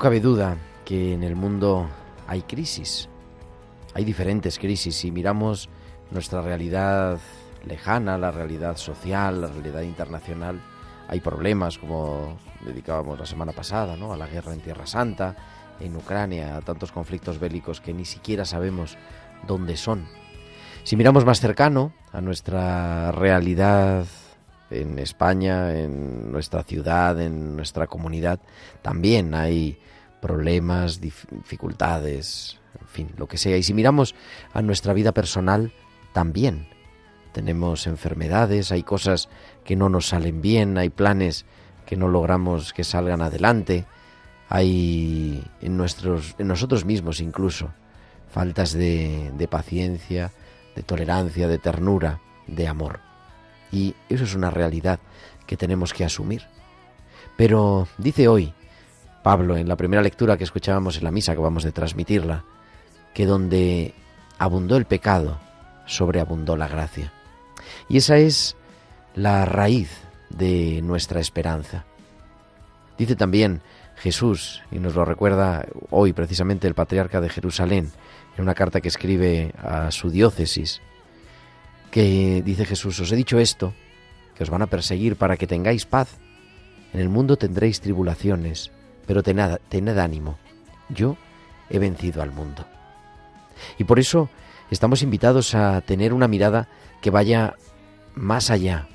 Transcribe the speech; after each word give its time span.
Cabe 0.00 0.20
duda 0.20 0.56
que 0.84 1.12
en 1.12 1.22
el 1.22 1.36
mundo 1.36 1.86
hay 2.26 2.42
crisis. 2.42 3.08
Hay 3.94 4.04
diferentes 4.04 4.58
crisis. 4.58 4.96
Si 4.96 5.10
miramos 5.10 5.68
nuestra 6.10 6.40
realidad 6.40 7.18
lejana, 7.66 8.16
la 8.16 8.30
realidad 8.30 8.78
social, 8.78 9.42
la 9.42 9.48
realidad 9.48 9.82
internacional, 9.82 10.60
hay 11.06 11.20
problemas 11.20 11.76
como 11.76 12.38
dedicábamos 12.64 13.18
la 13.18 13.26
semana 13.26 13.52
pasada, 13.52 13.96
¿no? 13.96 14.12
A 14.12 14.16
la 14.16 14.26
guerra 14.26 14.54
en 14.54 14.60
Tierra 14.60 14.86
Santa, 14.86 15.36
en 15.78 15.94
Ucrania, 15.94 16.56
a 16.56 16.62
tantos 16.62 16.92
conflictos 16.92 17.38
bélicos 17.38 17.80
que 17.80 17.92
ni 17.92 18.06
siquiera 18.06 18.46
sabemos 18.46 18.96
dónde 19.46 19.76
son. 19.76 20.06
Si 20.82 20.96
miramos 20.96 21.26
más 21.26 21.40
cercano 21.40 21.92
a 22.10 22.22
nuestra 22.22 23.12
realidad 23.12 24.06
en 24.70 24.98
España, 24.98 25.76
en 25.78 26.30
nuestra 26.32 26.62
ciudad, 26.62 27.20
en 27.20 27.56
nuestra 27.56 27.86
comunidad, 27.86 28.40
también 28.82 29.34
hay 29.34 29.78
problemas, 30.20 31.00
dif- 31.00 31.28
dificultades, 31.30 32.58
en 32.80 32.86
fin, 32.86 33.10
lo 33.16 33.26
que 33.26 33.38
sea. 33.38 33.56
Y 33.56 33.62
si 33.62 33.74
miramos 33.74 34.14
a 34.52 34.62
nuestra 34.62 34.92
vida 34.92 35.12
personal, 35.12 35.72
también 36.12 36.68
tenemos 37.32 37.86
enfermedades, 37.86 38.72
hay 38.72 38.82
cosas 38.82 39.28
que 39.64 39.76
no 39.76 39.88
nos 39.88 40.08
salen 40.08 40.40
bien, 40.42 40.78
hay 40.78 40.90
planes 40.90 41.46
que 41.86 41.96
no 41.96 42.08
logramos 42.08 42.72
que 42.72 42.84
salgan 42.84 43.22
adelante, 43.22 43.86
hay 44.48 45.44
en, 45.60 45.76
nuestros, 45.76 46.34
en 46.38 46.48
nosotros 46.48 46.84
mismos 46.84 47.20
incluso 47.20 47.70
faltas 48.28 48.72
de, 48.72 49.32
de 49.36 49.48
paciencia, 49.48 50.32
de 50.76 50.82
tolerancia, 50.82 51.48
de 51.48 51.58
ternura, 51.58 52.20
de 52.46 52.68
amor. 52.68 53.00
Y 53.72 53.94
eso 54.08 54.24
es 54.24 54.34
una 54.34 54.50
realidad 54.50 55.00
que 55.46 55.56
tenemos 55.56 55.92
que 55.92 56.04
asumir. 56.04 56.42
Pero 57.36 57.88
dice 57.98 58.28
hoy 58.28 58.52
Pablo 59.22 59.56
en 59.56 59.68
la 59.68 59.76
primera 59.76 60.02
lectura 60.02 60.36
que 60.36 60.44
escuchábamos 60.44 60.96
en 60.96 61.04
la 61.04 61.10
misa, 61.10 61.34
que 61.34 61.40
vamos 61.40 61.64
de 61.64 61.72
transmitirla, 61.72 62.44
que 63.14 63.26
donde 63.26 63.94
abundó 64.38 64.76
el 64.76 64.86
pecado, 64.86 65.38
sobreabundó 65.86 66.56
la 66.56 66.68
gracia. 66.68 67.12
Y 67.88 67.98
esa 67.98 68.16
es 68.16 68.56
la 69.14 69.44
raíz 69.44 69.90
de 70.30 70.80
nuestra 70.82 71.20
esperanza. 71.20 71.84
Dice 72.96 73.16
también 73.16 73.60
Jesús, 73.96 74.62
y 74.70 74.78
nos 74.78 74.94
lo 74.94 75.04
recuerda 75.04 75.66
hoy 75.90 76.12
precisamente 76.12 76.66
el 76.66 76.74
patriarca 76.74 77.20
de 77.20 77.28
Jerusalén, 77.28 77.90
en 78.36 78.42
una 78.42 78.54
carta 78.54 78.80
que 78.80 78.88
escribe 78.88 79.52
a 79.62 79.90
su 79.90 80.10
diócesis, 80.10 80.80
que 81.90 82.42
dice 82.44 82.64
Jesús, 82.64 82.98
os 83.00 83.10
he 83.12 83.16
dicho 83.16 83.38
esto, 83.38 83.74
que 84.34 84.42
os 84.42 84.50
van 84.50 84.62
a 84.62 84.66
perseguir 84.66 85.16
para 85.16 85.36
que 85.36 85.46
tengáis 85.46 85.86
paz. 85.86 86.18
En 86.92 87.00
el 87.00 87.08
mundo 87.08 87.36
tendréis 87.36 87.80
tribulaciones, 87.80 88.70
pero 89.06 89.22
tened, 89.22 89.58
tened 89.68 89.98
ánimo, 89.98 90.38
yo 90.88 91.16
he 91.68 91.78
vencido 91.78 92.22
al 92.22 92.32
mundo. 92.32 92.66
Y 93.78 93.84
por 93.84 93.98
eso 93.98 94.28
estamos 94.70 95.02
invitados 95.02 95.54
a 95.54 95.80
tener 95.82 96.12
una 96.12 96.28
mirada 96.28 96.68
que 97.00 97.10
vaya 97.10 97.56
más 98.14 98.50
allá, 98.50 98.88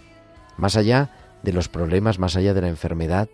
más 0.58 0.76
allá 0.76 1.10
de 1.44 1.54
los 1.54 1.70
problemas, 1.70 2.20
más 2.20 2.36
allá 2.36 2.54
de 2.54 2.62
la 2.62 2.70
enfermedad, 2.70 3.30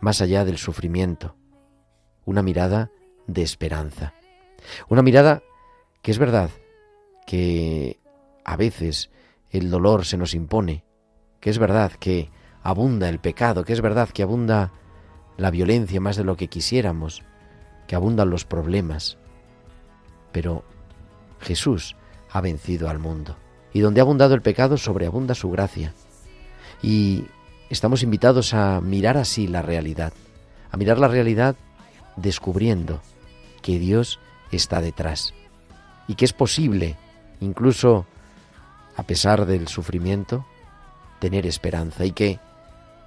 más 0.00 0.20
allá 0.20 0.44
del 0.44 0.58
sufrimiento. 0.58 1.36
Una 2.24 2.42
mirada 2.42 2.90
de 3.26 3.42
esperanza. 3.42 4.14
Una 4.88 5.02
mirada 5.02 5.42
que 6.02 6.10
es 6.10 6.18
verdad 6.18 6.50
que 7.26 7.98
a 8.44 8.56
veces 8.56 9.10
el 9.50 9.70
dolor 9.70 10.04
se 10.04 10.16
nos 10.16 10.34
impone, 10.34 10.84
que 11.40 11.50
es 11.50 11.58
verdad 11.58 11.92
que 11.92 12.30
abunda 12.62 13.08
el 13.08 13.18
pecado, 13.18 13.64
que 13.64 13.72
es 13.72 13.80
verdad 13.80 14.08
que 14.08 14.22
abunda 14.22 14.72
la 15.36 15.50
violencia 15.50 16.00
más 16.00 16.16
de 16.16 16.24
lo 16.24 16.36
que 16.36 16.48
quisiéramos, 16.48 17.22
que 17.86 17.96
abundan 17.96 18.30
los 18.30 18.44
problemas. 18.44 19.18
Pero 20.32 20.64
Jesús 21.40 21.96
ha 22.30 22.40
vencido 22.40 22.88
al 22.88 22.98
mundo. 22.98 23.36
Y 23.72 23.80
donde 23.80 24.00
ha 24.00 24.02
abundado 24.02 24.34
el 24.34 24.42
pecado, 24.42 24.76
sobreabunda 24.76 25.34
su 25.34 25.50
gracia. 25.50 25.92
Y 26.82 27.26
estamos 27.70 28.02
invitados 28.02 28.54
a 28.54 28.80
mirar 28.80 29.16
así 29.16 29.46
la 29.46 29.62
realidad, 29.62 30.12
a 30.70 30.76
mirar 30.76 30.98
la 30.98 31.08
realidad 31.08 31.56
descubriendo 32.16 33.00
que 33.62 33.78
Dios 33.78 34.20
está 34.52 34.80
detrás 34.80 35.34
y 36.06 36.14
que 36.14 36.24
es 36.24 36.32
posible, 36.32 36.96
incluso 37.40 38.06
a 38.96 39.02
pesar 39.02 39.46
del 39.46 39.68
sufrimiento, 39.68 40.46
tener 41.18 41.46
esperanza 41.46 42.04
y 42.04 42.12
que 42.12 42.38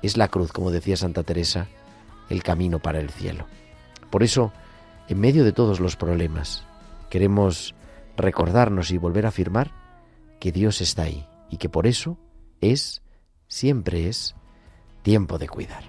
es 0.01 0.17
la 0.17 0.27
cruz, 0.27 0.51
como 0.51 0.71
decía 0.71 0.97
Santa 0.97 1.23
Teresa, 1.23 1.67
el 2.29 2.43
camino 2.43 2.79
para 2.79 2.99
el 2.99 3.09
cielo. 3.09 3.45
Por 4.09 4.23
eso, 4.23 4.51
en 5.07 5.19
medio 5.19 5.43
de 5.43 5.53
todos 5.53 5.79
los 5.79 5.95
problemas, 5.95 6.63
queremos 7.09 7.75
recordarnos 8.15 8.91
y 8.91 8.97
volver 8.97 9.25
a 9.25 9.29
afirmar 9.29 9.71
que 10.39 10.51
Dios 10.51 10.81
está 10.81 11.03
ahí 11.03 11.27
y 11.49 11.57
que 11.57 11.69
por 11.69 11.87
eso 11.87 12.17
es, 12.61 13.01
siempre 13.47 14.07
es, 14.07 14.35
tiempo 15.03 15.37
de 15.37 15.47
cuidar. 15.47 15.83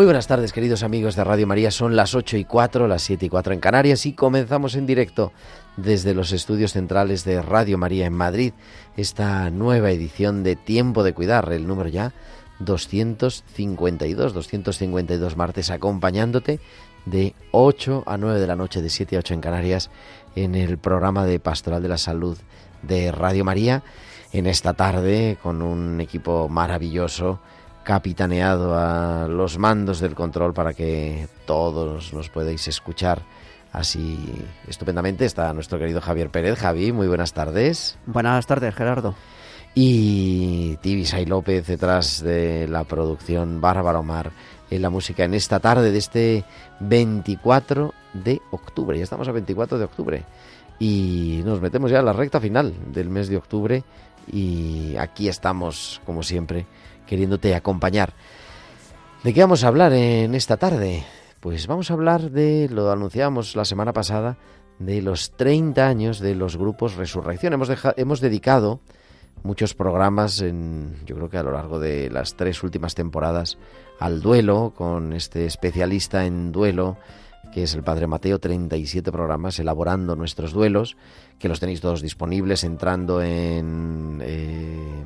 Muy 0.00 0.06
buenas 0.06 0.28
tardes, 0.28 0.54
queridos 0.54 0.82
amigos 0.82 1.14
de 1.14 1.24
Radio 1.24 1.46
María. 1.46 1.70
Son 1.70 1.94
las 1.94 2.14
8 2.14 2.38
y 2.38 2.46
4, 2.46 2.88
las 2.88 3.02
7 3.02 3.26
y 3.26 3.28
4 3.28 3.52
en 3.52 3.60
Canarias 3.60 4.06
y 4.06 4.14
comenzamos 4.14 4.74
en 4.74 4.86
directo 4.86 5.30
desde 5.76 6.14
los 6.14 6.32
estudios 6.32 6.72
centrales 6.72 7.22
de 7.26 7.42
Radio 7.42 7.76
María 7.76 8.06
en 8.06 8.14
Madrid 8.14 8.54
esta 8.96 9.50
nueva 9.50 9.90
edición 9.90 10.42
de 10.42 10.56
Tiempo 10.56 11.02
de 11.02 11.12
Cuidar, 11.12 11.52
el 11.52 11.66
número 11.66 11.90
ya 11.90 12.14
252, 12.60 14.32
252 14.32 15.36
martes 15.36 15.68
acompañándote 15.68 16.60
de 17.04 17.34
8 17.52 18.04
a 18.06 18.16
9 18.16 18.40
de 18.40 18.46
la 18.46 18.56
noche, 18.56 18.80
de 18.80 18.88
7 18.88 19.16
a 19.16 19.18
8 19.18 19.34
en 19.34 19.40
Canarias, 19.42 19.90
en 20.34 20.54
el 20.54 20.78
programa 20.78 21.26
de 21.26 21.40
Pastoral 21.40 21.82
de 21.82 21.90
la 21.90 21.98
Salud 21.98 22.38
de 22.80 23.12
Radio 23.12 23.44
María, 23.44 23.82
en 24.32 24.46
esta 24.46 24.72
tarde 24.72 25.36
con 25.42 25.60
un 25.60 26.00
equipo 26.00 26.48
maravilloso 26.48 27.40
capitaneado 27.84 28.76
a 28.76 29.26
los 29.28 29.58
mandos 29.58 30.00
del 30.00 30.14
control 30.14 30.52
para 30.52 30.74
que 30.74 31.28
todos 31.46 32.12
nos 32.12 32.28
podáis 32.28 32.68
escuchar 32.68 33.22
así 33.72 34.18
estupendamente. 34.68 35.24
Está 35.24 35.52
nuestro 35.52 35.78
querido 35.78 36.00
Javier 36.00 36.30
Pérez. 36.30 36.58
Javi, 36.58 36.92
muy 36.92 37.08
buenas 37.08 37.32
tardes. 37.32 37.98
Buenas 38.06 38.46
tardes, 38.46 38.74
Gerardo. 38.74 39.14
y 39.74 40.76
Tibisay 40.78 41.26
López 41.26 41.66
detrás 41.66 42.22
de 42.22 42.66
la 42.68 42.84
producción 42.84 43.60
Bárbara 43.60 44.00
Omar 44.00 44.32
en 44.70 44.82
la 44.82 44.90
música 44.90 45.24
en 45.24 45.34
esta 45.34 45.60
tarde 45.60 45.90
de 45.90 45.98
este 45.98 46.44
24 46.80 47.94
de 48.14 48.40
octubre. 48.50 48.98
Ya 48.98 49.04
estamos 49.04 49.28
a 49.28 49.32
24 49.32 49.78
de 49.78 49.84
octubre 49.84 50.24
y 50.80 51.42
nos 51.44 51.60
metemos 51.60 51.90
ya 51.90 52.00
a 52.00 52.02
la 52.02 52.14
recta 52.14 52.40
final 52.40 52.74
del 52.92 53.10
mes 53.10 53.28
de 53.28 53.36
octubre 53.36 53.84
y 54.32 54.96
aquí 54.96 55.28
estamos, 55.28 56.00
como 56.06 56.22
siempre, 56.22 56.66
queriéndote 57.06 57.54
acompañar. 57.54 58.14
¿De 59.22 59.34
qué 59.34 59.42
vamos 59.42 59.62
a 59.62 59.68
hablar 59.68 59.92
en 59.92 60.34
esta 60.34 60.56
tarde? 60.56 61.04
Pues 61.38 61.66
vamos 61.66 61.90
a 61.90 61.94
hablar 61.94 62.30
de, 62.30 62.68
lo 62.70 62.90
anunciamos 62.90 63.54
la 63.54 63.66
semana 63.66 63.92
pasada, 63.92 64.38
de 64.78 65.02
los 65.02 65.32
30 65.32 65.86
años 65.86 66.18
de 66.18 66.34
los 66.34 66.56
grupos 66.56 66.96
Resurrección. 66.96 67.52
Hemos, 67.52 67.70
hemos 67.96 68.20
dedicado 68.20 68.80
muchos 69.42 69.74
programas, 69.74 70.40
en, 70.40 70.96
yo 71.04 71.16
creo 71.16 71.28
que 71.28 71.36
a 71.36 71.42
lo 71.42 71.52
largo 71.52 71.78
de 71.78 72.08
las 72.08 72.36
tres 72.36 72.62
últimas 72.62 72.94
temporadas, 72.94 73.58
al 73.98 74.22
duelo, 74.22 74.72
con 74.74 75.12
este 75.12 75.44
especialista 75.44 76.24
en 76.24 76.52
duelo, 76.52 76.96
que 77.52 77.62
es 77.64 77.74
el 77.74 77.82
Padre 77.82 78.06
Mateo, 78.06 78.38
37 78.38 79.10
programas 79.12 79.58
elaborando 79.58 80.16
nuestros 80.16 80.52
duelos, 80.52 80.96
que 81.38 81.48
los 81.48 81.60
tenéis 81.60 81.80
todos 81.80 82.02
disponibles 82.02 82.64
entrando 82.64 83.22
en 83.22 84.20
eh, 84.22 85.04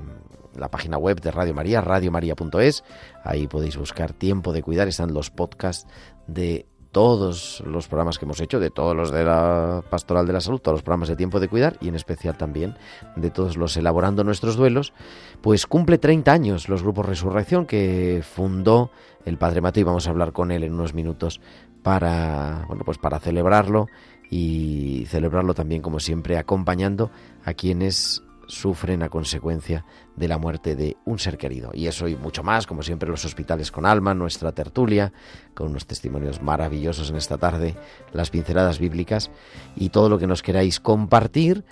la 0.56 0.70
página 0.70 0.98
web 0.98 1.20
de 1.20 1.30
Radio 1.30 1.54
María, 1.54 1.80
radiomaria.es. 1.80 2.84
Ahí 3.22 3.46
podéis 3.46 3.76
buscar 3.76 4.12
Tiempo 4.12 4.52
de 4.52 4.62
Cuidar, 4.62 4.88
están 4.88 5.14
los 5.14 5.30
podcasts 5.30 5.86
de 6.26 6.66
todos 6.94 7.60
los 7.66 7.88
programas 7.88 8.18
que 8.18 8.24
hemos 8.24 8.40
hecho, 8.40 8.60
de 8.60 8.70
todos 8.70 8.94
los 8.94 9.10
de 9.10 9.24
la 9.24 9.82
Pastoral 9.90 10.28
de 10.28 10.32
la 10.32 10.40
Salud, 10.40 10.60
todos 10.60 10.76
los 10.76 10.82
programas 10.84 11.08
de 11.08 11.16
Tiempo 11.16 11.40
de 11.40 11.48
Cuidar 11.48 11.76
y 11.80 11.88
en 11.88 11.96
especial 11.96 12.36
también 12.36 12.76
de 13.16 13.30
todos 13.30 13.56
los 13.56 13.76
elaborando 13.76 14.22
nuestros 14.22 14.54
duelos, 14.54 14.92
pues 15.40 15.66
cumple 15.66 15.98
30 15.98 16.32
años 16.32 16.68
los 16.68 16.84
grupos 16.84 17.06
Resurrección 17.06 17.66
que 17.66 18.22
fundó 18.22 18.92
el 19.24 19.38
Padre 19.38 19.60
Mateo 19.60 19.80
y 19.80 19.84
vamos 19.84 20.06
a 20.06 20.10
hablar 20.10 20.32
con 20.32 20.52
él 20.52 20.62
en 20.62 20.72
unos 20.72 20.94
minutos 20.94 21.40
para 21.84 22.64
bueno, 22.66 22.82
pues 22.84 22.98
para 22.98 23.20
celebrarlo 23.20 23.88
y 24.30 25.04
celebrarlo 25.08 25.54
también 25.54 25.82
como 25.82 26.00
siempre 26.00 26.38
acompañando 26.38 27.12
a 27.44 27.52
quienes 27.54 28.24
sufren 28.46 29.02
a 29.02 29.08
consecuencia 29.08 29.84
de 30.16 30.28
la 30.28 30.38
muerte 30.38 30.76
de 30.76 30.96
un 31.04 31.18
ser 31.18 31.38
querido. 31.38 31.70
Y 31.74 31.86
eso 31.86 32.08
y 32.08 32.16
mucho 32.16 32.42
más, 32.42 32.66
como 32.66 32.82
siempre, 32.82 33.08
los 33.08 33.24
hospitales 33.24 33.70
con 33.70 33.86
alma, 33.86 34.14
nuestra 34.14 34.52
tertulia, 34.52 35.12
con 35.54 35.68
unos 35.68 35.86
testimonios 35.86 36.42
maravillosos 36.42 37.10
en 37.10 37.16
esta 37.16 37.38
tarde, 37.38 37.76
las 38.12 38.30
pinceladas 38.30 38.78
bíblicas 38.78 39.30
y 39.76 39.90
todo 39.90 40.08
lo 40.08 40.18
que 40.18 40.26
nos 40.26 40.42
queráis 40.42 40.80
compartir, 40.80 41.64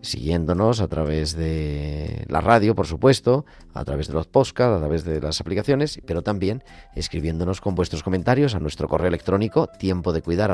siguiéndonos 0.00 0.80
a 0.80 0.88
través 0.88 1.36
de 1.36 2.24
la 2.28 2.40
radio, 2.40 2.74
por 2.74 2.86
supuesto, 2.86 3.44
a 3.74 3.84
través 3.84 4.08
de 4.08 4.14
los 4.14 4.26
podcasts, 4.26 4.76
a 4.76 4.78
través 4.78 5.04
de 5.04 5.20
las 5.20 5.40
aplicaciones, 5.40 6.00
pero 6.06 6.22
también 6.22 6.62
escribiéndonos 6.94 7.60
con 7.60 7.74
vuestros 7.74 8.02
comentarios 8.02 8.54
a 8.54 8.60
nuestro 8.60 8.88
correo 8.88 9.08
electrónico 9.08 9.66
tiempo 9.66 10.12
de 10.12 10.22
cuidar 10.22 10.50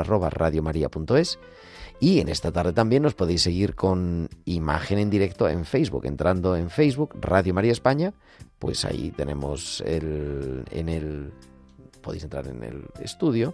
y 1.99 2.19
en 2.19 2.27
esta 2.27 2.51
tarde 2.51 2.73
también 2.73 3.03
nos 3.03 3.13
podéis 3.13 3.41
seguir 3.41 3.75
con 3.75 4.29
imagen 4.43 4.99
en 4.99 5.09
directo 5.09 5.47
en 5.47 5.65
Facebook, 5.65 6.05
entrando 6.05 6.55
en 6.55 6.69
Facebook, 6.69 7.15
Radio 7.21 7.53
María 7.53 7.71
España, 7.71 8.13
pues 8.59 8.83
ahí 8.83 9.11
tenemos 9.15 9.81
el, 9.85 10.65
en 10.71 10.89
el, 10.89 11.33
podéis 12.01 12.23
entrar 12.23 12.47
en 12.47 12.63
el 12.63 12.83
estudio 12.99 13.53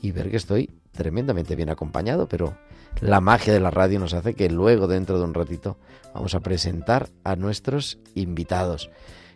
y 0.00 0.12
ver 0.12 0.30
que 0.30 0.36
estoy 0.36 0.70
tremendamente 0.92 1.54
bien 1.54 1.68
acompañado, 1.68 2.28
pero 2.28 2.56
la 3.00 3.20
magia 3.20 3.52
de 3.52 3.60
la 3.60 3.70
radio 3.70 3.98
nos 3.98 4.14
hace 4.14 4.34
que 4.34 4.48
luego, 4.50 4.86
dentro 4.86 5.18
de 5.18 5.24
un 5.24 5.34
ratito, 5.34 5.76
vamos 6.14 6.34
a 6.34 6.40
presentar 6.40 7.10
a 7.24 7.36
nuestros 7.36 7.98
invitados. 8.14 8.90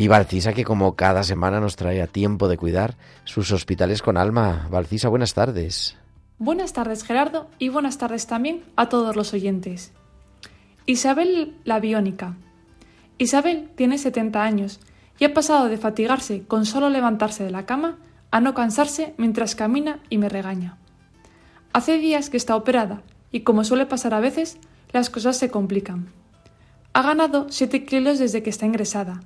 Y 0.00 0.08
Valcisa, 0.08 0.54
que 0.54 0.64
como 0.64 0.96
cada 0.96 1.22
semana 1.24 1.60
nos 1.60 1.76
trae 1.76 2.00
a 2.00 2.06
tiempo 2.06 2.48
de 2.48 2.56
cuidar 2.56 2.96
sus 3.24 3.52
hospitales 3.52 4.00
con 4.00 4.16
alma. 4.16 4.66
Valcisa, 4.70 5.10
buenas 5.10 5.34
tardes. 5.34 5.94
Buenas 6.38 6.72
tardes, 6.72 7.04
Gerardo, 7.04 7.50
y 7.58 7.68
buenas 7.68 7.98
tardes 7.98 8.26
también 8.26 8.64
a 8.76 8.88
todos 8.88 9.14
los 9.14 9.34
oyentes. 9.34 9.92
Isabel 10.86 11.54
la 11.64 11.80
biónica. 11.80 12.38
Isabel 13.18 13.68
tiene 13.76 13.98
70 13.98 14.42
años 14.42 14.80
y 15.18 15.26
ha 15.26 15.34
pasado 15.34 15.68
de 15.68 15.76
fatigarse 15.76 16.44
con 16.44 16.64
solo 16.64 16.88
levantarse 16.88 17.44
de 17.44 17.50
la 17.50 17.66
cama 17.66 17.98
a 18.30 18.40
no 18.40 18.54
cansarse 18.54 19.12
mientras 19.18 19.54
camina 19.54 20.00
y 20.08 20.16
me 20.16 20.30
regaña. 20.30 20.78
Hace 21.74 21.98
días 21.98 22.30
que 22.30 22.38
está 22.38 22.56
operada 22.56 23.02
y 23.32 23.40
como 23.40 23.64
suele 23.64 23.84
pasar 23.84 24.14
a 24.14 24.20
veces, 24.20 24.56
las 24.92 25.10
cosas 25.10 25.36
se 25.36 25.50
complican. 25.50 26.06
Ha 26.94 27.02
ganado 27.02 27.48
7 27.50 27.84
kilos 27.84 28.18
desde 28.18 28.42
que 28.42 28.48
está 28.48 28.64
ingresada 28.64 29.20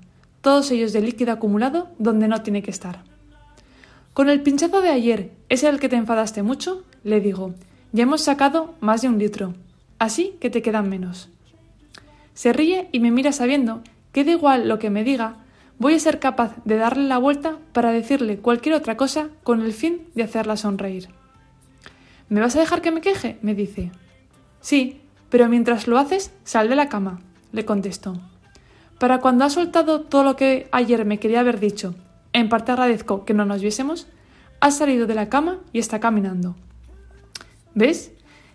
todos 0.45 0.71
ellos 0.71 0.93
de 0.93 1.01
líquido 1.01 1.33
acumulado 1.33 1.89
donde 1.99 2.29
no 2.29 2.43
tiene 2.43 2.63
que 2.63 2.71
estar. 2.71 3.03
Con 4.13 4.29
el 4.29 4.43
pinchazo 4.43 4.83
de 4.83 4.91
ayer, 4.91 5.33
¿es 5.49 5.65
el 5.65 5.81
que 5.81 5.89
te 5.89 5.97
enfadaste 5.97 6.43
mucho? 6.43 6.85
Le 7.03 7.23
digo, 7.23 7.55
ya 7.93 8.03
hemos 8.03 8.21
sacado 8.21 8.75
más 8.81 9.01
de 9.01 9.09
un 9.09 9.19
litro, 9.19 9.55
así 9.99 10.37
que 10.41 10.51
te 10.51 10.61
quedan 10.61 10.91
menos. 10.91 11.31
Se 12.35 12.53
ríe 12.53 12.91
y 12.93 13.01
me 13.01 13.11
mira 13.11 13.33
sabiendo 13.33 13.81
que 14.13 14.23
da 14.23 14.33
igual 14.33 14.69
lo 14.69 14.79
que 14.79 14.91
me 14.91 15.03
diga, 15.03 15.39
voy 15.79 15.95
a 15.95 15.99
ser 15.99 16.21
capaz 16.21 16.55
de 16.67 16.77
darle 16.77 17.05
la 17.05 17.17
vuelta 17.17 17.57
para 17.73 17.91
decirle 17.91 18.37
cualquier 18.37 18.75
otra 18.75 18.99
cosa 18.99 19.31
con 19.45 19.63
el 19.63 19.73
fin 19.73 20.03
de 20.15 20.25
hacerla 20.25 20.59
sonreír. 20.59 21.09
¿Me 22.29 22.43
vas 22.43 22.55
a 22.55 22.61
dejar 22.61 22.83
que 22.83 22.93
me 22.93 23.01
queje? 23.01 23.39
me 23.41 23.55
dice. 23.55 23.93
Sí, 24.61 25.01
pero 25.31 25.49
mientras 25.49 25.89
lo 25.89 25.97
haces, 25.97 26.35
sal 26.45 26.69
de 26.69 26.77
la 26.77 26.91
cama, 26.91 27.23
le 27.51 27.65
contesto. 27.65 28.21
Para 29.05 29.21
cuando 29.21 29.45
ha 29.45 29.51
soltado 29.51 30.01
todo 30.01 30.25
lo 30.25 30.35
que 30.35 30.67
ayer 30.73 31.05
me 31.05 31.19
quería 31.19 31.41
haber 31.41 31.61
dicho, 31.61 31.95
en 32.33 32.49
parte 32.49 32.73
agradezco 32.73 33.27
que 33.27 33.35
no 33.35 33.45
nos 33.45 33.61
viésemos, 33.61 34.07
ha 34.61 34.71
salido 34.71 35.07
de 35.07 35.15
la 35.15 35.29
cama 35.29 35.59
y 35.75 35.79
está 35.79 36.01
caminando. 36.01 36.57
¿Ves? 37.75 38.13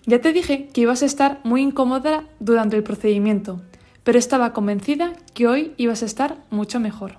Ya 0.08 0.22
te 0.22 0.34
dije 0.34 0.66
que 0.74 0.82
ibas 0.82 1.04
a 1.04 1.06
estar 1.06 1.40
muy 1.44 1.62
incómoda 1.62 2.24
durante 2.40 2.76
el 2.76 2.82
procedimiento, 2.82 3.62
pero 4.04 4.18
estaba 4.18 4.52
convencida 4.52 5.14
que 5.36 5.46
hoy 5.46 5.76
ibas 5.78 6.02
a 6.02 6.08
estar 6.08 6.38
mucho 6.50 6.80
mejor. 6.80 7.18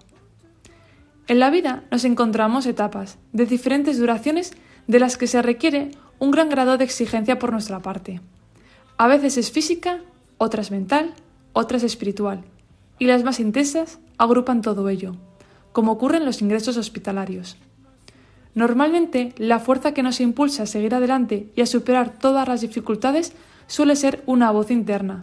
En 1.29 1.39
la 1.39 1.51
vida 1.51 1.85
nos 1.93 2.05
encontramos 2.05 2.67
etapas 2.67 3.17
de 3.33 3.47
diferentes 3.47 3.97
duraciones 3.97 4.55
de 4.89 4.99
las 4.99 5.17
que 5.17 5.29
se 5.29 5.41
requiere 5.41 5.93
un 6.19 6.33
gran 6.33 6.49
grado 6.49 6.79
de 6.79 6.85
exigencia 6.85 7.39
por 7.39 7.53
nuestra 7.53 7.79
parte. 7.79 8.21
A 8.99 9.07
veces 9.07 9.37
es 9.37 9.53
física, 9.53 10.01
otras 10.37 10.73
mental, 10.73 11.15
otras 11.53 11.85
espiritual 11.85 12.43
y 13.01 13.07
las 13.07 13.25
más 13.25 13.41
intensas 13.41 13.99
agrupan 14.19 14.63
todo 14.63 14.89
ello, 14.89 15.17
como 15.73 15.91
ocurre 15.91 16.19
en 16.19 16.25
los 16.27 16.43
ingresos 16.43 16.77
hospitalarios. 16.77 17.57
Normalmente, 18.55 19.33
la 19.39 19.59
fuerza 19.59 19.95
que 19.95 20.03
nos 20.05 20.21
impulsa 20.21 20.65
a 20.65 20.67
seguir 20.67 20.95
adelante 20.95 21.49
y 21.57 21.63
a 21.63 21.67
superar 21.67 22.19
todas 22.19 22.47
las 22.47 22.61
dificultades 22.61 23.33
suele 23.67 23.97
ser 23.97 24.23
una 24.27 24.51
voz 24.51 24.71
interna, 24.71 25.23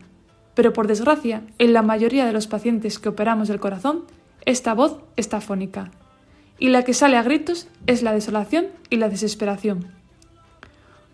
pero 0.55 0.73
por 0.73 0.87
desgracia, 0.87 1.43
en 1.59 1.71
la 1.71 1.83
mayoría 1.83 2.25
de 2.25 2.33
los 2.33 2.47
pacientes 2.47 2.97
que 2.97 3.09
operamos 3.09 3.47
del 3.47 3.59
corazón, 3.59 4.05
esta 4.45 4.73
voz 4.73 4.97
está 5.15 5.39
fónica, 5.39 5.91
y 6.57 6.69
la 6.69 6.83
que 6.83 6.95
sale 6.95 7.15
a 7.15 7.23
gritos 7.23 7.67
es 7.85 8.01
la 8.01 8.13
desolación 8.13 8.67
y 8.89 8.95
la 8.95 9.09
desesperación. 9.09 9.85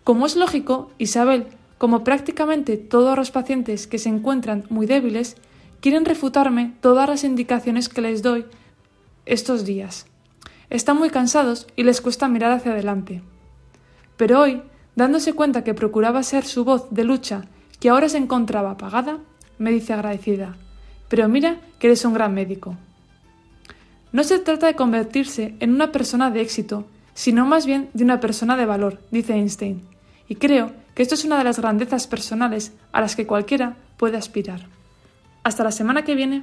Como 0.02 0.24
es 0.24 0.36
lógico, 0.36 0.90
Isabel, 0.96 1.46
como 1.76 2.04
prácticamente 2.04 2.78
todos 2.78 3.18
los 3.18 3.30
pacientes 3.30 3.86
que 3.86 3.98
se 3.98 4.08
encuentran 4.08 4.64
muy 4.70 4.86
débiles, 4.86 5.36
quieren 5.84 6.06
refutarme 6.06 6.72
todas 6.80 7.06
las 7.06 7.24
indicaciones 7.24 7.90
que 7.90 8.00
les 8.00 8.22
doy 8.22 8.46
estos 9.26 9.66
días. 9.66 10.06
Están 10.70 10.96
muy 10.96 11.10
cansados 11.10 11.66
y 11.76 11.82
les 11.82 12.00
cuesta 12.00 12.26
mirar 12.26 12.52
hacia 12.52 12.72
adelante. 12.72 13.20
Pero 14.16 14.40
hoy, 14.40 14.62
dándose 14.96 15.34
cuenta 15.34 15.62
que 15.62 15.74
procuraba 15.74 16.22
ser 16.22 16.46
su 16.46 16.64
voz 16.64 16.86
de 16.90 17.04
lucha, 17.04 17.44
que 17.80 17.90
ahora 17.90 18.08
se 18.08 18.16
encontraba 18.16 18.70
apagada, 18.70 19.18
me 19.58 19.72
dice 19.72 19.92
agradecida, 19.92 20.56
pero 21.10 21.28
mira 21.28 21.60
que 21.78 21.88
eres 21.88 22.02
un 22.06 22.14
gran 22.14 22.32
médico. 22.32 22.78
No 24.10 24.24
se 24.24 24.38
trata 24.38 24.68
de 24.68 24.76
convertirse 24.76 25.54
en 25.60 25.74
una 25.74 25.92
persona 25.92 26.30
de 26.30 26.40
éxito, 26.40 26.86
sino 27.12 27.44
más 27.44 27.66
bien 27.66 27.90
de 27.92 28.04
una 28.04 28.20
persona 28.20 28.56
de 28.56 28.64
valor, 28.64 29.02
dice 29.10 29.34
Einstein, 29.34 29.82
y 30.28 30.36
creo 30.36 30.72
que 30.94 31.02
esto 31.02 31.14
es 31.14 31.26
una 31.26 31.36
de 31.36 31.44
las 31.44 31.58
grandezas 31.58 32.06
personales 32.06 32.72
a 32.90 33.02
las 33.02 33.16
que 33.16 33.26
cualquiera 33.26 33.76
puede 33.98 34.16
aspirar. 34.16 34.73
Hasta 35.44 35.62
la 35.62 35.72
semana 35.72 36.04
que 36.04 36.14
viene. 36.14 36.42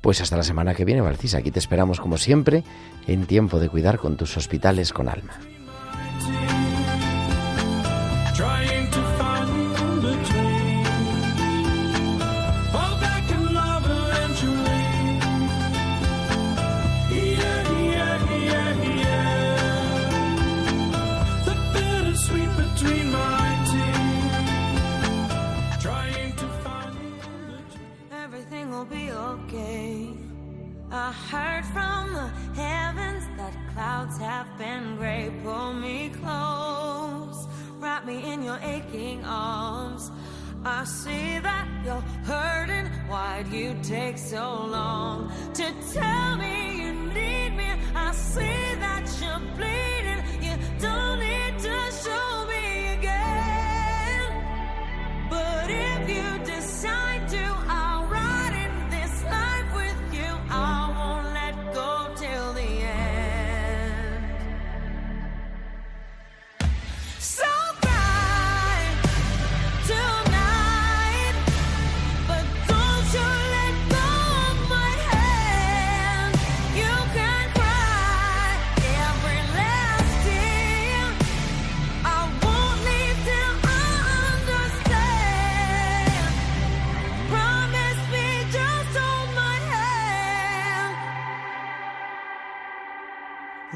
Pues 0.00 0.20
hasta 0.20 0.36
la 0.36 0.42
semana 0.42 0.74
que 0.74 0.84
viene, 0.84 1.00
Valcisa. 1.00 1.38
Aquí 1.38 1.50
te 1.50 1.58
esperamos 1.58 2.00
como 2.00 2.16
siempre 2.16 2.64
en 3.06 3.26
tiempo 3.26 3.58
de 3.58 3.68
cuidar 3.68 3.98
con 3.98 4.16
tus 4.16 4.36
hospitales 4.36 4.92
con 4.92 5.08
alma. 5.08 5.38
You 43.48 43.74
take 43.82 44.18
so 44.18 44.66
long 44.66 45.29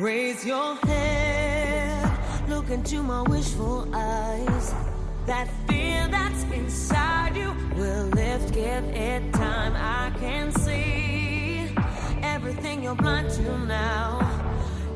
Raise 0.04 0.44
your 0.44 0.76
head, 0.76 2.46
look 2.46 2.68
into 2.68 3.02
my 3.02 3.22
wishful 3.22 3.88
eyes. 3.94 4.74
That 5.24 5.48
fear 5.66 6.06
that's 6.10 6.42
inside 6.52 7.34
you 7.34 7.56
will 7.74 8.08
lift, 8.08 8.52
give 8.52 8.84
it 8.84 9.32
time. 9.32 9.72
I 9.74 10.12
can 10.20 10.52
see 10.52 11.70
everything 12.22 12.82
you're 12.82 12.94
blind 12.94 13.30
to 13.30 13.58
now. 13.60 14.20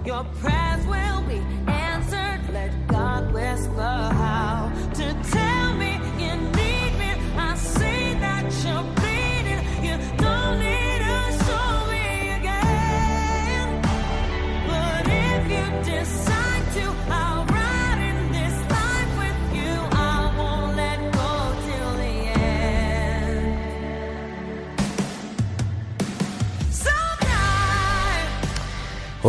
Your 0.04 0.24
prayers 0.42 0.86
will 0.86 1.22
be 1.22 1.40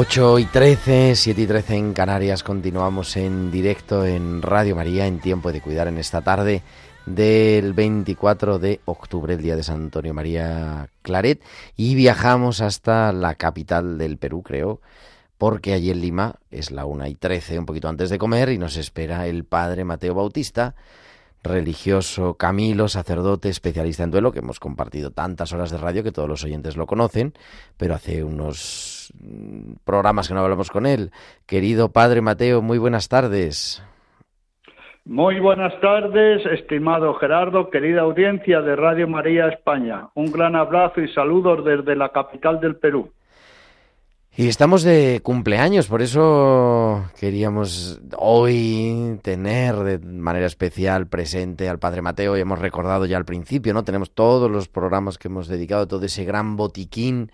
8 0.02 0.40
y 0.40 0.46
13, 0.46 1.14
7 1.14 1.42
y 1.42 1.46
13 1.46 1.76
en 1.76 1.94
Canarias. 1.94 2.42
Continuamos 2.42 3.18
en 3.18 3.52
directo 3.52 4.06
en 4.06 4.42
Radio 4.42 4.74
María 4.74 5.08
en 5.08 5.20
tiempo 5.20 5.52
de 5.52 5.60
cuidar 5.60 5.90
en 5.90 5.98
esta 5.98 6.22
tarde 6.22 6.64
del 7.06 7.74
24 7.74 8.60
de 8.60 8.80
octubre, 8.86 9.34
el 9.34 9.42
día 9.42 9.58
de 9.58 9.64
San 9.64 9.76
Antonio 9.82 10.14
María 10.14 10.88
Claret. 11.02 11.44
Y 11.76 11.96
viajamos 11.96 12.62
hasta 12.62 13.12
la 13.12 13.36
capital 13.36 13.98
del 13.98 14.16
Perú, 14.18 14.42
creo, 14.42 14.80
porque 15.38 15.74
allí 15.74 15.92
en 15.92 16.00
Lima 16.00 16.36
es 16.50 16.72
la 16.72 16.86
1 16.86 17.06
y 17.08 17.16
13, 17.16 17.60
un 17.60 17.66
poquito 17.66 17.90
antes 17.90 18.10
de 18.10 18.18
comer, 18.18 18.52
y 18.52 18.58
nos 18.58 18.78
espera 18.78 19.28
el 19.28 19.44
padre 19.44 19.84
Mateo 19.84 20.16
Bautista 20.16 20.76
religioso 21.44 22.36
Camilo, 22.36 22.88
sacerdote, 22.90 23.50
especialista 23.50 24.04
en 24.04 24.12
duelo, 24.12 24.32
que 24.32 24.40
hemos 24.40 24.60
compartido 24.60 25.12
tantas 25.12 25.54
horas 25.54 25.72
de 25.72 25.78
radio 25.78 26.04
que 26.04 26.12
todos 26.12 26.28
los 26.28 26.44
oyentes 26.44 26.76
lo 26.76 26.86
conocen, 26.86 27.34
pero 27.78 27.96
hace 27.96 28.24
unos 28.24 28.89
mm, 29.14 29.74
programas 29.84 30.28
que 30.28 30.34
no 30.34 30.42
hablamos 30.42 30.70
con 30.70 30.86
él. 30.86 31.12
Querido 31.46 31.92
Padre 31.92 32.22
Mateo, 32.22 32.62
muy 32.62 32.78
buenas 32.78 33.10
tardes. 33.10 33.84
Muy 35.06 35.40
buenas 35.40 35.74
tardes, 35.82 36.46
estimado 36.46 37.16
Gerardo, 37.16 37.72
querida 37.72 38.02
audiencia 38.02 38.62
de 38.62 38.76
Radio 38.76 39.08
María 39.08 39.48
España. 39.48 40.10
Un 40.14 40.32
gran 40.32 40.56
abrazo 40.56 41.02
y 41.02 41.12
saludos 41.14 41.66
desde 41.66 41.96
la 41.96 42.10
capital 42.10 42.60
del 42.60 42.76
Perú. 42.76 43.12
Y 44.40 44.48
estamos 44.48 44.84
de 44.84 45.20
cumpleaños, 45.24 45.88
por 45.88 46.02
eso 46.02 47.10
queríamos 47.20 48.00
hoy 48.18 49.20
tener 49.22 49.76
de 49.78 50.00
manera 50.00 50.46
especial 50.46 51.08
presente 51.08 51.68
al 51.68 51.80
Padre 51.80 52.02
Mateo 52.02 52.38
y 52.38 52.42
hemos 52.42 52.60
recordado 52.60 53.06
ya 53.06 53.18
al 53.18 53.26
principio, 53.26 53.74
¿no? 53.74 53.84
Tenemos 53.84 54.12
todos 54.12 54.50
los 54.50 54.70
programas 54.70 55.18
que 55.18 55.28
hemos 55.28 55.48
dedicado, 55.48 55.88
todo 55.88 56.06
ese 56.06 56.24
gran 56.24 56.56
botiquín 56.56 57.32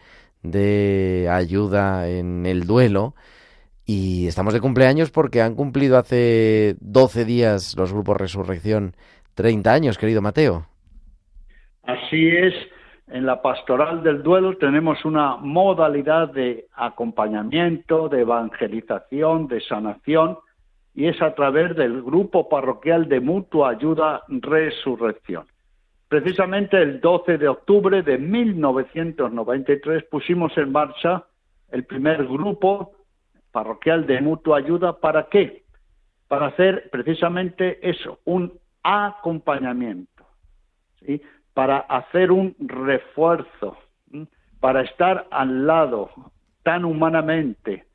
de 0.52 1.28
ayuda 1.30 2.10
en 2.10 2.46
el 2.46 2.66
duelo 2.66 3.16
y 3.86 4.28
estamos 4.28 4.54
de 4.54 4.62
cumpleaños 4.62 5.12
porque 5.12 5.42
han 5.42 5.56
cumplido 5.56 5.98
hace 5.98 6.76
12 6.80 7.26
días 7.26 7.76
los 7.78 7.94
grupos 7.94 8.18
Resurrección 8.18 8.96
30 9.36 9.72
años, 9.72 9.98
querido 9.98 10.22
Mateo. 10.22 10.66
Así 11.84 12.28
es, 12.30 12.54
en 13.08 13.26
la 13.26 13.42
pastoral 13.42 14.02
del 14.02 14.24
duelo 14.24 14.58
tenemos 14.58 15.06
una 15.06 15.36
modalidad 15.38 16.34
de 16.34 16.66
acompañamiento, 16.74 18.10
de 18.10 18.22
evangelización, 18.22 19.48
de 19.48 19.62
sanación, 19.62 20.40
y 20.96 21.08
es 21.08 21.22
a 21.22 21.36
través 21.36 21.76
del 21.76 22.02
grupo 22.02 22.50
parroquial 22.50 23.08
de 23.08 23.20
mutua 23.20 23.72
ayuda 23.72 24.24
Resurrección. 24.28 25.46
Precisamente 26.08 26.82
el 26.82 27.02
12 27.02 27.38
de 27.38 27.48
octubre 27.48 28.04
de 28.04 28.18
1993 28.18 30.04
pusimos 30.06 30.56
en 30.58 30.72
marcha 30.72 31.26
el 31.72 31.84
primer 31.86 32.26
grupo 32.26 32.92
parroquial 33.52 34.06
de 34.06 34.22
mutua 34.22 34.60
ayuda. 34.60 35.00
¿Para 35.00 35.28
qué? 35.30 35.64
Para 36.28 36.48
hacer 36.48 36.90
precisamente 36.92 37.80
eso, 37.88 38.20
un 38.26 38.54
acompañamiento. 38.84 40.12
para 41.54 41.78
hacer 41.78 42.32
un 42.32 42.56
refuerzo, 42.60 43.78
para 44.60 44.82
estar 44.82 45.28
al 45.32 45.66
lado 45.66 46.10
tan 46.64 46.84
humanamente, 46.84 47.86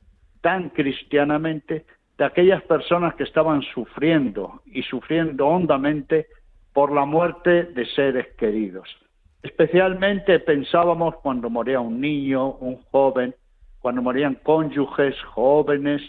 tan 0.41 0.71
cristianamente, 0.71 1.85
de 2.17 2.25
aquellas 2.25 2.63
personas 2.63 3.15
que 3.17 3.25
estaban 3.25 3.61
sufriendo 3.75 4.63
y 4.65 4.83
sufriendo 4.85 5.47
hondamente 5.47 6.29
por 6.73 6.93
la 6.93 7.05
muerte 7.05 7.65
de 7.65 7.87
seres 7.87 8.27
queridos. 8.37 8.89
Especialmente 9.43 10.39
pensábamos 10.41 11.17
cuando 11.17 11.49
moría 11.49 11.81
un 11.81 12.01
niño, 12.01 12.53
un 12.53 12.77
joven, 12.91 13.35
cuando 13.81 14.03
morían 14.03 14.35
cónyuges 14.43 15.15
jóvenes, 15.23 16.03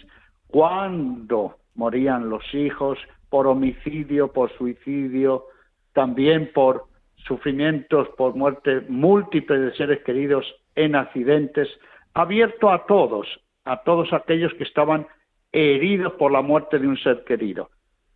cuando 0.47 1.55
morían 1.75 2.29
los 2.29 2.43
hijos 2.53 2.99
por 3.29 3.47
homicidio, 3.47 4.33
por 4.33 4.51
suicidio, 4.57 5.45
también 5.93 6.51
por 6.53 6.85
sufrimientos 7.27 8.09
por 8.17 8.35
muerte 8.35 8.81
múltiple 8.89 9.57
de 9.59 9.73
seres 9.75 10.03
queridos 10.03 10.45
en 10.75 10.95
accidentes, 10.95 11.69
abierto 12.13 12.69
a 12.69 12.85
todos, 12.85 13.27
a 13.63 13.83
todos 13.83 14.11
aquellos 14.11 14.53
que 14.55 14.63
estaban 14.63 15.07
heridos 15.51 16.13
por 16.13 16.31
la 16.31 16.41
muerte 16.41 16.79
de 16.79 16.87
un 16.87 16.97
ser 16.97 17.23
querido. 17.23 17.69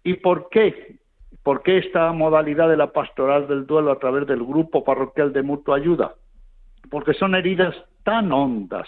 ¿Y 0.03 0.15
por 0.15 0.49
qué? 0.49 0.97
¿Por 1.45 1.61
qué 1.61 1.77
esta 1.77 2.11
modalidad 2.11 2.69
de 2.69 2.75
la 2.75 2.91
pastoral 2.91 3.47
del 3.47 3.67
duelo 3.67 3.91
a 3.91 3.99
través 3.99 4.25
del 4.25 4.43
grupo 4.43 4.83
parroquial 4.83 5.31
de 5.31 5.43
mutua 5.43 5.77
ayuda? 5.77 6.15
Porque 6.89 7.13
son 7.13 7.35
heridas 7.35 7.75
tan 8.03 8.31
hondas, 8.31 8.87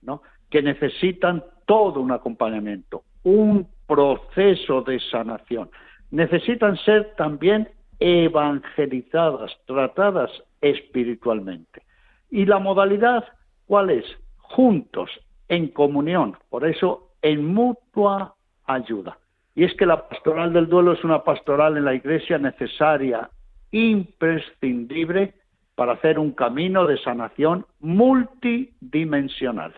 ¿no? 0.00 0.22
que 0.48 0.62
necesitan 0.62 1.44
todo 1.66 2.00
un 2.00 2.10
acompañamiento, 2.10 3.02
un 3.22 3.68
proceso 3.86 4.80
de 4.80 4.98
sanación. 4.98 5.68
Necesitan 6.10 6.78
ser 6.78 7.14
también 7.16 7.68
evangelizadas, 7.98 9.52
tratadas 9.66 10.30
espiritualmente. 10.62 11.82
¿Y 12.30 12.46
la 12.46 12.60
modalidad 12.60 13.26
cuál 13.66 13.90
es? 13.90 14.06
Juntos, 14.38 15.10
en 15.48 15.68
comunión, 15.68 16.34
por 16.48 16.66
eso 16.66 17.10
en 17.20 17.44
mutua 17.44 18.36
ayuda. 18.64 19.18
Y 19.54 19.64
es 19.64 19.74
que 19.74 19.86
la 19.86 20.08
pastoral 20.08 20.52
del 20.52 20.68
duelo 20.68 20.92
es 20.92 21.04
una 21.04 21.22
pastoral 21.22 21.76
en 21.76 21.84
la 21.84 21.94
iglesia 21.94 22.38
necesaria, 22.38 23.30
imprescindible 23.70 25.34
para 25.74 25.92
hacer 25.92 26.18
un 26.18 26.32
camino 26.32 26.86
de 26.86 26.98
sanación 26.98 27.66
multidimensional. 27.80 29.74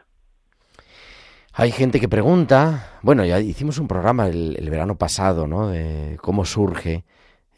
Hay 1.58 1.72
gente 1.72 2.00
que 2.00 2.08
pregunta, 2.08 2.98
bueno, 3.00 3.24
ya 3.24 3.40
hicimos 3.40 3.78
un 3.78 3.88
programa 3.88 4.28
el, 4.28 4.68
verano 4.70 4.96
pasado, 4.96 5.46
¿no? 5.46 5.68
De 5.68 6.18
cómo 6.20 6.44
surge 6.44 7.04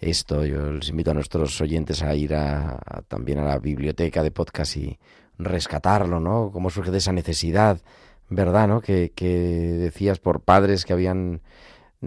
esto. 0.00 0.44
Yo 0.44 0.70
les 0.70 0.88
invito 0.88 1.10
a 1.10 1.14
nuestros 1.14 1.60
oyentes 1.60 2.04
a 2.04 2.14
ir 2.14 2.32
a, 2.34 2.78
también 3.08 3.38
a 3.38 3.44
la 3.44 3.58
biblioteca 3.58 4.22
de 4.22 4.30
podcast 4.30 4.76
y 4.76 4.96
rescatarlo, 5.36 6.20
¿no? 6.20 6.50
Cómo 6.52 6.70
surge 6.70 6.92
de 6.92 6.98
esa 6.98 7.12
necesidad, 7.12 7.80
¿verdad? 8.28 8.68
¿no? 8.68 8.80
Que, 8.80 9.10
que 9.16 9.26
decías 9.26 10.20
por 10.20 10.42
padres 10.42 10.84
que 10.84 10.92
habían 10.92 11.40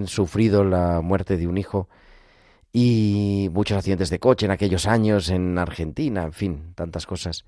sufrido 0.06 0.64
la 0.64 1.02
muerte 1.02 1.38
de 1.38 1.48
un 1.48 1.58
hijo 1.58 1.88
y 2.74 3.50
muchos 3.52 3.78
accidentes 3.78 4.10
de 4.10 4.20
coche 4.20 4.46
en 4.46 4.52
aquellos 4.52 4.88
años 4.88 5.30
en 5.30 5.58
Argentina, 5.58 6.24
en 6.24 6.34
fin, 6.34 6.74
tantas 6.76 7.06
cosas. 7.06 7.46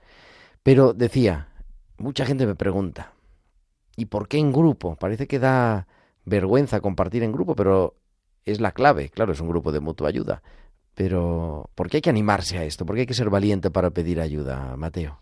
Pero 0.63 0.93
decía, 0.93 1.47
mucha 1.97 2.25
gente 2.25 2.45
me 2.45 2.55
pregunta, 2.55 3.13
¿y 3.95 4.05
por 4.05 4.27
qué 4.27 4.37
en 4.37 4.51
grupo? 4.51 4.95
Parece 4.95 5.27
que 5.27 5.39
da 5.39 5.87
vergüenza 6.25 6.81
compartir 6.81 7.23
en 7.23 7.31
grupo, 7.31 7.55
pero 7.55 7.95
es 8.45 8.59
la 8.59 8.71
clave, 8.71 9.09
claro, 9.09 9.31
es 9.31 9.39
un 9.39 9.49
grupo 9.49 9.71
de 9.71 9.79
mutua 9.79 10.09
ayuda. 10.09 10.41
Pero, 10.95 11.69
¿por 11.75 11.89
qué 11.89 11.97
hay 11.97 12.01
que 12.01 12.09
animarse 12.09 12.57
a 12.57 12.65
esto? 12.65 12.85
¿Por 12.85 12.95
qué 12.95 13.01
hay 13.01 13.07
que 13.07 13.13
ser 13.13 13.29
valiente 13.29 13.71
para 13.71 13.89
pedir 13.89 14.19
ayuda, 14.19 14.75
Mateo? 14.77 15.17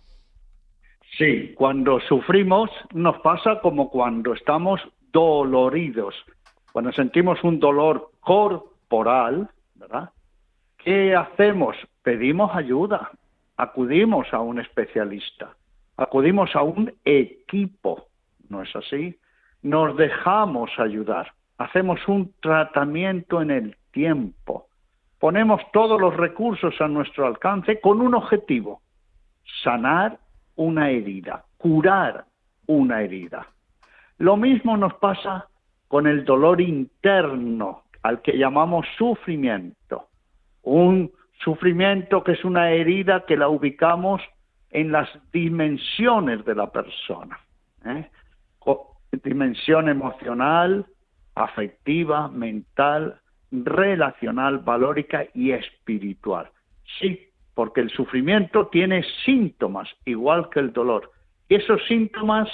Sí, 1.18 1.54
cuando 1.56 2.00
sufrimos 2.02 2.70
nos 2.94 3.18
pasa 3.22 3.60
como 3.62 3.90
cuando 3.90 4.34
estamos 4.34 4.82
doloridos, 5.14 6.16
cuando 6.72 6.92
sentimos 6.92 7.44
un 7.44 7.60
dolor 7.60 8.12
corporal, 8.20 9.50
¿verdad? 9.76 10.10
¿Qué 10.78 11.16
hacemos? 11.16 11.76
Pedimos 12.02 12.56
ayuda, 12.56 13.12
acudimos 13.58 14.34
a 14.34 14.40
un 14.40 14.60
especialista, 14.60 15.56
acudimos 15.98 16.56
a 16.56 16.64
un 16.64 16.94
equipo, 17.06 18.08
¿no 18.50 18.64
es 18.64 18.76
así? 18.76 19.18
Nos 19.62 19.96
dejamos 19.98 20.72
ayudar, 20.80 21.34
hacemos 21.58 22.00
un 22.08 22.34
tratamiento 22.42 23.42
en 23.42 23.52
el 23.52 23.78
tiempo, 23.92 24.68
ponemos 25.20 25.62
todos 25.72 26.02
los 26.02 26.16
recursos 26.18 26.80
a 26.82 26.88
nuestro 26.88 27.28
alcance 27.28 27.80
con 27.80 28.02
un 28.02 28.16
objetivo, 28.16 28.82
sanar 29.64 30.18
una 30.56 30.90
herida, 30.90 31.46
curar 31.58 32.26
una 32.66 33.02
herida. 33.02 33.46
Lo 34.18 34.38
mismo 34.38 34.78
nos 34.78 34.94
pasa 34.96 35.48
con 35.92 36.08
el 36.08 36.24
dolor 36.24 36.62
interno, 36.62 37.84
al 38.02 38.22
que 38.22 38.38
llamamos 38.38 38.86
sufrimiento. 38.98 40.08
Un 40.64 41.12
sufrimiento 41.44 42.24
que 42.24 42.32
es 42.32 42.46
una 42.46 42.72
herida 42.72 43.26
que 43.26 43.36
la 43.36 43.50
ubicamos 43.50 44.22
en 44.70 44.94
las 44.94 45.10
dimensiones 45.34 46.46
de 46.46 46.56
la 46.56 46.72
persona. 46.72 47.38
¿eh? 47.84 48.10
Dimensión 49.22 49.90
emocional, 49.90 50.86
afectiva, 51.36 52.30
mental, 52.30 53.20
relacional, 53.52 54.60
valórica 54.60 55.26
y 55.34 55.52
espiritual. 55.52 56.50
Sí, 57.02 57.20
porque 57.54 57.82
el 57.82 57.90
sufrimiento 57.90 58.68
tiene 58.68 59.04
síntomas, 59.26 59.90
igual 60.06 60.50
que 60.52 60.62
el 60.62 60.72
dolor. 60.72 61.12
Y 61.50 61.56
esos 61.56 61.86
síntomas 61.86 62.48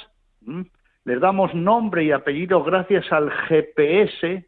les 1.07 1.21
damos 1.21 1.55
nombre 1.55 2.03
y 2.03 2.11
apellido 2.11 2.61
gracias 2.65 3.09
al 3.13 3.31
GPS, 3.31 4.45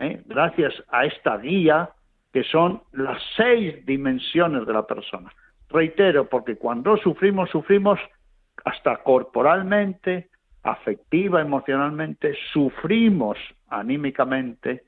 ¿eh? 0.00 0.22
gracias 0.26 0.74
a 0.88 1.04
esta 1.04 1.38
guía, 1.38 1.90
que 2.32 2.42
son 2.42 2.82
las 2.90 3.22
seis 3.36 3.86
dimensiones 3.86 4.66
de 4.66 4.72
la 4.72 4.84
persona. 4.84 5.32
Reitero, 5.68 6.28
porque 6.28 6.56
cuando 6.56 6.96
sufrimos, 6.96 7.50
sufrimos 7.50 8.00
hasta 8.64 8.96
corporalmente, 9.04 10.28
afectiva, 10.64 11.40
emocionalmente, 11.40 12.34
sufrimos 12.52 13.38
anímicamente, 13.68 14.82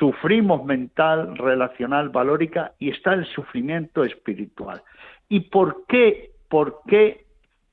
sufrimos 0.00 0.64
mental, 0.64 1.38
relacional, 1.38 2.08
valórica 2.08 2.72
y 2.80 2.90
está 2.90 3.12
el 3.12 3.24
sufrimiento 3.26 4.02
espiritual. 4.02 4.82
¿Y 5.28 5.40
por 5.42 5.86
qué? 5.86 6.32
¿Por 6.48 6.80
qué 6.88 7.24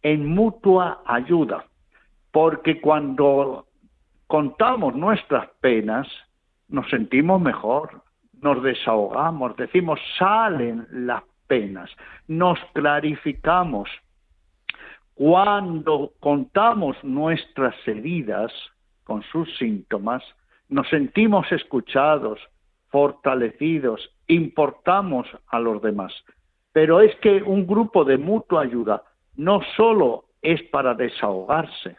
en 0.03 0.27
mutua 0.27 1.01
ayuda? 1.07 1.65
Porque 2.31 2.79
cuando 2.79 3.67
contamos 4.27 4.95
nuestras 4.95 5.49
penas, 5.59 6.07
nos 6.69 6.89
sentimos 6.89 7.41
mejor, 7.41 8.01
nos 8.41 8.63
desahogamos, 8.63 9.55
decimos, 9.57 9.99
salen 10.17 10.87
las 10.91 11.23
penas, 11.47 11.89
nos 12.27 12.57
clarificamos. 12.73 13.89
Cuando 15.13 16.13
contamos 16.19 16.95
nuestras 17.03 17.75
heridas 17.85 18.51
con 19.03 19.21
sus 19.23 19.53
síntomas, 19.57 20.23
nos 20.69 20.87
sentimos 20.87 21.51
escuchados, 21.51 22.39
fortalecidos, 22.87 24.09
importamos 24.27 25.27
a 25.47 25.59
los 25.59 25.81
demás. 25.81 26.13
Pero 26.71 27.01
es 27.01 27.13
que 27.17 27.43
un 27.43 27.67
grupo 27.67 28.05
de 28.05 28.17
mutua 28.17 28.61
ayuda 28.61 29.03
no 29.35 29.61
solo 29.75 30.25
es 30.41 30.63
para 30.63 30.93
desahogarse, 30.93 31.97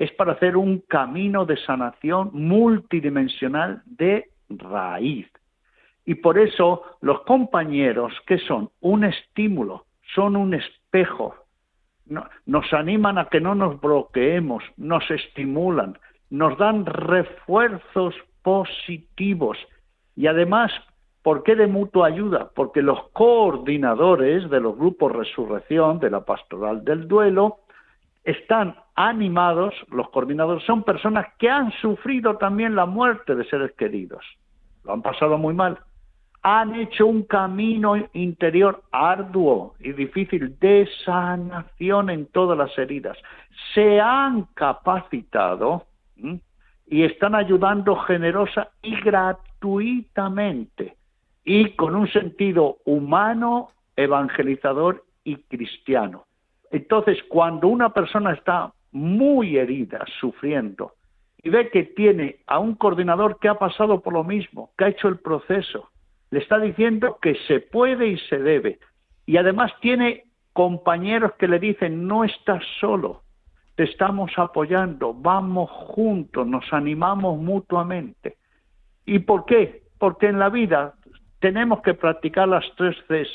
es 0.00 0.10
para 0.12 0.32
hacer 0.32 0.56
un 0.56 0.78
camino 0.88 1.44
de 1.44 1.58
sanación 1.58 2.30
multidimensional 2.32 3.82
de 3.84 4.30
raíz. 4.48 5.28
Y 6.06 6.14
por 6.14 6.38
eso 6.38 6.82
los 7.02 7.20
compañeros, 7.24 8.14
que 8.26 8.38
son 8.38 8.70
un 8.80 9.04
estímulo, 9.04 9.84
son 10.14 10.36
un 10.36 10.54
espejo, 10.54 11.34
nos 12.46 12.72
animan 12.72 13.18
a 13.18 13.26
que 13.26 13.42
no 13.42 13.54
nos 13.54 13.78
bloqueemos, 13.78 14.64
nos 14.78 15.08
estimulan, 15.10 15.98
nos 16.30 16.56
dan 16.56 16.86
refuerzos 16.86 18.14
positivos 18.42 19.58
y 20.16 20.28
además, 20.28 20.72
¿por 21.22 21.42
qué 21.42 21.54
de 21.54 21.66
mutua 21.66 22.06
ayuda? 22.06 22.50
Porque 22.54 22.80
los 22.80 23.10
coordinadores 23.10 24.48
de 24.48 24.60
los 24.60 24.78
grupos 24.78 25.12
Resurrección, 25.12 26.00
de 26.00 26.08
la 26.08 26.24
Pastoral 26.24 26.86
del 26.86 27.06
Duelo, 27.06 27.58
están 28.24 28.76
animados, 28.94 29.74
los 29.90 30.10
coordinadores 30.10 30.64
son 30.64 30.82
personas 30.82 31.26
que 31.38 31.48
han 31.48 31.72
sufrido 31.80 32.36
también 32.36 32.74
la 32.74 32.86
muerte 32.86 33.34
de 33.34 33.44
seres 33.44 33.72
queridos, 33.72 34.24
lo 34.84 34.92
han 34.92 35.02
pasado 35.02 35.38
muy 35.38 35.54
mal, 35.54 35.78
han 36.42 36.74
hecho 36.74 37.06
un 37.06 37.24
camino 37.24 37.96
interior 38.14 38.82
arduo 38.92 39.74
y 39.78 39.92
difícil 39.92 40.58
de 40.58 40.88
sanación 41.04 42.10
en 42.10 42.26
todas 42.26 42.56
las 42.56 42.76
heridas, 42.78 43.16
se 43.74 44.00
han 44.00 44.44
capacitado 44.54 45.86
y 46.86 47.04
están 47.04 47.34
ayudando 47.34 47.96
generosa 47.96 48.70
y 48.82 48.98
gratuitamente 49.00 50.96
y 51.44 51.70
con 51.72 51.94
un 51.96 52.08
sentido 52.08 52.78
humano, 52.84 53.70
evangelizador 53.96 55.04
y 55.24 55.36
cristiano. 55.36 56.24
Entonces, 56.70 57.18
cuando 57.28 57.68
una 57.68 57.92
persona 57.92 58.32
está 58.32 58.72
muy 58.92 59.56
herida, 59.56 60.04
sufriendo, 60.20 60.92
y 61.42 61.50
ve 61.50 61.70
que 61.70 61.84
tiene 61.84 62.36
a 62.46 62.58
un 62.58 62.74
coordinador 62.74 63.38
que 63.38 63.48
ha 63.48 63.54
pasado 63.54 64.00
por 64.00 64.12
lo 64.12 64.24
mismo, 64.24 64.70
que 64.76 64.84
ha 64.84 64.88
hecho 64.88 65.08
el 65.08 65.18
proceso, 65.18 65.90
le 66.30 66.38
está 66.40 66.58
diciendo 66.58 67.18
que 67.20 67.34
se 67.48 67.60
puede 67.60 68.08
y 68.08 68.18
se 68.18 68.38
debe, 68.38 68.78
y 69.26 69.36
además 69.36 69.72
tiene 69.80 70.24
compañeros 70.52 71.32
que 71.38 71.48
le 71.48 71.58
dicen, 71.58 72.06
no 72.06 72.24
estás 72.24 72.62
solo, 72.80 73.22
te 73.76 73.84
estamos 73.84 74.30
apoyando, 74.36 75.14
vamos 75.14 75.70
juntos, 75.70 76.46
nos 76.46 76.70
animamos 76.72 77.38
mutuamente. 77.38 78.36
¿Y 79.06 79.20
por 79.20 79.44
qué? 79.46 79.82
Porque 79.98 80.26
en 80.26 80.38
la 80.38 80.50
vida 80.50 80.94
tenemos 81.38 81.80
que 81.82 81.94
practicar 81.94 82.48
las 82.48 82.64
tres 82.76 82.96
Cs, 83.08 83.28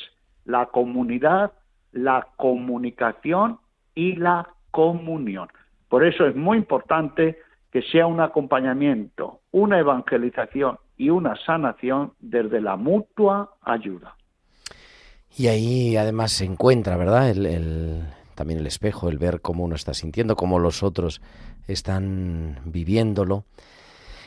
la 0.46 0.68
comunidad, 0.68 1.52
la 1.96 2.28
comunicación 2.36 3.60
y 3.96 4.18
la 4.18 4.50
comunión. 4.72 5.48
Por 5.88 6.06
eso 6.06 6.28
es 6.28 6.36
muy 6.36 6.58
importante 6.58 7.40
que 7.72 7.82
sea 7.82 8.06
un 8.06 8.20
acompañamiento, 8.20 9.40
una 9.52 9.80
evangelización 9.80 10.78
y 10.98 11.10
una 11.10 11.36
sanación 11.46 12.12
desde 12.20 12.60
la 12.60 12.76
mutua 12.76 13.56
ayuda. 13.62 14.16
Y 15.38 15.48
ahí 15.48 15.96
además 15.96 16.34
se 16.34 16.46
encuentra, 16.46 16.98
¿verdad? 16.98 17.34
También 18.36 18.60
el 18.60 18.68
espejo, 18.68 19.08
el 19.08 19.18
ver 19.18 19.40
cómo 19.40 19.64
uno 19.64 19.76
está 19.76 19.94
sintiendo, 19.94 20.36
cómo 20.36 20.60
los 20.60 20.84
otros 20.84 21.22
están 21.68 22.60
viviéndolo. 22.66 23.46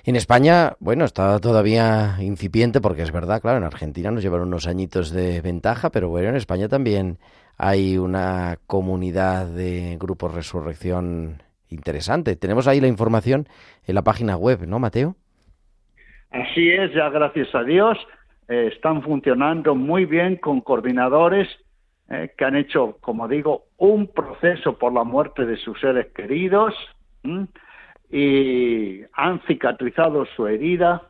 En 0.04 0.16
España, 0.16 0.74
bueno, 0.80 1.04
está 1.04 1.38
todavía 1.38 2.16
incipiente 2.20 2.80
porque 2.80 3.02
es 3.02 3.12
verdad, 3.12 3.42
claro, 3.42 3.58
en 3.58 3.64
Argentina 3.64 4.10
nos 4.10 4.22
llevan 4.22 4.40
unos 4.40 4.66
añitos 4.66 5.10
de 5.10 5.42
ventaja, 5.42 5.90
pero 5.90 6.08
bueno, 6.08 6.30
en 6.30 6.36
España 6.36 6.68
también 6.68 7.18
hay 7.58 7.98
una 7.98 8.56
comunidad 8.66 9.46
de 9.46 9.96
grupos 10.00 10.32
Resurrección 10.32 11.42
interesante. 11.68 12.36
Tenemos 12.36 12.66
ahí 12.68 12.80
la 12.80 12.86
información 12.86 13.48
en 13.86 13.94
la 13.94 14.02
página 14.02 14.36
web, 14.36 14.66
¿no, 14.66 14.78
Mateo? 14.78 15.16
Así 16.30 16.70
es, 16.70 16.92
ya 16.94 17.08
gracias 17.10 17.54
a 17.54 17.64
Dios 17.64 17.98
eh, 18.48 18.70
están 18.72 19.02
funcionando 19.02 19.74
muy 19.74 20.04
bien 20.06 20.36
con 20.36 20.60
coordinadores 20.60 21.48
eh, 22.10 22.32
que 22.36 22.44
han 22.44 22.56
hecho, 22.56 22.96
como 23.00 23.28
digo, 23.28 23.64
un 23.76 24.06
proceso 24.06 24.78
por 24.78 24.92
la 24.92 25.04
muerte 25.04 25.44
de 25.44 25.56
sus 25.56 25.78
seres 25.80 26.06
queridos 26.14 26.74
y 28.10 29.02
han 29.12 29.40
cicatrizado 29.46 30.24
su 30.34 30.46
herida, 30.46 31.02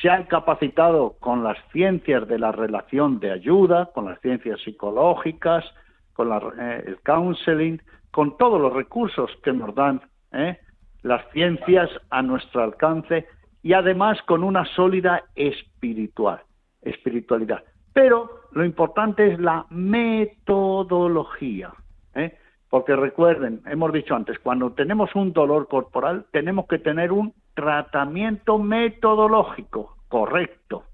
se 0.00 0.10
han 0.10 0.24
capacitado 0.24 1.16
con 1.20 1.42
las 1.42 1.56
ciencias 1.72 2.28
de 2.28 2.38
la 2.38 2.52
relación 2.52 3.18
de 3.20 3.32
ayuda, 3.32 3.90
con 3.94 4.04
las 4.04 4.20
ciencias 4.20 4.60
psicológicas, 4.62 5.64
con 6.12 6.30
eh, 6.58 6.84
el 6.86 7.00
counseling, 7.00 7.80
con 8.10 8.36
todos 8.36 8.60
los 8.60 8.72
recursos 8.72 9.30
que 9.42 9.52
nos 9.52 9.74
dan 9.74 10.00
¿eh? 10.32 10.58
las 11.02 11.28
ciencias 11.32 11.90
a 12.10 12.22
nuestro 12.22 12.62
alcance 12.62 13.26
y 13.62 13.72
además 13.72 14.20
con 14.22 14.44
una 14.44 14.64
sólida 14.64 15.24
espiritual, 15.34 16.40
espiritualidad. 16.82 17.64
Pero 17.92 18.42
lo 18.52 18.64
importante 18.64 19.32
es 19.32 19.40
la 19.40 19.66
metodología. 19.70 21.72
¿eh? 22.14 22.38
Porque 22.70 22.94
recuerden, 22.94 23.62
hemos 23.66 23.92
dicho 23.92 24.14
antes, 24.14 24.38
cuando 24.38 24.72
tenemos 24.72 25.14
un 25.14 25.32
dolor 25.32 25.68
corporal 25.68 26.26
tenemos 26.32 26.66
que 26.66 26.78
tener 26.78 27.12
un 27.12 27.34
tratamiento 27.58 28.56
metodológico 28.56 29.96
correcto. 30.06 30.84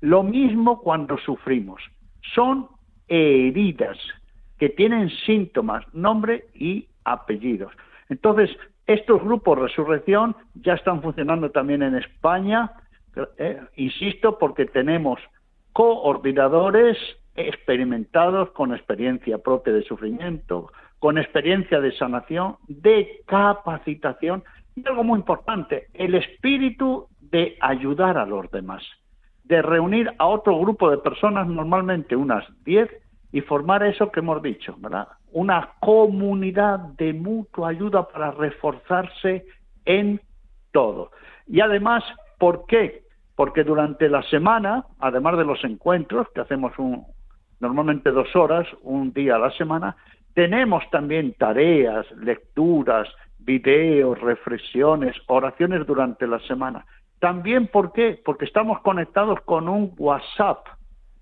Lo 0.00 0.22
mismo 0.22 0.80
cuando 0.80 1.18
sufrimos. 1.18 1.82
Son 2.34 2.68
heridas 3.06 3.98
que 4.58 4.70
tienen 4.70 5.10
síntomas, 5.26 5.84
nombre 5.92 6.46
y 6.54 6.88
apellidos. 7.04 7.70
Entonces, 8.08 8.48
estos 8.86 9.22
grupos 9.22 9.58
Resurrección 9.58 10.34
ya 10.54 10.72
están 10.72 11.02
funcionando 11.02 11.50
también 11.50 11.82
en 11.82 11.96
España, 11.96 12.72
eh, 13.36 13.60
insisto, 13.76 14.38
porque 14.38 14.64
tenemos 14.64 15.20
coordinadores 15.74 16.96
experimentados 17.34 18.50
con 18.52 18.72
experiencia 18.72 19.36
propia 19.36 19.74
de 19.74 19.82
sufrimiento, 19.82 20.72
con 20.98 21.18
experiencia 21.18 21.78
de 21.78 21.92
sanación, 21.92 22.56
de 22.68 23.20
capacitación 23.26 24.42
y 24.76 24.86
algo 24.86 25.02
muy 25.02 25.18
importante, 25.18 25.88
el 25.94 26.14
espíritu 26.14 27.08
de 27.18 27.56
ayudar 27.60 28.18
a 28.18 28.26
los 28.26 28.50
demás, 28.50 28.82
de 29.44 29.62
reunir 29.62 30.12
a 30.18 30.26
otro 30.26 30.58
grupo 30.60 30.90
de 30.90 30.98
personas, 30.98 31.48
normalmente 31.48 32.14
unas 32.14 32.44
10, 32.64 32.88
y 33.32 33.40
formar 33.40 33.82
eso 33.82 34.12
que 34.12 34.20
hemos 34.20 34.42
dicho, 34.42 34.76
¿verdad? 34.78 35.08
Una 35.32 35.70
comunidad 35.80 36.78
de 36.96 37.12
mutua 37.12 37.70
ayuda 37.70 38.06
para 38.06 38.30
reforzarse 38.30 39.46
en 39.84 40.20
todo. 40.72 41.10
Y 41.46 41.60
además, 41.60 42.04
¿por 42.38 42.66
qué? 42.66 43.04
Porque 43.34 43.64
durante 43.64 44.08
la 44.08 44.22
semana, 44.24 44.84
además 45.00 45.38
de 45.38 45.44
los 45.44 45.62
encuentros, 45.64 46.28
que 46.34 46.42
hacemos 46.42 46.78
un, 46.78 47.04
normalmente 47.60 48.10
dos 48.10 48.34
horas, 48.36 48.66
un 48.82 49.12
día 49.12 49.36
a 49.36 49.38
la 49.38 49.50
semana, 49.52 49.96
tenemos 50.34 50.82
también 50.90 51.34
tareas, 51.38 52.06
lecturas, 52.12 53.08
videos, 53.46 54.20
reflexiones, 54.20 55.16
oraciones 55.28 55.86
durante 55.86 56.26
la 56.26 56.40
semana. 56.40 56.84
También, 57.20 57.68
¿por 57.68 57.92
qué? 57.92 58.20
Porque 58.22 58.44
estamos 58.44 58.80
conectados 58.80 59.40
con 59.42 59.68
un 59.68 59.94
WhatsApp, 59.96 60.66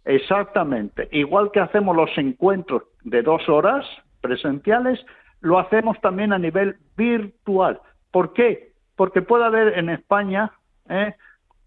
Exactamente. 0.04 1.08
Igual 1.12 1.50
que 1.52 1.60
hacemos 1.60 1.96
los 1.96 2.10
encuentros 2.16 2.82
de 3.04 3.22
dos 3.22 3.48
horas 3.48 3.86
presenciales, 4.20 5.00
lo 5.40 5.58
hacemos 5.58 6.00
también 6.00 6.32
a 6.32 6.38
nivel 6.38 6.76
virtual. 6.96 7.80
¿Por 8.10 8.32
qué? 8.32 8.72
Porque 8.96 9.22
puede 9.22 9.44
haber 9.44 9.78
en 9.78 9.90
España 9.90 10.52
¿eh? 10.88 11.14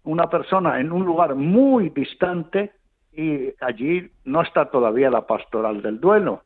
una 0.04 0.28
persona 0.28 0.80
en 0.80 0.92
un 0.92 1.04
lugar 1.04 1.34
muy 1.34 1.90
distante 1.90 2.72
y 3.12 3.52
allí 3.60 4.10
no 4.24 4.42
está 4.42 4.70
todavía 4.70 5.10
la 5.10 5.26
pastoral 5.26 5.82
del 5.82 6.00
duelo. 6.00 6.42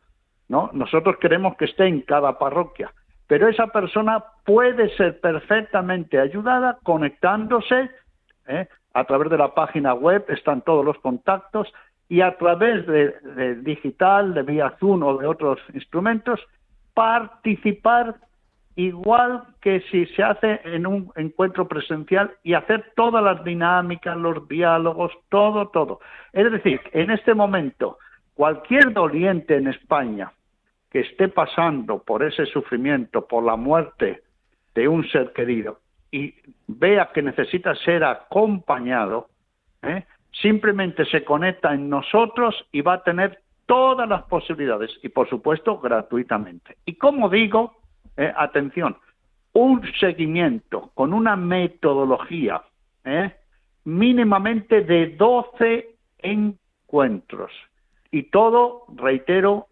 ¿no? 0.48 0.70
Nosotros 0.72 1.16
queremos 1.20 1.56
que 1.56 1.66
esté 1.66 1.86
en 1.86 2.02
cada 2.02 2.38
parroquia, 2.38 2.92
pero 3.30 3.46
esa 3.46 3.68
persona 3.68 4.24
puede 4.44 4.88
ser 4.96 5.20
perfectamente 5.20 6.18
ayudada 6.18 6.78
conectándose 6.82 7.88
¿eh? 8.48 8.66
a 8.92 9.04
través 9.04 9.30
de 9.30 9.38
la 9.38 9.54
página 9.54 9.94
web, 9.94 10.24
están 10.26 10.62
todos 10.62 10.84
los 10.84 10.98
contactos 10.98 11.72
y 12.08 12.22
a 12.22 12.36
través 12.38 12.84
de, 12.88 13.10
de 13.36 13.54
digital, 13.54 14.34
de 14.34 14.42
vía 14.42 14.74
Zoom 14.80 15.04
o 15.04 15.16
de 15.18 15.28
otros 15.28 15.60
instrumentos, 15.72 16.40
participar 16.92 18.16
igual 18.74 19.44
que 19.60 19.80
si 19.92 20.06
se 20.06 20.24
hace 20.24 20.60
en 20.64 20.88
un 20.88 21.12
encuentro 21.14 21.68
presencial 21.68 22.32
y 22.42 22.54
hacer 22.54 22.90
todas 22.96 23.22
las 23.22 23.44
dinámicas, 23.44 24.16
los 24.16 24.48
diálogos, 24.48 25.12
todo, 25.28 25.68
todo. 25.68 26.00
Es 26.32 26.50
decir, 26.50 26.80
en 26.90 27.12
este 27.12 27.34
momento, 27.34 27.96
cualquier 28.34 28.92
doliente 28.92 29.56
en 29.56 29.68
España 29.68 30.32
que 30.90 31.00
esté 31.00 31.28
pasando 31.28 32.02
por 32.02 32.22
ese 32.22 32.46
sufrimiento, 32.46 33.26
por 33.26 33.44
la 33.44 33.56
muerte 33.56 34.22
de 34.74 34.88
un 34.88 35.08
ser 35.08 35.32
querido 35.32 35.80
y 36.10 36.34
vea 36.66 37.10
que 37.12 37.22
necesita 37.22 37.74
ser 37.76 38.02
acompañado, 38.04 39.28
¿eh? 39.82 40.04
simplemente 40.32 41.04
se 41.06 41.24
conecta 41.24 41.72
en 41.72 41.88
nosotros 41.88 42.54
y 42.72 42.80
va 42.80 42.94
a 42.94 43.02
tener 43.02 43.40
todas 43.66 44.08
las 44.08 44.24
posibilidades 44.24 44.90
y, 45.02 45.08
por 45.08 45.28
supuesto, 45.28 45.78
gratuitamente. 45.78 46.76
Y 46.84 46.94
como 46.94 47.28
digo, 47.28 47.76
eh, 48.16 48.32
atención, 48.36 48.96
un 49.52 49.82
seguimiento 50.00 50.90
con 50.94 51.12
una 51.12 51.36
metodología 51.36 52.62
eh, 53.04 53.32
mínimamente 53.84 54.82
de 54.82 55.14
12 55.16 55.88
encuentros. 56.18 57.52
Y 58.10 58.24
todo, 58.24 58.86
reitero, 58.96 59.68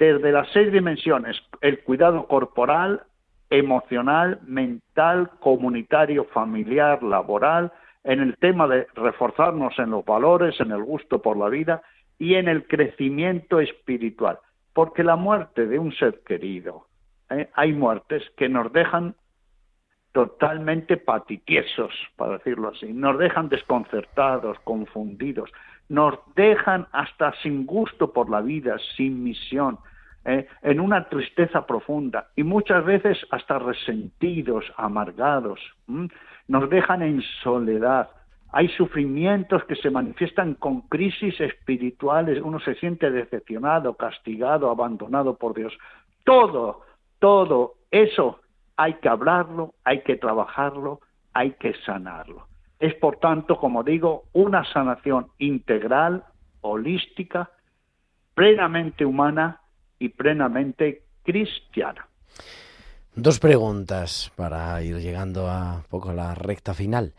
desde 0.00 0.32
las 0.32 0.48
seis 0.52 0.72
dimensiones, 0.72 1.36
el 1.60 1.80
cuidado 1.80 2.26
corporal, 2.26 3.02
emocional, 3.50 4.40
mental, 4.46 5.30
comunitario, 5.40 6.24
familiar, 6.24 7.02
laboral, 7.02 7.70
en 8.02 8.20
el 8.20 8.38
tema 8.38 8.66
de 8.66 8.86
reforzarnos 8.94 9.78
en 9.78 9.90
los 9.90 10.02
valores, 10.06 10.58
en 10.58 10.70
el 10.70 10.82
gusto 10.82 11.20
por 11.20 11.36
la 11.36 11.50
vida 11.50 11.82
y 12.18 12.36
en 12.36 12.48
el 12.48 12.66
crecimiento 12.66 13.60
espiritual. 13.60 14.38
Porque 14.72 15.04
la 15.04 15.16
muerte 15.16 15.66
de 15.66 15.78
un 15.78 15.92
ser 15.92 16.20
querido, 16.24 16.86
¿eh? 17.28 17.50
hay 17.52 17.74
muertes 17.74 18.22
que 18.38 18.48
nos 18.48 18.72
dejan 18.72 19.14
totalmente 20.12 20.96
patitiesos, 20.96 21.92
para 22.16 22.38
decirlo 22.38 22.70
así. 22.70 22.90
Nos 22.94 23.18
dejan 23.18 23.50
desconcertados, 23.50 24.58
confundidos, 24.60 25.50
nos 25.90 26.14
dejan 26.36 26.86
hasta 26.92 27.34
sin 27.42 27.66
gusto 27.66 28.14
por 28.14 28.30
la 28.30 28.40
vida, 28.40 28.78
sin 28.96 29.22
misión, 29.22 29.78
¿eh? 30.24 30.46
en 30.62 30.80
una 30.80 31.08
tristeza 31.08 31.66
profunda 31.66 32.28
y 32.36 32.42
muchas 32.42 32.84
veces 32.84 33.18
hasta 33.30 33.58
resentidos, 33.58 34.64
amargados. 34.76 35.60
Nos 36.48 36.70
dejan 36.70 37.02
en 37.02 37.22
soledad. 37.42 38.10
Hay 38.52 38.68
sufrimientos 38.68 39.64
que 39.64 39.76
se 39.76 39.90
manifiestan 39.90 40.54
con 40.54 40.82
crisis 40.82 41.40
espirituales. 41.40 42.42
Uno 42.42 42.58
se 42.60 42.74
siente 42.76 43.10
decepcionado, 43.10 43.94
castigado, 43.94 44.70
abandonado 44.70 45.36
por 45.36 45.54
Dios. 45.54 45.72
Todo, 46.24 46.82
todo 47.20 47.74
eso 47.90 48.40
hay 48.76 48.94
que 48.94 49.08
hablarlo, 49.08 49.74
hay 49.84 50.02
que 50.02 50.16
trabajarlo, 50.16 51.00
hay 51.32 51.52
que 51.52 51.74
sanarlo. 51.86 52.46
Es, 52.78 52.94
por 52.94 53.16
tanto, 53.18 53.58
como 53.58 53.84
digo, 53.84 54.24
una 54.32 54.64
sanación 54.64 55.28
integral, 55.38 56.24
holística, 56.62 57.50
plenamente 58.34 59.04
humana 59.04 59.59
y 60.00 60.08
plenamente 60.08 61.02
cristiana. 61.22 62.08
Dos 63.14 63.38
preguntas 63.38 64.32
para 64.34 64.82
ir 64.82 64.96
llegando 64.98 65.48
a 65.48 65.84
poco 65.88 66.10
a 66.10 66.14
la 66.14 66.34
recta 66.34 66.74
final. 66.74 67.14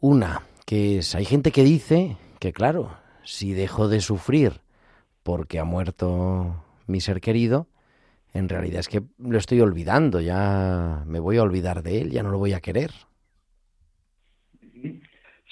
Una, 0.00 0.42
que 0.64 0.98
es, 0.98 1.14
hay 1.14 1.26
gente 1.26 1.50
que 1.50 1.64
dice 1.64 2.16
que, 2.38 2.52
claro, 2.52 2.96
si 3.24 3.52
dejo 3.52 3.88
de 3.88 4.00
sufrir 4.00 4.60
porque 5.22 5.58
ha 5.58 5.64
muerto 5.64 6.64
mi 6.86 7.00
ser 7.00 7.20
querido, 7.20 7.66
en 8.32 8.48
realidad 8.48 8.80
es 8.80 8.88
que 8.88 9.02
lo 9.18 9.38
estoy 9.38 9.60
olvidando, 9.60 10.20
ya 10.20 11.02
me 11.06 11.20
voy 11.20 11.36
a 11.36 11.42
olvidar 11.42 11.82
de 11.82 12.00
él, 12.00 12.10
ya 12.10 12.22
no 12.22 12.30
lo 12.30 12.38
voy 12.38 12.52
a 12.52 12.60
querer. 12.60 12.90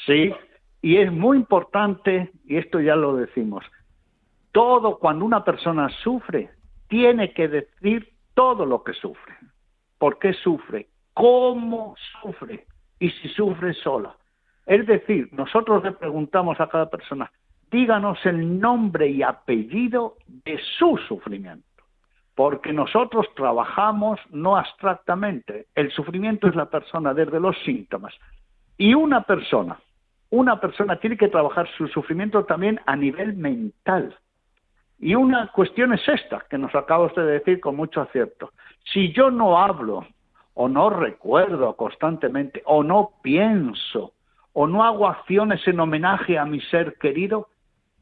Sí, 0.07 0.33
y 0.81 0.97
es 0.97 1.12
muy 1.12 1.37
importante, 1.37 2.31
y 2.45 2.57
esto 2.57 2.81
ya 2.81 2.95
lo 2.95 3.17
decimos, 3.17 3.64
todo 4.53 4.99
cuando 4.99 5.25
una 5.25 5.45
persona 5.45 5.88
sufre, 6.03 6.51
tiene 6.88 7.33
que 7.33 7.48
decir 7.48 8.12
todo 8.35 8.66
lo 8.66 8.83
que 8.83 8.92
sufre. 8.94 9.35
¿Por 9.98 10.18
qué 10.18 10.33
sufre? 10.33 10.88
¿Cómo 11.14 11.94
sufre? 12.20 12.66
Y 12.98 13.11
si 13.11 13.29
sufre 13.29 13.72
sola. 13.74 14.16
Es 14.66 14.87
decir, 14.87 15.29
nosotros 15.33 15.83
le 15.83 15.92
preguntamos 15.92 16.61
a 16.61 16.68
cada 16.68 16.90
persona, 16.90 17.31
díganos 17.70 18.18
el 18.27 18.61
nombre 18.61 19.09
y 19.09 19.22
apellido 19.22 20.16
de 20.27 20.61
su 20.79 20.96
sufrimiento 21.09 21.68
porque 22.38 22.72
nosotros 22.72 23.27
trabajamos 23.35 24.20
no 24.31 24.57
abstractamente. 24.57 25.66
El 25.74 25.90
sufrimiento 25.90 26.46
es 26.46 26.55
la 26.55 26.66
persona 26.66 27.12
desde 27.12 27.40
los 27.40 27.59
síntomas. 27.64 28.14
Y 28.77 28.94
una 28.94 29.22
persona, 29.22 29.77
una 30.31 30.61
persona 30.61 31.01
tiene 31.01 31.16
que 31.16 31.27
trabajar 31.27 31.68
su 31.77 31.88
sufrimiento 31.88 32.44
también 32.44 32.79
a 32.87 32.94
nivel 32.94 33.35
mental. 33.35 34.16
Y 34.98 35.14
una 35.14 35.48
cuestión 35.52 35.92
es 35.92 36.06
esta, 36.08 36.44
que 36.50 36.58
nos 36.58 36.74
acaba 36.74 37.06
usted 37.06 37.22
de 37.22 37.32
decir 37.32 37.61
con 37.61 37.76
mucho 37.76 38.00
acierto. 38.00 38.52
Si 38.92 39.12
yo 39.12 39.30
no 39.30 39.58
hablo, 39.58 40.06
o 40.54 40.68
no 40.68 40.90
recuerdo 40.90 41.76
constantemente, 41.76 42.62
o 42.64 42.82
no 42.82 43.12
pienso, 43.22 44.12
o 44.52 44.66
no 44.66 44.82
hago 44.82 45.06
acciones 45.06 45.66
en 45.68 45.78
homenaje 45.78 46.37
a 46.37 46.44
mi 46.44 46.61
ser 46.62 46.96
querido, 46.98 47.48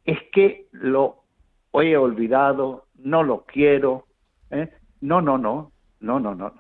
es 0.07 0.19
que 0.33 0.67
lo 0.73 1.17
he 1.75 1.97
olvidado, 1.97 2.87
no 2.95 3.23
lo 3.23 3.45
quiero, 3.45 4.07
¿eh? 4.51 4.71
No, 5.03 5.21
no, 5.21 5.37
no, 5.37 5.73
no, 6.01 6.19
no, 6.19 6.35
no. 6.35 6.55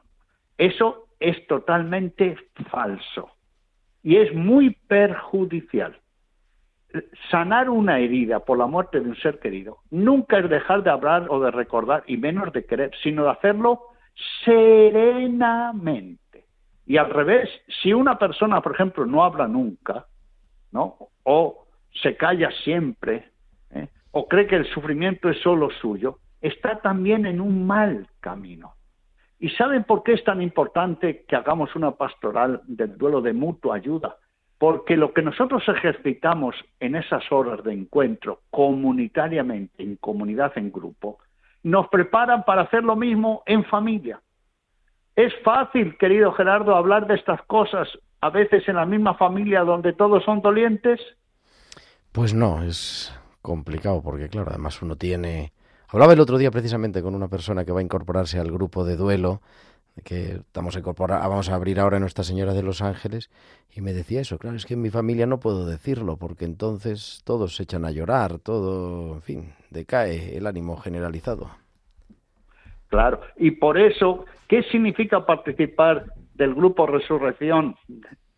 Eso 0.58 1.06
es 1.18 1.46
totalmente 1.46 2.36
falso 2.70 3.30
y 4.02 4.16
es 4.16 4.34
muy 4.34 4.70
perjudicial. 4.86 5.98
Sanar 7.30 7.70
una 7.70 7.98
herida 7.98 8.40
por 8.40 8.58
la 8.58 8.66
muerte 8.66 9.00
de 9.00 9.08
un 9.08 9.16
ser 9.16 9.38
querido 9.38 9.78
nunca 9.90 10.38
es 10.38 10.48
dejar 10.48 10.82
de 10.82 10.90
hablar 10.90 11.26
o 11.28 11.40
de 11.40 11.50
recordar, 11.50 12.04
y 12.06 12.16
menos 12.16 12.52
de 12.52 12.64
querer, 12.64 12.90
sino 13.02 13.24
de 13.24 13.30
hacerlo 13.30 13.80
serenamente. 14.44 16.44
Y 16.86 16.96
al 16.96 17.10
revés, 17.10 17.48
si 17.82 17.92
una 17.92 18.18
persona, 18.18 18.60
por 18.60 18.74
ejemplo, 18.74 19.06
no 19.06 19.24
habla 19.24 19.48
nunca, 19.48 20.06
¿no? 20.72 20.96
O 21.24 21.66
se 22.02 22.16
calla 22.16 22.50
siempre, 22.62 23.30
¿eh? 23.70 23.88
o 24.12 24.28
cree 24.28 24.46
que 24.46 24.56
el 24.56 24.66
sufrimiento 24.66 25.28
es 25.28 25.40
solo 25.40 25.70
suyo, 25.80 26.18
está 26.40 26.80
también 26.80 27.26
en 27.26 27.40
un 27.40 27.66
mal 27.66 28.06
camino. 28.20 28.74
¿Y 29.38 29.50
saben 29.50 29.84
por 29.84 30.02
qué 30.02 30.14
es 30.14 30.24
tan 30.24 30.40
importante 30.40 31.24
que 31.28 31.36
hagamos 31.36 31.74
una 31.76 31.92
pastoral 31.92 32.62
del 32.66 32.96
duelo 32.96 33.20
de 33.20 33.32
mutua 33.32 33.76
ayuda? 33.76 34.16
Porque 34.58 34.96
lo 34.96 35.12
que 35.12 35.22
nosotros 35.22 35.62
ejercitamos 35.68 36.54
en 36.80 36.96
esas 36.96 37.30
horas 37.30 37.62
de 37.62 37.74
encuentro 37.74 38.40
comunitariamente, 38.50 39.82
en 39.82 39.96
comunidad, 39.96 40.52
en 40.56 40.72
grupo, 40.72 41.18
nos 41.62 41.88
preparan 41.88 42.44
para 42.44 42.62
hacer 42.62 42.82
lo 42.82 42.96
mismo 42.96 43.42
en 43.46 43.64
familia. 43.64 44.20
Es 45.14 45.32
fácil, 45.42 45.96
querido 45.98 46.32
Gerardo, 46.32 46.74
hablar 46.74 47.06
de 47.06 47.14
estas 47.14 47.42
cosas 47.42 47.88
a 48.20 48.30
veces 48.30 48.66
en 48.68 48.76
la 48.76 48.86
misma 48.86 49.14
familia 49.14 49.62
donde 49.62 49.92
todos 49.92 50.24
son 50.24 50.40
dolientes. 50.40 51.00
Pues 52.12 52.32
no, 52.32 52.62
es 52.62 53.14
complicado 53.42 54.02
porque 54.02 54.28
claro, 54.28 54.50
además 54.50 54.80
uno 54.80 54.96
tiene 54.96 55.52
Hablaba 55.88 56.14
el 56.14 56.20
otro 56.20 56.36
día 56.36 56.50
precisamente 56.50 57.00
con 57.00 57.14
una 57.14 57.28
persona 57.28 57.64
que 57.64 57.70
va 57.70 57.78
a 57.78 57.82
incorporarse 57.82 58.40
al 58.40 58.50
grupo 58.50 58.84
de 58.84 58.96
duelo 58.96 59.40
que 60.04 60.36
estamos 60.36 60.76
a 60.76 60.80
incorporar, 60.80 61.20
vamos 61.20 61.48
a 61.48 61.54
abrir 61.54 61.80
ahora 61.80 61.98
Nuestra 61.98 62.24
Señora 62.24 62.52
de 62.52 62.62
los 62.62 62.82
Ángeles 62.82 63.30
y 63.74 63.80
me 63.80 63.92
decía 63.92 64.20
eso, 64.20 64.38
claro, 64.38 64.56
es 64.56 64.66
que 64.66 64.74
en 64.74 64.82
mi 64.82 64.90
familia 64.90 65.26
no 65.26 65.40
puedo 65.40 65.66
decirlo 65.66 66.16
porque 66.16 66.44
entonces 66.44 67.22
todos 67.24 67.56
se 67.56 67.62
echan 67.62 67.84
a 67.84 67.90
llorar, 67.90 68.38
todo, 68.38 69.14
en 69.14 69.22
fin, 69.22 69.54
decae 69.70 70.36
el 70.36 70.46
ánimo 70.46 70.76
generalizado. 70.76 71.50
Claro, 72.88 73.20
y 73.36 73.52
por 73.52 73.78
eso, 73.78 74.24
¿qué 74.48 74.62
significa 74.64 75.26
participar 75.26 76.06
del 76.34 76.54
grupo 76.54 76.86
Resurrección, 76.86 77.76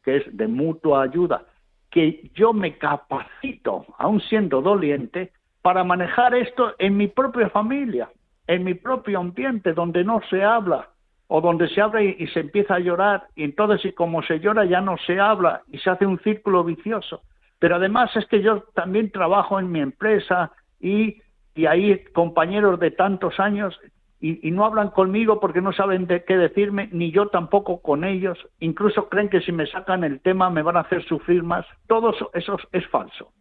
que 0.03 0.18
es 0.18 0.37
de 0.37 0.49
mutua 0.49 1.03
ayuda? 1.03 1.44
Que 1.90 2.31
yo 2.35 2.53
me 2.53 2.79
capacito, 2.79 3.85
aun 3.99 4.21
siendo 4.23 4.62
doliente, 4.62 5.33
para 5.61 5.85
manejar 5.85 6.35
esto 6.35 6.75
en 6.79 6.97
mi 6.97 7.09
propia 7.09 7.51
familia, 7.51 8.11
en 8.47 8.64
mi 8.64 8.75
propio 8.75 9.18
ambiente, 9.18 9.75
donde 9.75 10.05
no 10.05 10.23
se 10.31 10.42
habla 10.42 10.88
o 11.29 11.41
donde 11.41 11.69
se 11.69 11.81
habla 11.81 12.03
y, 12.03 12.27
se 12.29 12.41
empieza 12.41 12.75
a 12.75 12.81
llorar 12.81 13.29
y 13.37 13.45
entonces 13.45 13.85
y 13.85 13.93
como 13.93 14.23
se 14.23 14.41
llora 14.41 14.64
ya 14.64 14.81
no 14.81 14.97
se 15.07 15.21
habla 15.21 15.62
y 15.71 15.79
se 15.79 15.91
hace 15.91 16.07
un 16.07 16.19
círculo 16.21 16.64
vicioso. 16.64 17.23
Pero 17.59 17.77
además 17.77 18.14
es 18.17 18.27
que 18.27 18.43
yo 18.43 18.64
también 18.75 19.11
trabajo 19.11 19.59
en 19.59 19.71
mi 19.71 19.81
empresa 19.81 20.53
y, 20.81 21.23
y 21.55 21.67
hay 21.67 22.05
compañeros 22.12 22.81
de 22.81 22.91
tantos 22.91 23.38
años 23.38 23.79
y, 24.21 24.49
y, 24.49 24.51
no 24.51 24.64
hablan 24.64 24.91
conmigo 24.91 25.38
porque 25.38 25.61
no 25.61 25.73
saben 25.73 26.07
de 26.07 26.25
qué 26.25 26.37
decirme, 26.37 26.88
ni 26.91 27.12
yo 27.12 27.29
tampoco 27.29 27.81
con 27.81 28.03
ellos. 28.03 28.38
Incluso 28.59 29.09
creen 29.09 29.29
que 29.29 29.41
si 29.41 29.53
me 29.53 29.67
sacan 29.67 30.03
el 30.03 30.21
tema 30.21 30.51
me 30.51 30.62
van 30.62 30.77
a 30.77 30.81
hacer 30.81 31.05
sufrir 31.05 31.45
más. 31.45 31.64
Todo 31.87 32.11
eso, 32.11 32.31
eso 32.35 32.59
es 32.73 32.87
falso 32.88 33.33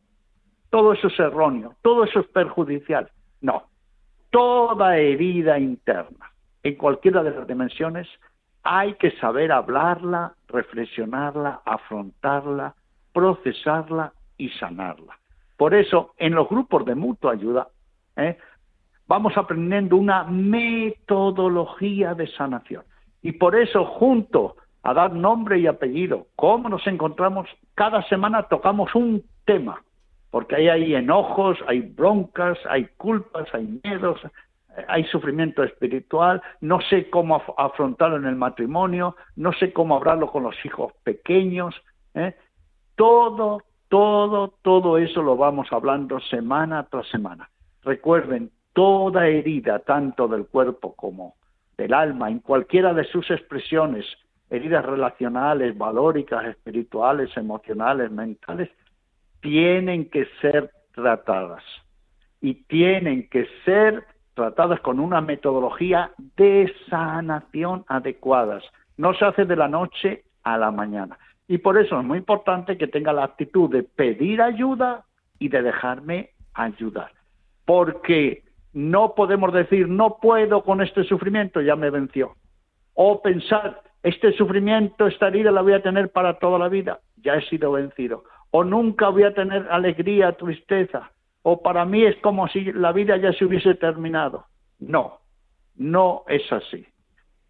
todo 0.69 0.93
eso 0.93 1.07
es 1.07 1.19
erróneo, 1.19 1.75
todo 1.81 2.03
eso 2.03 2.19
es 2.19 2.27
perjudicial. 2.27 3.09
No, 3.41 3.63
toda 4.31 4.97
herida 4.97 5.59
interna, 5.59 6.31
en 6.67 6.75
cualquiera 6.75 7.23
de 7.23 7.31
las 7.31 7.47
dimensiones, 7.47 8.07
hay 8.63 8.93
que 8.95 9.11
saber 9.17 9.51
hablarla, 9.51 10.33
reflexionarla, 10.47 11.61
afrontarla, 11.65 12.75
procesarla 13.13 14.13
y 14.37 14.49
sanarla. 14.49 15.17
Por 15.55 15.73
eso, 15.73 16.13
en 16.17 16.35
los 16.35 16.49
grupos 16.49 16.85
de 16.85 16.95
mutua 16.95 17.33
ayuda, 17.33 17.69
¿eh? 18.15 18.37
vamos 19.07 19.37
aprendiendo 19.37 19.95
una 19.95 20.23
metodología 20.25 22.13
de 22.13 22.27
sanación. 22.27 22.83
Y 23.21 23.31
por 23.33 23.55
eso, 23.55 23.85
junto 23.85 24.57
a 24.83 24.93
dar 24.93 25.13
nombre 25.13 25.59
y 25.59 25.67
apellido, 25.67 26.27
cómo 26.35 26.69
nos 26.69 26.85
encontramos, 26.85 27.49
cada 27.73 28.03
semana 28.03 28.43
tocamos 28.43 28.93
un 28.93 29.23
tema 29.45 29.81
porque 30.29 30.55
ahí 30.55 30.67
hay 30.69 30.95
enojos, 30.95 31.57
hay 31.67 31.81
broncas, 31.81 32.57
hay 32.69 32.85
culpas, 32.97 33.47
hay 33.53 33.79
miedos, 33.83 34.19
hay 34.87 35.03
sufrimiento 35.05 35.63
espiritual, 35.63 36.41
no 36.61 36.79
sé 36.81 37.09
cómo 37.09 37.41
afrontarlo 37.57 38.17
en 38.17 38.25
el 38.25 38.35
matrimonio, 38.35 39.15
no 39.35 39.53
sé 39.53 39.73
cómo 39.73 39.95
hablarlo 39.95 40.31
con 40.31 40.43
los 40.43 40.55
hijos 40.65 40.93
pequeños. 41.03 41.75
¿eh? 42.13 42.35
Todo, 42.95 43.63
todo, 43.87 44.53
todo 44.61 44.97
eso 44.97 45.23
lo 45.23 45.35
vamos 45.35 45.67
hablando 45.71 46.19
semana 46.19 46.87
tras 46.89 47.07
semana. 47.07 47.49
Recuerden, 47.83 48.51
toda 48.73 49.27
herida, 49.27 49.79
tanto 49.79 50.27
del 50.27 50.45
cuerpo 50.45 50.93
como 50.95 51.35
del 51.77 51.93
alma, 51.93 52.29
en 52.29 52.39
cualquiera 52.39 52.93
de 52.93 53.05
sus 53.05 53.29
expresiones, 53.31 54.05
heridas 54.49 54.85
relacionales, 54.85 55.77
valóricas, 55.77 56.45
espirituales, 56.45 57.35
emocionales, 57.35 58.11
mentales, 58.11 58.69
tienen 59.41 60.09
que 60.09 60.27
ser 60.41 60.71
tratadas 60.93 61.63
y 62.41 62.55
tienen 62.65 63.29
que 63.29 63.47
ser 63.65 64.05
tratadas 64.37 64.79
con 64.81 64.99
una 64.99 65.19
metodología 65.19 66.11
de 66.37 66.71
sanación 66.89 67.83
adecuadas. 67.87 68.63
No 68.95 69.13
se 69.15 69.25
hace 69.25 69.45
de 69.45 69.55
la 69.55 69.67
noche 69.67 70.23
a 70.43 70.57
la 70.57 70.69
mañana. 70.69 71.17
Y 71.47 71.57
por 71.57 71.77
eso 71.77 71.99
es 71.99 72.05
muy 72.05 72.19
importante 72.19 72.77
que 72.77 72.87
tenga 72.87 73.13
la 73.13 73.23
actitud 73.23 73.69
de 73.69 73.81
pedir 73.81 74.41
ayuda 74.41 75.05
y 75.39 75.49
de 75.49 75.63
dejarme 75.63 76.29
ayudar. 76.53 77.11
Porque 77.65 78.43
no 78.73 79.15
podemos 79.15 79.51
decir, 79.53 79.87
no 79.87 80.17
puedo 80.21 80.63
con 80.63 80.81
este 80.81 81.03
sufrimiento, 81.03 81.59
ya 81.61 81.75
me 81.75 81.89
venció. 81.89 82.35
O 82.93 83.21
pensar, 83.21 83.81
este 84.03 84.33
sufrimiento, 84.33 85.07
esta 85.07 85.29
herida 85.29 85.51
la 85.51 85.63
voy 85.63 85.73
a 85.73 85.81
tener 85.81 86.11
para 86.11 86.37
toda 86.37 86.59
la 86.59 86.69
vida, 86.69 86.99
ya 87.17 87.33
he 87.33 87.41
sido 87.49 87.71
vencido. 87.71 88.23
O 88.51 88.63
nunca 88.63 89.09
voy 89.09 89.23
a 89.23 89.33
tener 89.33 89.67
alegría, 89.71 90.33
tristeza. 90.33 91.11
O 91.49 91.61
para 91.61 91.85
mí 91.85 92.03
es 92.03 92.17
como 92.17 92.49
si 92.49 92.73
la 92.73 92.91
vida 92.91 93.15
ya 93.15 93.31
se 93.31 93.45
hubiese 93.45 93.73
terminado. 93.75 94.47
No, 94.79 95.19
no 95.77 96.25
es 96.27 96.43
así. 96.51 96.85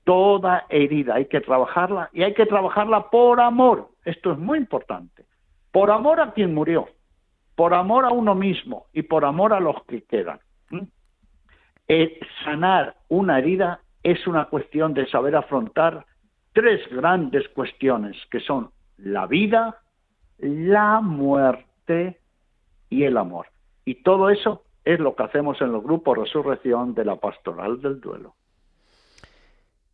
Toda 0.03 0.67
herida 0.69 1.15
hay 1.15 1.25
que 1.25 1.41
trabajarla 1.41 2.11
y 2.13 2.21
hay 2.21 2.35
que 2.35 2.45
trabajarla 2.45 3.09
por 3.09 3.41
amor. 3.41 3.89
Esto 4.05 4.33
es 4.33 4.37
muy 4.37 4.59
importante. 4.59 5.25
Por 5.71 5.89
amor 5.89 6.21
a 6.21 6.31
quien 6.33 6.53
murió, 6.53 6.87
por 7.55 7.73
amor 7.73 8.05
a 8.05 8.11
uno 8.11 8.35
mismo 8.35 8.85
y 8.93 9.01
por 9.01 9.25
amor 9.25 9.51
a 9.51 9.59
los 9.59 9.83
que 9.85 10.03
quedan. 10.03 10.41
¿Mm? 10.69 10.83
Eh, 11.87 12.19
sanar 12.45 12.97
una 13.07 13.39
herida 13.39 13.79
es 14.03 14.27
una 14.27 14.45
cuestión 14.45 14.93
de 14.93 15.07
saber 15.07 15.35
afrontar 15.35 16.05
tres 16.53 16.87
grandes 16.91 17.49
cuestiones 17.49 18.15
que 18.29 18.41
son 18.41 18.69
la 18.97 19.25
vida, 19.25 19.79
la 20.37 21.01
muerte 21.01 22.19
y 22.91 23.01
el 23.01 23.17
amor. 23.17 23.47
Y 23.87 24.03
todo 24.03 24.29
eso 24.29 24.63
es 24.83 24.99
lo 24.99 25.15
que 25.15 25.23
hacemos 25.23 25.61
en 25.61 25.71
los 25.71 25.81
grupos 25.81 26.17
Resurrección 26.17 26.93
de 26.93 27.05
la 27.05 27.15
Pastoral 27.15 27.81
del 27.81 28.01
Duelo. 28.01 28.35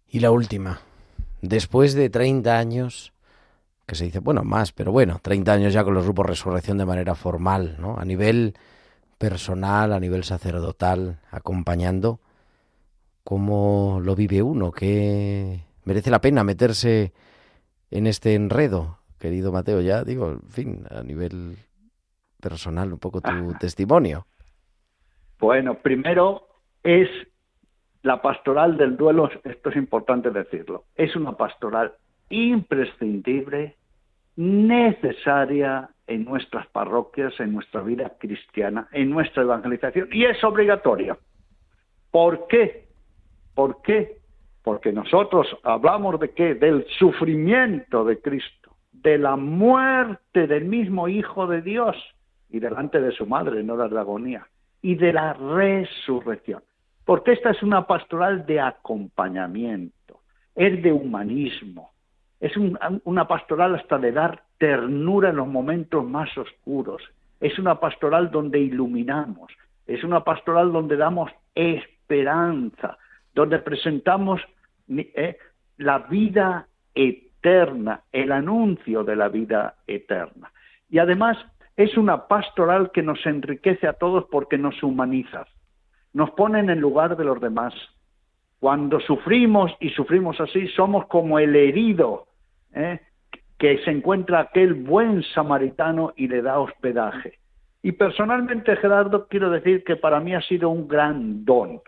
Y 0.07 0.19
la 0.19 0.31
última, 0.31 0.79
después 1.43 1.93
de 1.93 2.09
30 2.09 2.57
años, 2.57 3.13
que 3.85 3.93
se 3.93 4.05
dice, 4.05 4.17
bueno, 4.17 4.43
más, 4.43 4.71
pero 4.71 4.91
bueno, 4.91 5.19
30 5.21 5.53
años 5.53 5.73
ya 5.73 5.83
con 5.83 5.93
los 5.93 6.05
grupos 6.05 6.25
Resurrección 6.25 6.79
de 6.79 6.87
manera 6.87 7.13
formal, 7.13 7.75
¿no? 7.79 7.99
A 7.99 8.03
nivel 8.03 8.55
personal, 9.19 9.93
a 9.93 9.99
nivel 9.99 10.23
sacerdotal, 10.23 11.19
acompañando, 11.29 12.19
¿cómo 13.23 13.99
lo 14.03 14.15
vive 14.15 14.41
uno? 14.41 14.71
¿Qué 14.71 15.65
merece 15.83 16.09
la 16.09 16.19
pena 16.19 16.43
meterse 16.43 17.13
en 17.91 18.07
este 18.07 18.33
enredo? 18.33 18.97
Querido 19.19 19.51
Mateo, 19.51 19.81
ya 19.81 20.03
digo, 20.03 20.31
en 20.31 20.49
fin, 20.49 20.83
a 20.89 21.03
nivel 21.03 21.57
personal, 22.43 22.91
un 22.91 22.99
poco 22.99 23.21
tu 23.21 23.53
testimonio. 23.59 24.25
Bueno, 25.39 25.75
primero 25.75 26.47
es 26.83 27.09
la 28.01 28.21
pastoral 28.21 28.77
del 28.77 28.97
duelo, 28.97 29.29
esto 29.43 29.69
es 29.69 29.75
importante 29.77 30.29
decirlo, 30.29 30.83
es 30.95 31.15
una 31.15 31.37
pastoral 31.37 31.93
imprescindible, 32.29 33.77
necesaria 34.35 35.89
en 36.07 36.25
nuestras 36.25 36.67
parroquias, 36.67 37.39
en 37.39 37.53
nuestra 37.53 37.81
vida 37.81 38.11
cristiana, 38.19 38.87
en 38.91 39.09
nuestra 39.09 39.43
evangelización, 39.43 40.09
y 40.11 40.25
es 40.25 40.43
obligatoria. 40.43 41.17
¿Por 42.11 42.47
qué? 42.47 42.87
¿Por 43.55 43.81
qué? 43.81 44.17
Porque 44.63 44.91
nosotros 44.91 45.47
hablamos 45.63 46.19
de 46.19 46.31
qué? 46.31 46.55
Del 46.55 46.85
sufrimiento 46.99 48.03
de 48.03 48.19
Cristo, 48.19 48.75
de 48.91 49.17
la 49.17 49.35
muerte 49.35 50.47
del 50.47 50.65
mismo 50.65 51.07
Hijo 51.07 51.47
de 51.47 51.61
Dios 51.61 51.95
y 52.53 52.61
delante 52.61 53.01
de 53.01 53.11
su 53.11 53.25
madre 53.25 53.59
en 53.59 53.69
horas 53.69 53.91
de 53.91 53.99
agonía, 53.99 54.47
y 54.81 54.95
de 54.95 55.11
la 55.11 55.33
resurrección 55.33 56.61
porque 57.05 57.33
esta 57.33 57.51
es 57.51 57.61
una 57.61 57.85
pastoral 57.85 58.45
de 58.45 58.59
acompañamiento, 58.61 60.21
es 60.55 60.81
de 60.81 60.91
humanismo, 60.91 61.91
es 62.39 62.53
una 62.57 63.27
pastoral 63.27 63.75
hasta 63.75 63.97
de 63.97 64.11
dar 64.11 64.43
ternura 64.57 65.29
en 65.29 65.37
los 65.37 65.47
momentos 65.47 66.05
más 66.05 66.29
oscuros, 66.37 67.01
es 67.39 67.57
una 67.59 67.79
pastoral 67.79 68.31
donde 68.31 68.59
iluminamos, 68.59 69.51
es 69.85 70.03
una 70.03 70.23
pastoral 70.23 70.71
donde 70.71 70.95
damos 70.95 71.31
esperanza, 71.55 72.97
donde 73.33 73.59
presentamos 73.59 74.41
eh, 74.89 75.37
la 75.77 75.99
vida 75.99 76.67
eterna, 76.95 78.01
el 78.11 78.31
anuncio 78.31 79.03
de 79.03 79.15
la 79.15 79.27
vida 79.27 79.75
eterna. 79.87 80.51
Y 80.89 80.99
además 80.99 81.37
es 81.75 81.97
una 81.97 82.27
pastoral 82.27 82.91
que 82.91 83.01
nos 83.01 83.25
enriquece 83.25 83.87
a 83.87 83.93
todos 83.93 84.25
porque 84.31 84.57
nos 84.57 84.81
humaniza 84.83 85.45
nos 86.13 86.29
ponen 86.31 86.69
en 86.69 86.79
lugar 86.79 87.17
de 87.17 87.25
los 87.25 87.41
demás. 87.41 87.73
Cuando 88.59 88.99
sufrimos 89.01 89.71
y 89.79 89.89
sufrimos 89.89 90.39
así, 90.39 90.67
somos 90.69 91.07
como 91.07 91.39
el 91.39 91.55
herido 91.55 92.27
¿eh? 92.73 93.01
que 93.57 93.79
se 93.79 93.91
encuentra 93.91 94.39
aquel 94.39 94.73
buen 94.73 95.23
samaritano 95.23 96.13
y 96.15 96.27
le 96.27 96.41
da 96.41 96.59
hospedaje. 96.59 97.39
Y 97.81 97.91
personalmente, 97.93 98.75
Gerardo, 98.77 99.27
quiero 99.27 99.49
decir 99.49 99.83
que 99.83 99.97
para 99.97 100.21
mí 100.21 100.33
ha 100.33 100.41
sido 100.41 100.69
un 100.69 100.87
gran 100.87 101.43
don. 101.43 101.81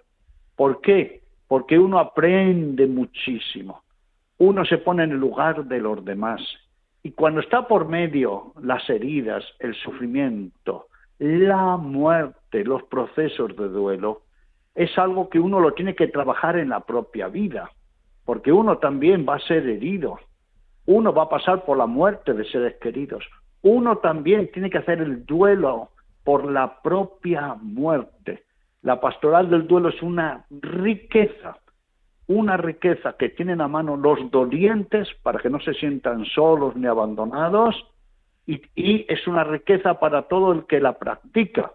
¿Por 0.56 0.82
qué? 0.82 1.22
Porque 1.48 1.80
uno 1.80 2.00
aprende 2.00 2.88
muchísimo. 2.88 3.84
Uno 4.38 4.66
se 4.66 4.80
pone 4.80 5.04
en 5.04 5.12
el 5.12 5.18
lugar 5.18 5.64
de 5.64 5.80
los 5.80 6.04
demás. 6.04 6.42
Y 7.06 7.12
cuando 7.12 7.40
está 7.40 7.68
por 7.68 7.88
medio 7.88 8.54
las 8.60 8.90
heridas, 8.90 9.46
el 9.60 9.76
sufrimiento, 9.76 10.88
la 11.20 11.78
muerte, 11.78 12.64
los 12.64 12.82
procesos 12.86 13.56
de 13.56 13.68
duelo, 13.68 14.24
es 14.74 14.98
algo 14.98 15.30
que 15.30 15.40
uno 15.40 15.60
lo 15.60 15.76
tiene 15.76 15.94
que 15.94 16.08
trabajar 16.08 16.58
en 16.58 16.70
la 16.70 16.80
propia 16.80 17.28
vida, 17.28 17.70
porque 18.26 18.52
uno 18.52 18.80
también 18.80 19.24
va 19.24 19.36
a 19.36 19.40
ser 19.42 19.70
herido, 19.70 20.18
uno 20.88 21.14
va 21.14 21.26
a 21.26 21.30
pasar 21.30 21.64
por 21.64 21.78
la 21.78 21.86
muerte 21.86 22.34
de 22.34 22.44
seres 22.46 22.78
queridos, 22.82 23.24
uno 23.62 24.00
también 24.00 24.50
tiene 24.52 24.72
que 24.72 24.80
hacer 24.80 25.00
el 25.00 25.28
duelo 25.28 25.92
por 26.24 26.52
la 26.52 26.82
propia 26.82 27.54
muerte. 27.62 28.46
La 28.82 29.00
pastoral 29.00 29.52
del 29.52 29.68
duelo 29.68 29.90
es 29.90 30.02
una 30.02 30.48
riqueza, 30.50 31.56
una 32.28 32.58
riqueza 32.58 33.16
que 33.18 33.30
tienen 33.30 33.62
a 33.62 33.68
mano 33.68 33.98
los 33.98 34.32
dolientes 34.32 35.08
para 35.22 35.40
que 35.40 35.50
no 35.50 35.60
se 35.60 35.74
sientan 35.74 36.26
solos 36.26 36.76
ni 36.76 36.88
abandonados, 36.88 37.76
y, 38.48 39.06
es 39.08 39.28
una 39.28 39.44
riqueza 39.44 40.00
para 40.00 40.24
todo 40.24 40.52
el 40.52 40.66
que 40.66 40.80
la 40.80 40.98
practica, 40.98 41.72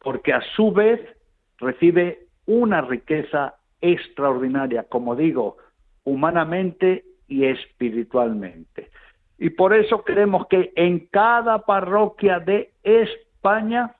porque 0.00 0.32
a 0.32 0.40
su 0.54 0.72
vez 0.72 1.00
recibe 1.58 2.26
una 2.46 2.80
riqueza 2.80 3.56
extraordinaria, 3.80 4.84
como 4.84 5.16
digo, 5.16 5.56
humanamente 6.04 7.04
y 7.26 7.44
espiritualmente. 7.44 8.90
Y 9.38 9.50
por 9.50 9.74
eso 9.74 10.04
queremos 10.04 10.46
que 10.48 10.72
en 10.74 11.06
cada 11.06 11.60
parroquia 11.60 12.40
de 12.40 12.72
España, 12.82 13.94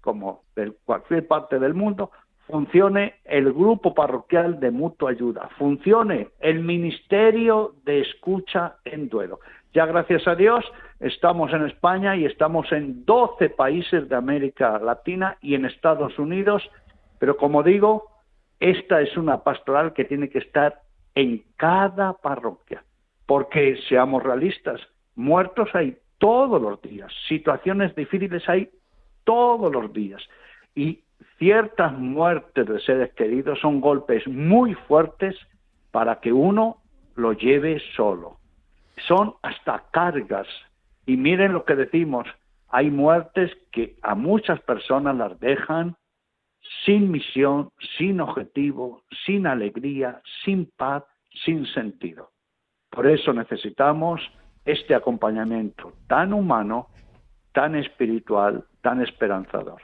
como 0.00 0.42
de 0.56 0.72
cualquier 0.84 1.26
parte 1.26 1.58
del 1.58 1.74
mundo, 1.74 2.10
funcione 2.46 3.14
el 3.24 3.52
grupo 3.52 3.94
parroquial 3.94 4.60
de 4.60 4.70
mutua 4.70 5.10
ayuda, 5.10 5.48
funcione 5.58 6.28
el 6.40 6.60
ministerio 6.60 7.74
de 7.84 8.00
escucha 8.00 8.76
en 8.84 9.08
duelo. 9.08 9.40
Ya 9.72 9.86
gracias 9.86 10.28
a 10.28 10.34
Dios 10.34 10.64
estamos 11.00 11.52
en 11.52 11.64
España 11.66 12.16
y 12.16 12.24
estamos 12.24 12.70
en 12.72 13.04
12 13.04 13.50
países 13.50 14.08
de 14.08 14.16
América 14.16 14.78
Latina 14.78 15.36
y 15.40 15.54
en 15.54 15.64
Estados 15.64 16.18
Unidos, 16.18 16.62
pero 17.18 17.36
como 17.36 17.62
digo, 17.62 18.10
esta 18.60 19.00
es 19.00 19.16
una 19.16 19.42
pastoral 19.42 19.92
que 19.92 20.04
tiene 20.04 20.28
que 20.28 20.38
estar 20.38 20.80
en 21.14 21.44
cada 21.56 22.14
parroquia, 22.14 22.84
porque 23.26 23.76
seamos 23.88 24.22
realistas, 24.22 24.80
muertos 25.16 25.68
hay 25.74 25.96
todos 26.18 26.60
los 26.60 26.80
días, 26.82 27.12
situaciones 27.28 27.94
difíciles 27.94 28.48
hay 28.48 28.70
todos 29.24 29.72
los 29.72 29.92
días 29.92 30.22
y 30.74 31.03
ciertas 31.38 31.92
muertes 31.98 32.66
de 32.66 32.80
seres 32.80 33.12
queridos 33.14 33.58
son 33.60 33.80
golpes 33.80 34.26
muy 34.28 34.74
fuertes 34.74 35.36
para 35.90 36.20
que 36.20 36.32
uno 36.32 36.78
lo 37.16 37.32
lleve 37.32 37.80
solo 37.96 38.38
son 39.06 39.34
hasta 39.42 39.84
cargas. 39.90 40.46
Y 41.06 41.16
miren 41.16 41.52
lo 41.52 41.64
que 41.64 41.74
decimos, 41.74 42.26
hay 42.68 42.90
muertes 42.90 43.50
que 43.72 43.96
a 44.02 44.14
muchas 44.14 44.60
personas 44.60 45.16
las 45.16 45.38
dejan 45.40 45.96
sin 46.84 47.10
misión, 47.10 47.70
sin 47.98 48.20
objetivo, 48.20 49.02
sin 49.26 49.46
alegría, 49.46 50.22
sin 50.44 50.70
paz, 50.76 51.04
sin 51.44 51.66
sentido. 51.66 52.30
Por 52.90 53.06
eso 53.06 53.32
necesitamos 53.32 54.20
este 54.64 54.94
acompañamiento 54.94 55.92
tan 56.06 56.32
humano, 56.32 56.88
tan 57.52 57.76
espiritual, 57.76 58.64
tan 58.80 59.02
esperanzador. 59.02 59.82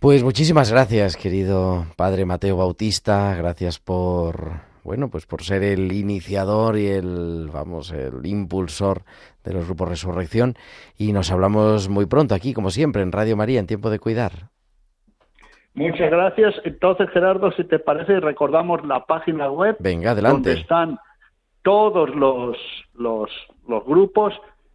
Pues 0.00 0.22
muchísimas 0.22 0.70
gracias, 0.70 1.16
querido 1.16 1.86
Padre 1.96 2.24
Mateo 2.24 2.56
Bautista, 2.56 3.34
gracias 3.34 3.78
por 3.78 4.74
bueno, 4.84 5.08
pues 5.08 5.24
por 5.24 5.42
ser 5.42 5.62
el 5.62 5.90
iniciador 5.92 6.76
y 6.76 6.88
el, 6.88 7.48
vamos, 7.50 7.90
el 7.90 8.24
impulsor 8.26 9.02
de 9.42 9.54
los 9.54 9.64
grupos 9.64 9.88
Resurrección. 9.88 10.54
Y 10.98 11.12
nos 11.12 11.32
hablamos 11.32 11.88
muy 11.88 12.04
pronto 12.04 12.34
aquí, 12.34 12.52
como 12.52 12.70
siempre, 12.70 13.02
en 13.02 13.10
Radio 13.10 13.34
María, 13.34 13.60
en 13.60 13.66
Tiempo 13.66 13.88
de 13.88 13.98
Cuidar. 13.98 14.50
Muchas 15.72 16.10
gracias. 16.10 16.54
Entonces, 16.64 17.08
Gerardo, 17.10 17.50
si 17.52 17.64
te 17.64 17.78
parece, 17.78 18.20
recordamos 18.20 18.84
la 18.84 19.06
página 19.06 19.50
web. 19.50 19.76
Venga, 19.80 20.10
adelante. 20.10 20.50
Donde 20.50 20.60
están 20.60 20.98
todos 21.62 22.14
los, 22.14 22.56
los, 22.92 23.30
los 23.66 23.84
grupos 23.86 24.34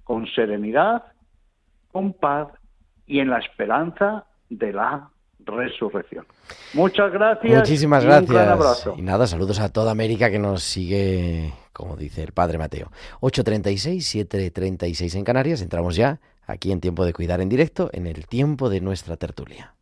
con 0.04 0.28
serenidad, 0.28 1.04
con 1.92 2.14
paz 2.14 2.50
y 3.08 3.20
en 3.20 3.30
la 3.30 3.40
esperanza 3.40 4.26
de 4.50 4.74
la 4.74 5.10
resurrección. 5.46 6.26
Muchas 6.74 7.12
gracias. 7.12 7.60
Muchísimas 7.60 8.04
y 8.04 8.08
Un 8.08 8.12
gran 8.12 8.26
gracias. 8.26 8.52
abrazo. 8.52 8.96
Y 8.98 9.02
nada, 9.02 9.28
saludos 9.28 9.60
a 9.60 9.70
toda 9.70 9.92
América 9.92 10.30
que 10.32 10.40
nos 10.40 10.64
sigue, 10.64 11.54
como 11.72 11.96
dice 11.96 12.24
el 12.24 12.32
padre 12.32 12.58
Mateo. 12.58 12.92
8.36, 13.22 14.28
7.36 14.28 15.16
en 15.16 15.24
Canarias. 15.24 15.62
Entramos 15.62 15.96
ya 15.96 16.20
aquí 16.48 16.72
en 16.72 16.82
Tiempo 16.82 17.06
de 17.06 17.14
Cuidar 17.14 17.42
en 17.42 17.50
directo, 17.50 17.90
en 17.94 18.08
el 18.08 18.28
tiempo 18.28 18.70
de 18.70 18.82
nuestra 18.82 19.18
tertulia. 19.18 19.74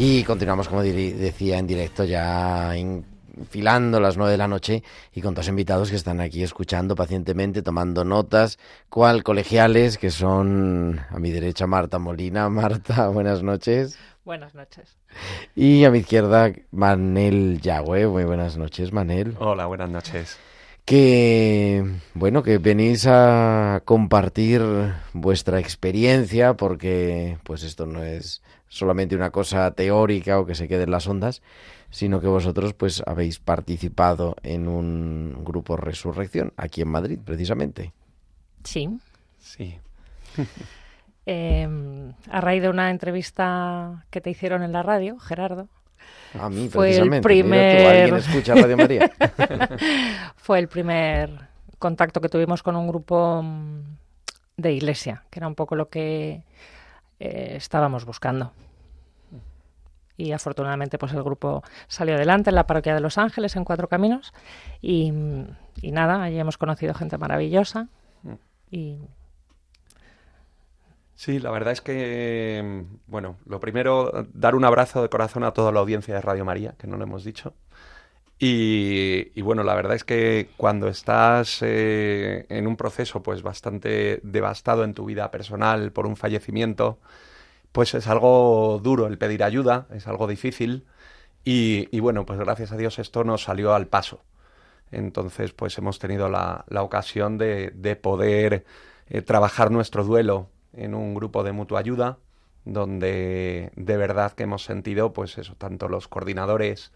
Y 0.00 0.22
continuamos, 0.22 0.68
como 0.68 0.84
decía, 0.84 1.58
en 1.58 1.66
directo 1.66 2.04
ya 2.04 2.76
enfilando 2.76 3.98
las 3.98 4.16
nueve 4.16 4.30
de 4.30 4.38
la 4.38 4.46
noche 4.46 4.84
y 5.12 5.20
con 5.20 5.34
dos 5.34 5.48
invitados 5.48 5.90
que 5.90 5.96
están 5.96 6.20
aquí 6.20 6.44
escuchando 6.44 6.94
pacientemente, 6.94 7.62
tomando 7.62 8.04
notas, 8.04 8.60
cual 8.90 9.24
colegiales, 9.24 9.98
que 9.98 10.12
son 10.12 11.00
a 11.10 11.18
mi 11.18 11.32
derecha 11.32 11.66
Marta 11.66 11.98
Molina. 11.98 12.48
Marta, 12.48 13.08
buenas 13.08 13.42
noches. 13.42 13.98
Buenas 14.24 14.54
noches. 14.54 14.96
Y 15.56 15.84
a 15.84 15.90
mi 15.90 15.98
izquierda 15.98 16.52
Manel 16.70 17.60
Yagüe. 17.60 18.06
Muy 18.06 18.22
buenas 18.22 18.56
noches, 18.56 18.92
Manel. 18.92 19.34
Hola, 19.40 19.66
buenas 19.66 19.90
noches. 19.90 20.38
que 20.84 21.84
bueno 22.14 22.44
que 22.44 22.58
venís 22.58 23.04
a 23.08 23.82
compartir 23.84 24.62
vuestra 25.12 25.58
experiencia 25.58 26.54
porque 26.54 27.36
pues 27.42 27.64
esto 27.64 27.84
no 27.84 28.04
es 28.04 28.42
solamente 28.68 29.16
una 29.16 29.30
cosa 29.30 29.70
teórica 29.72 30.38
o 30.38 30.46
que 30.46 30.54
se 30.54 30.68
quede 30.68 30.84
en 30.84 30.90
las 30.90 31.06
ondas 31.06 31.42
sino 31.90 32.20
que 32.20 32.26
vosotros 32.26 32.74
pues 32.74 33.02
habéis 33.06 33.38
participado 33.38 34.36
en 34.42 34.68
un 34.68 35.42
grupo 35.44 35.76
Resurrección 35.76 36.52
aquí 36.56 36.82
en 36.82 36.88
Madrid 36.88 37.18
precisamente 37.24 37.92
Sí. 38.64 38.88
Sí. 39.38 39.78
Eh, 41.30 41.68
a 42.30 42.40
raíz 42.40 42.62
de 42.62 42.70
una 42.70 42.90
entrevista 42.90 44.06
que 44.08 44.22
te 44.22 44.30
hicieron 44.30 44.62
en 44.62 44.72
la 44.72 44.82
radio, 44.82 45.18
Gerardo, 45.18 45.68
a 46.40 46.48
mí 46.48 46.70
Fue 46.70 46.86
el 46.88 47.08
precisamente 47.10 47.20
tú, 47.20 47.22
primer- 47.22 47.86
alguien 47.86 48.16
escucha 48.16 48.54
Radio 48.54 48.76
María 48.78 49.10
fue 50.36 50.58
el 50.58 50.68
primer 50.68 51.30
contacto 51.78 52.22
que 52.22 52.30
tuvimos 52.30 52.62
con 52.62 52.76
un 52.76 52.88
grupo 52.88 53.42
mm, 53.42 53.80
de 54.56 54.72
iglesia, 54.72 55.24
que 55.30 55.38
era 55.40 55.48
un 55.48 55.54
poco 55.54 55.76
lo 55.76 55.90
que 55.90 56.44
eh, 57.20 57.54
estábamos 57.56 58.04
buscando. 58.04 58.52
Y 60.16 60.32
afortunadamente 60.32 60.98
pues 60.98 61.12
el 61.12 61.22
grupo 61.22 61.62
salió 61.86 62.16
adelante 62.16 62.50
en 62.50 62.56
la 62.56 62.66
parroquia 62.66 62.94
de 62.94 63.00
Los 63.00 63.18
Ángeles, 63.18 63.54
en 63.54 63.64
Cuatro 63.64 63.88
Caminos. 63.88 64.32
Y, 64.80 65.12
y 65.80 65.92
nada, 65.92 66.22
allí 66.22 66.38
hemos 66.38 66.58
conocido 66.58 66.94
gente 66.94 67.18
maravillosa. 67.18 67.88
Y 68.70 68.98
Sí, 71.18 71.40
la 71.40 71.50
verdad 71.50 71.72
es 71.72 71.80
que, 71.80 72.84
bueno, 73.08 73.38
lo 73.44 73.58
primero, 73.58 74.28
dar 74.32 74.54
un 74.54 74.64
abrazo 74.64 75.02
de 75.02 75.08
corazón 75.08 75.42
a 75.42 75.50
toda 75.50 75.72
la 75.72 75.80
audiencia 75.80 76.14
de 76.14 76.20
Radio 76.20 76.44
María, 76.44 76.76
que 76.78 76.86
no 76.86 76.96
lo 76.96 77.02
hemos 77.02 77.24
dicho. 77.24 77.54
Y, 78.40 79.40
bueno, 79.42 79.64
la 79.64 79.74
verdad 79.74 79.96
es 79.96 80.04
que 80.04 80.48
cuando 80.56 80.88
estás 80.88 81.58
eh, 81.62 82.46
en 82.48 82.68
un 82.68 82.76
proceso 82.76 83.22
pues 83.22 83.42
bastante 83.42 84.20
devastado 84.22 84.84
en 84.84 84.94
tu 84.94 85.06
vida 85.06 85.30
personal 85.32 85.90
por 85.92 86.06
un 86.06 86.16
fallecimiento, 86.16 87.00
pues 87.72 87.94
es 87.94 88.06
algo 88.08 88.80
duro 88.82 89.06
el 89.08 89.18
pedir 89.18 89.42
ayuda, 89.44 89.88
es 89.92 90.06
algo 90.08 90.26
difícil. 90.28 90.86
Y, 91.44 91.88
y 91.92 92.00
bueno, 92.00 92.26
pues 92.26 92.38
gracias 92.38 92.72
a 92.72 92.76
Dios 92.76 92.98
esto 92.98 93.24
nos 93.24 93.44
salió 93.44 93.74
al 93.74 93.88
paso. 93.88 94.22
Entonces, 94.92 95.52
pues 95.52 95.76
hemos 95.78 95.98
tenido 95.98 96.28
la, 96.28 96.64
la 96.68 96.82
ocasión 96.82 97.38
de, 97.38 97.70
de 97.74 97.96
poder 97.96 98.64
eh, 99.08 99.22
trabajar 99.22 99.70
nuestro 99.70 100.04
duelo 100.04 100.48
en 100.72 100.94
un 100.94 101.14
grupo 101.14 101.42
de 101.44 101.52
mutua 101.52 101.80
ayuda, 101.80 102.18
donde 102.64 103.72
de 103.76 103.96
verdad 103.96 104.32
que 104.32 104.44
hemos 104.44 104.64
sentido, 104.64 105.12
pues 105.12 105.38
eso, 105.38 105.54
tanto 105.56 105.88
los 105.88 106.08
coordinadores, 106.08 106.92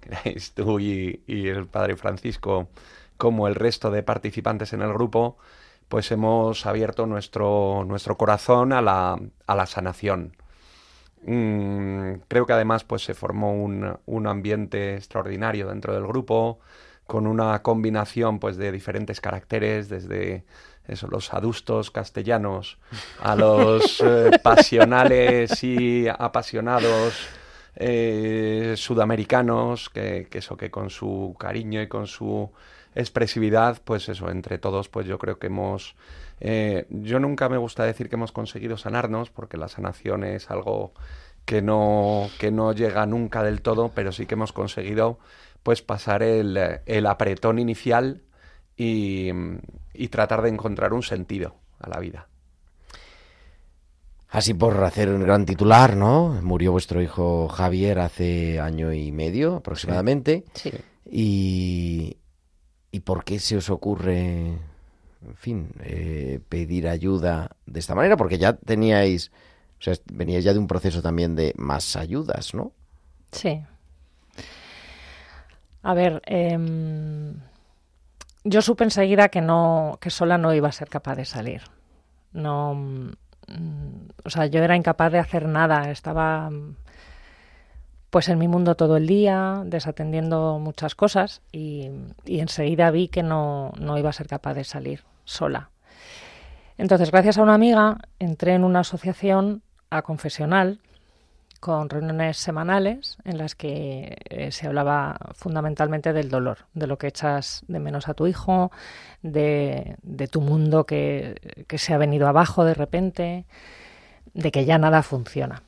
que 0.00 0.10
erais 0.10 0.52
tú 0.54 0.80
y, 0.80 1.22
y 1.26 1.48
el 1.48 1.66
padre 1.66 1.96
Francisco, 1.96 2.68
como 3.16 3.48
el 3.48 3.54
resto 3.54 3.90
de 3.90 4.02
participantes 4.02 4.72
en 4.72 4.82
el 4.82 4.92
grupo, 4.92 5.36
pues 5.88 6.10
hemos 6.12 6.66
abierto 6.66 7.06
nuestro, 7.06 7.84
nuestro 7.86 8.16
corazón 8.16 8.72
a 8.72 8.80
la, 8.80 9.18
a 9.46 9.54
la 9.54 9.66
sanación. 9.66 10.36
Mm, 11.22 12.20
creo 12.28 12.46
que 12.46 12.52
además 12.52 12.84
pues 12.84 13.02
se 13.04 13.14
formó 13.14 13.52
un, 13.52 13.98
un 14.06 14.26
ambiente 14.26 14.94
extraordinario 14.94 15.68
dentro 15.68 15.92
del 15.92 16.06
grupo, 16.06 16.60
con 17.06 17.26
una 17.26 17.60
combinación 17.62 18.38
pues 18.38 18.56
de 18.56 18.70
diferentes 18.70 19.20
caracteres, 19.20 19.88
desde 19.88 20.44
eso, 20.86 21.08
los 21.08 21.34
adustos 21.34 21.90
castellanos 21.90 22.78
a 23.20 23.34
los 23.36 24.00
eh, 24.00 24.30
pasionales 24.42 25.62
y 25.62 26.06
apasionados 26.08 27.28
eh, 27.76 28.74
sudamericanos, 28.76 29.90
que, 29.90 30.28
eso, 30.32 30.56
que 30.56 30.70
con 30.70 30.90
su 30.90 31.36
cariño 31.38 31.82
y 31.82 31.88
con 31.88 32.06
su 32.06 32.50
expresividad, 32.94 33.80
pues 33.84 34.08
eso, 34.08 34.30
entre 34.30 34.58
todos, 34.58 34.88
pues 34.88 35.06
yo 35.06 35.18
creo 35.18 35.38
que 35.38 35.46
hemos... 35.48 35.96
eh, 36.40 36.86
yo 36.90 37.20
nunca 37.20 37.48
me 37.48 37.58
gusta 37.58 37.84
decir 37.84 38.08
que 38.08 38.16
hemos 38.16 38.32
conseguido 38.32 38.76
sanarnos, 38.76 39.30
porque 39.30 39.56
la 39.56 39.68
sanación 39.68 40.24
es 40.24 40.50
algo 40.50 40.92
que 41.44 41.62
no, 41.62 42.28
que 42.38 42.50
no 42.50 42.72
llega 42.72 43.06
nunca 43.06 43.42
del 43.42 43.62
todo, 43.62 43.90
pero 43.94 44.12
sí 44.12 44.26
que 44.26 44.34
hemos 44.34 44.52
conseguido 44.52 45.18
pues 45.62 45.82
pasar 45.82 46.22
el, 46.22 47.06
apretón 47.06 47.58
inicial 47.58 48.22
y 48.76 49.30
tratar 50.10 50.42
de 50.42 50.48
encontrar 50.48 50.94
un 50.94 51.02
sentido 51.02 51.56
a 51.78 51.90
la 51.90 51.98
vida. 51.98 52.29
Así 54.30 54.54
por 54.54 54.82
hacer 54.84 55.08
un 55.08 55.22
gran 55.22 55.44
titular, 55.44 55.96
¿no? 55.96 56.40
Murió 56.42 56.72
vuestro 56.72 57.02
hijo 57.02 57.48
Javier 57.48 57.98
hace 57.98 58.60
año 58.60 58.92
y 58.92 59.10
medio 59.12 59.56
aproximadamente. 59.56 60.44
sí. 60.54 60.72
Y, 61.12 62.16
¿Y 62.92 63.00
por 63.00 63.24
qué 63.24 63.38
se 63.38 63.56
os 63.56 63.70
ocurre, 63.70 64.48
en 64.48 65.36
fin, 65.36 65.70
eh, 65.80 66.40
pedir 66.48 66.88
ayuda 66.88 67.50
de 67.66 67.80
esta 67.80 67.94
manera? 67.94 68.16
Porque 68.16 68.38
ya 68.38 68.54
teníais, 68.54 69.30
o 69.78 69.82
sea, 69.82 69.94
veníais 70.12 70.44
ya 70.44 70.52
de 70.52 70.58
un 70.58 70.66
proceso 70.66 71.00
también 71.00 71.36
de 71.36 71.54
más 71.56 71.94
ayudas, 71.94 72.52
¿no? 72.52 72.72
Sí. 73.30 73.62
A 75.82 75.94
ver, 75.94 76.20
em, 76.26 77.34
yo 78.42 78.60
supe 78.60 78.84
enseguida 78.84 79.28
que 79.28 79.40
no, 79.40 79.98
que 80.00 80.10
sola 80.10 80.36
no 80.36 80.52
iba 80.52 80.68
a 80.68 80.72
ser 80.72 80.88
capaz 80.88 81.14
de 81.14 81.24
salir. 81.24 81.62
No, 82.32 83.12
o 84.24 84.30
sea, 84.30 84.46
yo 84.46 84.62
era 84.62 84.76
incapaz 84.76 85.12
de 85.12 85.18
hacer 85.18 85.46
nada, 85.46 85.90
estaba 85.90 86.50
mm, 86.50 86.76
pues 88.10 88.28
en 88.28 88.38
mi 88.38 88.48
mundo 88.48 88.74
todo 88.74 88.96
el 88.96 89.06
día, 89.06 89.62
desatendiendo 89.64 90.58
muchas 90.58 90.94
cosas 90.94 91.42
y, 91.52 91.90
y 92.24 92.40
enseguida 92.40 92.90
vi 92.90 93.08
que 93.08 93.22
no, 93.22 93.72
no 93.78 93.98
iba 93.98 94.10
a 94.10 94.14
ser 94.14 94.26
capaz 94.26 94.54
de 94.54 94.64
salir 94.64 95.04
sola. 95.24 95.70
Entonces, 96.76 97.10
gracias 97.10 97.38
a 97.38 97.42
una 97.42 97.54
amiga, 97.54 97.98
entré 98.18 98.54
en 98.54 98.64
una 98.64 98.80
asociación 98.80 99.62
a 99.90 100.02
confesional 100.02 100.80
con 101.60 101.90
reuniones 101.90 102.38
semanales 102.38 103.18
en 103.24 103.38
las 103.38 103.54
que 103.54 104.16
eh, 104.30 104.50
se 104.50 104.66
hablaba 104.66 105.16
fundamentalmente 105.34 106.12
del 106.12 106.30
dolor, 106.30 106.66
de 106.74 106.86
lo 106.86 106.98
que 106.98 107.06
echas 107.06 107.62
de 107.68 107.78
menos 107.78 108.08
a 108.08 108.14
tu 108.14 108.26
hijo, 108.26 108.72
de, 109.22 109.96
tu 110.30 110.40
mundo 110.40 110.86
que, 110.86 111.64
que 111.68 111.78
se 111.78 111.94
ha 111.94 111.98
venido 111.98 112.26
abajo 112.26 112.64
de 112.64 112.74
repente, 112.74 113.44
de 114.32 114.50
que 114.50 114.64
ya 114.64 114.78
nada 114.78 115.02
funciona. 115.02 115.62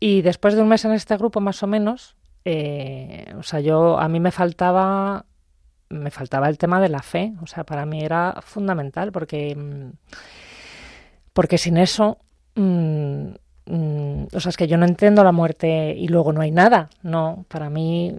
Y 0.00 0.22
después 0.22 0.54
de 0.54 0.62
un 0.62 0.68
mes 0.68 0.84
en 0.84 0.92
este 0.92 1.16
grupo, 1.16 1.40
más 1.40 1.62
o 1.62 1.66
menos, 1.66 2.16
eh, 2.44 3.32
o 3.38 3.42
sea, 3.42 3.60
yo 3.60 3.98
a 3.98 4.08
mí 4.08 4.20
me 4.20 4.30
faltaba 4.30 5.24
me 5.90 6.10
faltaba 6.10 6.48
el 6.48 6.58
tema 6.58 6.80
de 6.80 6.90
la 6.90 7.00
fe, 7.02 7.32
o 7.42 7.46
sea, 7.46 7.64
para 7.64 7.86
mí 7.86 8.02
era 8.02 8.40
fundamental 8.42 9.10
porque 9.10 9.54
mm, 9.56 9.90
porque 11.32 11.58
sin 11.58 11.78
eso 11.78 12.18
mm, 12.56 13.28
mm, 13.68 14.26
o 14.34 14.40
sea, 14.40 14.50
es 14.50 14.56
que 14.56 14.66
yo 14.66 14.76
no 14.76 14.86
entiendo 14.86 15.24
la 15.24 15.32
muerte 15.32 15.94
y 15.96 16.08
luego 16.08 16.32
no 16.32 16.40
hay 16.40 16.50
nada. 16.50 16.90
No, 17.02 17.44
para 17.48 17.70
mí 17.70 18.14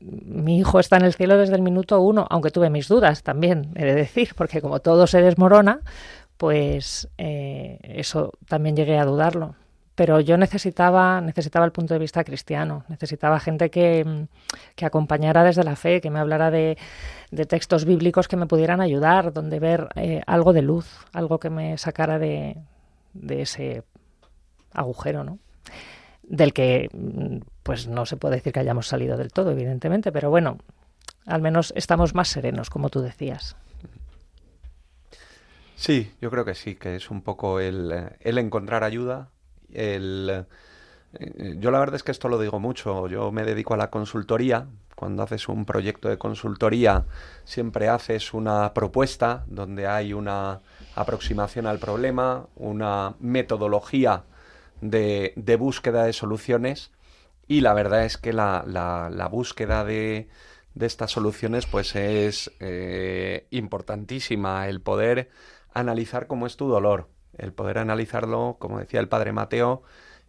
mi 0.00 0.58
hijo 0.58 0.80
está 0.80 0.96
en 0.96 1.04
el 1.04 1.14
cielo 1.14 1.36
desde 1.36 1.56
el 1.56 1.62
minuto 1.62 2.00
uno, 2.00 2.26
aunque 2.30 2.50
tuve 2.50 2.70
mis 2.70 2.88
dudas 2.88 3.22
también, 3.22 3.72
he 3.76 3.84
de 3.84 3.94
decir, 3.94 4.30
porque 4.36 4.60
como 4.60 4.80
todo 4.80 5.06
se 5.06 5.22
desmorona, 5.22 5.80
pues 6.36 7.08
eh, 7.18 7.78
eso 7.82 8.32
también 8.46 8.76
llegué 8.76 8.98
a 8.98 9.04
dudarlo 9.04 9.54
pero 9.98 10.20
yo 10.20 10.36
necesitaba, 10.36 11.20
necesitaba 11.20 11.64
el 11.66 11.72
punto 11.72 11.92
de 11.92 11.98
vista 11.98 12.22
cristiano, 12.22 12.84
necesitaba 12.86 13.40
gente 13.40 13.68
que, 13.68 14.28
que 14.76 14.86
acompañara 14.86 15.42
desde 15.42 15.64
la 15.64 15.74
fe, 15.74 16.00
que 16.00 16.08
me 16.08 16.20
hablara 16.20 16.52
de, 16.52 16.78
de, 17.32 17.46
textos 17.46 17.84
bíblicos 17.84 18.28
que 18.28 18.36
me 18.36 18.46
pudieran 18.46 18.80
ayudar, 18.80 19.32
donde 19.32 19.58
ver 19.58 19.88
eh, 19.96 20.22
algo 20.24 20.52
de 20.52 20.62
luz, 20.62 20.86
algo 21.12 21.40
que 21.40 21.50
me 21.50 21.76
sacara 21.78 22.20
de, 22.20 22.58
de 23.12 23.42
ese 23.42 23.82
agujero, 24.78 25.24
¿no? 25.24 25.38
Del 26.22 26.52
que, 26.52 26.88
pues 27.62 27.88
no 27.88 28.06
se 28.06 28.16
puede 28.16 28.36
decir 28.36 28.52
que 28.52 28.60
hayamos 28.60 28.86
salido 28.86 29.16
del 29.16 29.32
todo, 29.32 29.50
evidentemente, 29.50 30.12
pero 30.12 30.30
bueno, 30.30 30.58
al 31.26 31.42
menos 31.42 31.72
estamos 31.76 32.14
más 32.14 32.28
serenos, 32.28 32.70
como 32.70 32.90
tú 32.90 33.00
decías. 33.00 33.56
Sí, 35.76 36.12
yo 36.20 36.30
creo 36.30 36.44
que 36.44 36.54
sí, 36.54 36.74
que 36.74 36.96
es 36.96 37.10
un 37.10 37.22
poco 37.22 37.60
el, 37.60 38.10
el 38.20 38.38
encontrar 38.38 38.84
ayuda, 38.84 39.30
el, 39.72 40.46
eh, 41.14 41.56
yo 41.58 41.70
la 41.70 41.78
verdad 41.78 41.96
es 41.96 42.02
que 42.02 42.12
esto 42.12 42.28
lo 42.28 42.38
digo 42.38 42.58
mucho. 42.60 43.06
Yo 43.08 43.32
me 43.32 43.44
dedico 43.44 43.74
a 43.74 43.76
la 43.76 43.90
consultoría. 43.90 44.66
Cuando 44.94 45.22
haces 45.22 45.48
un 45.48 45.64
proyecto 45.64 46.08
de 46.08 46.18
consultoría, 46.18 47.04
siempre 47.44 47.88
haces 47.88 48.34
una 48.34 48.74
propuesta 48.74 49.44
donde 49.46 49.86
hay 49.86 50.12
una 50.12 50.60
aproximación 50.96 51.66
al 51.66 51.78
problema, 51.78 52.46
una 52.56 53.14
metodología 53.20 54.24
de, 54.80 55.32
de 55.36 55.56
búsqueda 55.56 56.04
de 56.04 56.12
soluciones. 56.12 56.92
Y 57.46 57.62
la 57.62 57.74
verdad 57.74 58.04
es 58.04 58.18
que 58.18 58.32
la, 58.32 58.64
la, 58.66 59.28
búsqueda 59.28 59.84
de, 59.84 60.28
de, 60.74 60.86
estas 60.86 61.10
soluciones 61.10 61.66
pues 61.66 61.96
es 61.96 62.50
eh, 62.60 63.46
importantísima. 63.50 64.68
El 64.68 64.80
poder 64.80 65.30
analizar 65.72 66.26
cómo 66.26 66.46
es 66.46 66.56
tu 66.56 66.68
dolor, 66.68 67.08
el 67.38 67.52
poder 67.52 67.78
analizarlo, 67.78 68.56
como 68.58 68.78
decía 68.78 69.00
el 69.00 69.08
padre 69.08 69.32
Mateo, 69.32 69.82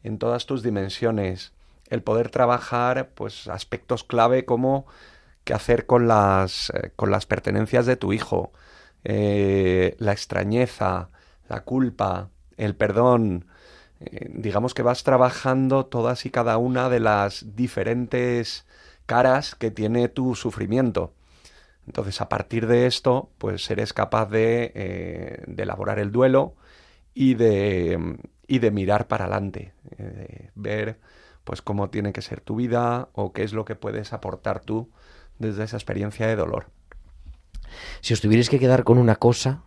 en 0.04 0.18
todas 0.18 0.46
tus 0.46 0.64
dimensiones, 0.64 1.54
el 1.90 2.04
poder 2.04 2.30
trabajar 2.30 3.10
pues 3.16 3.48
aspectos 3.48 4.04
clave 4.04 4.46
como 4.46 4.86
qué 5.44 5.54
hacer 5.54 5.86
con 5.86 6.08
las, 6.08 6.70
eh, 6.70 6.92
con 6.96 7.12
las 7.12 7.26
pertenencias 7.26 7.86
de 7.86 7.98
tu 7.98 8.14
hijo, 8.14 8.54
eh, 9.04 9.96
la 10.00 10.12
extrañeza, 10.12 11.10
la 11.48 11.62
culpa, 11.62 12.30
el 12.58 12.76
perdón, 12.76 13.46
eh, 14.00 14.30
digamos 14.34 14.74
que 14.74 14.84
vas 14.84 15.04
trabajando 15.04 15.86
todas 15.86 16.26
y 16.26 16.30
cada 16.30 16.58
una 16.58 16.90
de 16.90 17.00
las 17.00 17.56
diferentes 17.56 18.66
caras 19.06 19.56
que 19.56 19.72
tiene 19.72 20.08
tu 20.08 20.36
sufrimiento. 20.36 21.14
Entonces, 21.88 22.22
a 22.22 22.30
partir 22.30 22.68
de 22.68 22.86
esto, 22.86 23.32
pues 23.38 23.70
eres 23.72 23.94
capaz 23.94 24.28
de, 24.28 24.72
eh, 24.76 25.44
de 25.48 25.64
elaborar 25.64 25.98
el 26.00 26.12
duelo, 26.12 26.56
y 27.14 27.34
de, 27.34 28.18
y 28.48 28.60
de 28.60 28.72
mirar 28.72 29.08
para 29.08 29.26
adelante, 29.26 29.74
eh, 29.98 30.52
ver 30.56 31.00
pues 31.44 31.62
cómo 31.62 31.90
tiene 31.90 32.14
que 32.14 32.22
ser 32.22 32.40
tu 32.40 32.56
vida 32.56 33.10
o 33.14 33.34
qué 33.34 33.44
es 33.44 33.52
lo 33.52 33.66
que 33.66 33.76
puedes 33.76 34.14
aportar 34.14 34.62
tú 34.62 34.90
desde 35.38 35.66
esa 35.66 35.76
experiencia 35.76 36.28
de 36.28 36.38
dolor. 36.38 36.68
Si 38.00 38.14
os 38.14 38.22
tuvierais 38.22 38.50
que 38.50 38.60
quedar 38.60 38.86
con 38.86 38.98
una 38.98 39.18
cosa, 39.18 39.64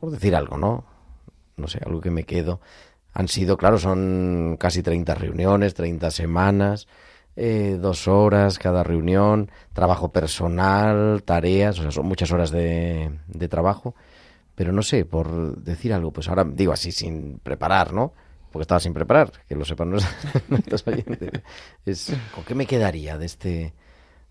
por 0.00 0.10
decir 0.10 0.34
algo, 0.34 0.56
¿no? 0.56 0.84
No 1.56 1.68
sé, 1.68 1.80
algo 1.84 2.00
que 2.00 2.10
me 2.10 2.24
quedo. 2.24 2.60
Han 3.18 3.26
sido, 3.26 3.56
claro, 3.56 3.78
son 3.78 4.56
casi 4.60 4.80
30 4.80 5.12
reuniones, 5.16 5.74
30 5.74 6.12
semanas, 6.12 6.86
eh, 7.34 7.76
dos 7.80 8.06
horas 8.06 8.60
cada 8.60 8.84
reunión, 8.84 9.50
trabajo 9.72 10.12
personal, 10.12 11.24
tareas, 11.24 11.80
o 11.80 11.82
sea, 11.82 11.90
son 11.90 12.06
muchas 12.06 12.30
horas 12.30 12.52
de, 12.52 13.10
de 13.26 13.48
trabajo. 13.48 13.96
Pero 14.54 14.70
no 14.72 14.82
sé, 14.82 15.04
por 15.04 15.56
decir 15.56 15.92
algo, 15.92 16.12
pues 16.12 16.28
ahora 16.28 16.44
digo 16.44 16.72
así 16.72 16.92
sin 16.92 17.40
preparar, 17.40 17.92
¿no? 17.92 18.12
Porque 18.52 18.62
estaba 18.62 18.78
sin 18.78 18.94
preparar, 18.94 19.32
que 19.48 19.56
lo 19.56 19.64
sepan 19.64 19.90
nuestros 20.48 20.86
oyentes. 20.86 21.42
Es, 21.84 22.16
¿Con 22.32 22.44
qué 22.44 22.54
me 22.54 22.66
quedaría 22.66 23.18
de 23.18 23.26
este, 23.26 23.74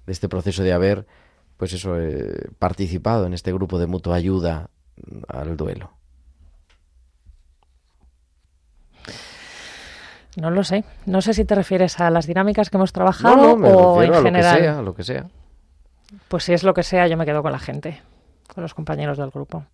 de 0.06 0.14
este 0.14 0.30
proceso 0.30 0.64
de 0.64 0.72
haber, 0.72 1.06
pues 1.58 1.74
eso, 1.74 2.00
eh, 2.00 2.52
participado 2.58 3.26
en 3.26 3.34
este 3.34 3.52
grupo 3.52 3.80
de 3.80 3.88
mutua 3.88 4.16
ayuda 4.16 4.70
al 5.28 5.58
duelo? 5.58 5.97
No 10.38 10.52
lo 10.52 10.64
sé. 10.64 10.84
No 11.08 11.22
sé 11.22 11.34
si 11.34 11.46
te 11.46 11.56
refieres 11.56 12.00
a 12.00 12.12
las 12.12 12.28
dinámicas 12.28 12.70
que 12.70 12.78
hemos 12.78 12.94
trabajado 12.94 13.36
no, 13.36 13.48
no, 13.48 13.56
me 13.58 13.70
o 13.70 14.04
en 14.04 14.14
a 14.14 14.18
lo 14.18 14.24
general. 14.24 14.56
que 14.56 14.62
sea, 14.62 14.78
a 14.78 14.82
lo 14.84 14.96
que 14.96 15.04
sea. 15.04 15.26
Pues 16.28 16.44
si 16.44 16.54
es 16.54 16.64
lo 16.64 16.76
que 16.76 16.84
sea, 16.84 17.08
yo 17.08 17.18
me 17.18 17.26
quedo 17.26 17.42
con 17.42 17.52
la 17.52 17.58
gente, 17.58 18.02
con 18.54 18.62
los 18.62 18.76
compañeros 18.76 19.18
del 19.18 19.32
grupo. 19.32 19.66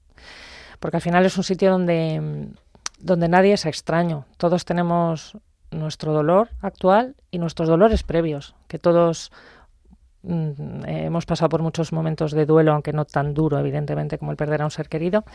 Porque 0.79 0.97
al 0.97 1.01
final 1.01 1.25
es 1.25 1.37
un 1.37 1.43
sitio 1.43 1.69
donde, 1.69 2.47
donde 2.97 3.27
nadie 3.27 3.53
es 3.53 3.65
extraño. 3.65 4.25
Todos 4.37 4.63
tenemos 4.63 5.37
nuestro 5.71 6.13
dolor 6.13 6.47
actual 6.61 7.15
y 7.29 7.39
nuestros 7.39 7.67
dolores 7.67 8.03
previos, 8.03 8.55
que 8.69 8.79
todos 8.79 9.33
mm, 10.21 10.85
hemos 10.87 11.25
pasado 11.25 11.49
por 11.49 11.61
muchos 11.61 11.91
momentos 11.91 12.31
de 12.31 12.45
duelo, 12.45 12.71
aunque 12.71 12.93
no 12.93 13.03
tan 13.03 13.33
duro, 13.33 13.59
evidentemente, 13.59 14.17
como 14.17 14.31
el 14.31 14.37
perder 14.37 14.61
a 14.61 14.65
un 14.65 14.71
ser 14.71 14.87
querido. 14.87 15.25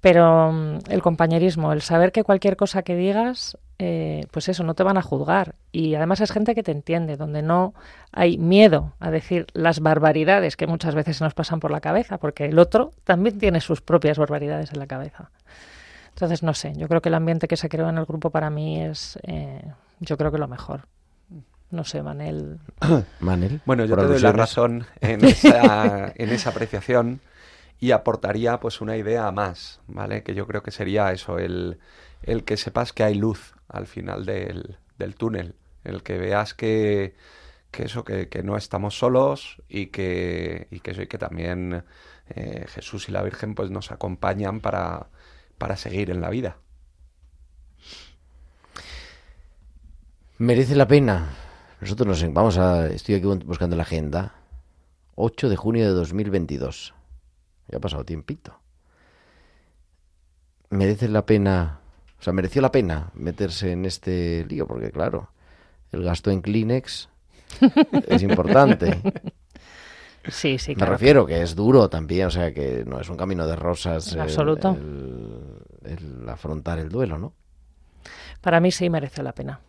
Pero 0.00 0.52
mm, 0.52 0.78
el 0.88 1.02
compañerismo, 1.02 1.72
el 1.72 1.82
saber 1.82 2.12
que 2.12 2.24
cualquier 2.24 2.56
cosa 2.56 2.82
que 2.82 2.96
digas, 2.96 3.58
eh, 3.78 4.26
pues 4.30 4.48
eso, 4.48 4.64
no 4.64 4.74
te 4.74 4.82
van 4.82 4.96
a 4.96 5.02
juzgar. 5.02 5.54
Y 5.72 5.94
además 5.94 6.20
es 6.20 6.32
gente 6.32 6.54
que 6.54 6.62
te 6.62 6.72
entiende, 6.72 7.16
donde 7.16 7.42
no 7.42 7.74
hay 8.12 8.38
miedo 8.38 8.94
a 8.98 9.10
decir 9.10 9.46
las 9.52 9.80
barbaridades 9.80 10.56
que 10.56 10.66
muchas 10.66 10.94
veces 10.94 11.18
se 11.18 11.24
nos 11.24 11.34
pasan 11.34 11.60
por 11.60 11.70
la 11.70 11.80
cabeza, 11.80 12.18
porque 12.18 12.46
el 12.46 12.58
otro 12.58 12.92
también 13.04 13.38
tiene 13.38 13.60
sus 13.60 13.80
propias 13.80 14.18
barbaridades 14.18 14.72
en 14.72 14.78
la 14.78 14.86
cabeza. 14.86 15.30
Entonces, 16.10 16.42
no 16.42 16.54
sé, 16.54 16.74
yo 16.76 16.88
creo 16.88 17.00
que 17.00 17.08
el 17.08 17.14
ambiente 17.14 17.48
que 17.48 17.56
se 17.56 17.68
creó 17.68 17.88
en 17.88 17.98
el 17.98 18.04
grupo 18.04 18.30
para 18.30 18.50
mí 18.50 18.82
es, 18.82 19.18
eh, 19.22 19.62
yo 20.00 20.16
creo 20.16 20.32
que 20.32 20.38
lo 20.38 20.48
mejor. 20.48 20.82
No 21.70 21.84
sé, 21.84 22.02
Manel. 22.02 22.58
Manel. 23.20 23.60
Bueno, 23.64 23.84
yo 23.84 23.96
te 23.96 24.04
doy 24.04 24.18
la 24.18 24.32
razón 24.32 24.86
en 25.00 25.24
esa, 25.24 26.12
en 26.16 26.30
esa 26.30 26.50
apreciación 26.50 27.20
y 27.80 27.92
aportaría 27.92 28.60
pues 28.60 28.82
una 28.82 28.96
idea 28.98 29.30
más, 29.32 29.80
¿vale? 29.88 30.22
Que 30.22 30.34
yo 30.34 30.46
creo 30.46 30.62
que 30.62 30.70
sería 30.70 31.10
eso, 31.12 31.38
el, 31.38 31.78
el 32.22 32.44
que 32.44 32.58
sepas 32.58 32.92
que 32.92 33.02
hay 33.02 33.14
luz 33.14 33.54
al 33.68 33.86
final 33.86 34.26
del, 34.26 34.78
del 34.98 35.14
túnel, 35.14 35.56
el 35.82 36.02
que 36.02 36.18
veas 36.18 36.52
que, 36.52 37.14
que 37.70 37.84
eso, 37.84 38.04
que, 38.04 38.28
que 38.28 38.42
no 38.42 38.58
estamos 38.58 38.98
solos 38.98 39.62
y 39.66 39.86
que, 39.86 40.68
y 40.70 40.80
que 40.80 40.90
eso, 40.90 41.02
y 41.02 41.06
que 41.06 41.16
también 41.16 41.84
eh, 42.28 42.66
Jesús 42.68 43.08
y 43.08 43.12
la 43.12 43.22
Virgen 43.22 43.54
pues 43.54 43.70
nos 43.70 43.90
acompañan 43.90 44.60
para, 44.60 45.08
para 45.56 45.76
seguir 45.76 46.10
en 46.10 46.20
la 46.20 46.28
vida. 46.28 46.58
Merece 50.36 50.74
la 50.74 50.86
pena. 50.86 51.30
Nosotros 51.80 52.06
nos 52.06 52.32
vamos 52.32 52.58
a. 52.58 52.88
Estoy 52.88 53.16
aquí 53.16 53.26
buscando 53.26 53.76
la 53.76 53.82
agenda. 53.82 54.34
8 55.14 55.48
de 55.48 55.56
junio 55.56 55.84
de 55.84 55.92
2022. 55.92 56.94
Ya 57.70 57.78
ha 57.78 57.80
pasado 57.80 58.04
tiempito. 58.04 58.58
Merece 60.70 61.08
la 61.08 61.26
pena. 61.26 61.80
O 62.18 62.22
sea, 62.22 62.32
mereció 62.32 62.60
la 62.62 62.70
pena 62.70 63.10
meterse 63.14 63.72
en 63.72 63.84
este 63.86 64.44
lío, 64.44 64.66
porque 64.66 64.90
claro, 64.90 65.30
el 65.90 66.02
gasto 66.04 66.30
en 66.30 66.42
Kleenex 66.42 67.08
es 68.08 68.22
importante. 68.22 69.00
Sí, 70.28 70.58
sí, 70.58 70.72
Me 70.72 70.76
claro. 70.76 70.92
refiero 70.92 71.24
que 71.26 71.40
es 71.40 71.56
duro 71.56 71.88
también, 71.88 72.26
o 72.26 72.30
sea, 72.30 72.52
que 72.52 72.84
no 72.86 73.00
es 73.00 73.08
un 73.08 73.16
camino 73.16 73.46
de 73.46 73.56
rosas. 73.56 74.08
En 74.12 74.18
el- 74.18 74.20
absoluto. 74.22 74.70
El, 74.72 75.62
el 75.84 76.28
afrontar 76.28 76.78
el 76.78 76.90
duelo, 76.90 77.16
¿no? 77.18 77.32
Para 78.42 78.60
mí 78.60 78.70
sí 78.70 78.90
mereció 78.90 79.22
la 79.22 79.32
pena. 79.32 79.60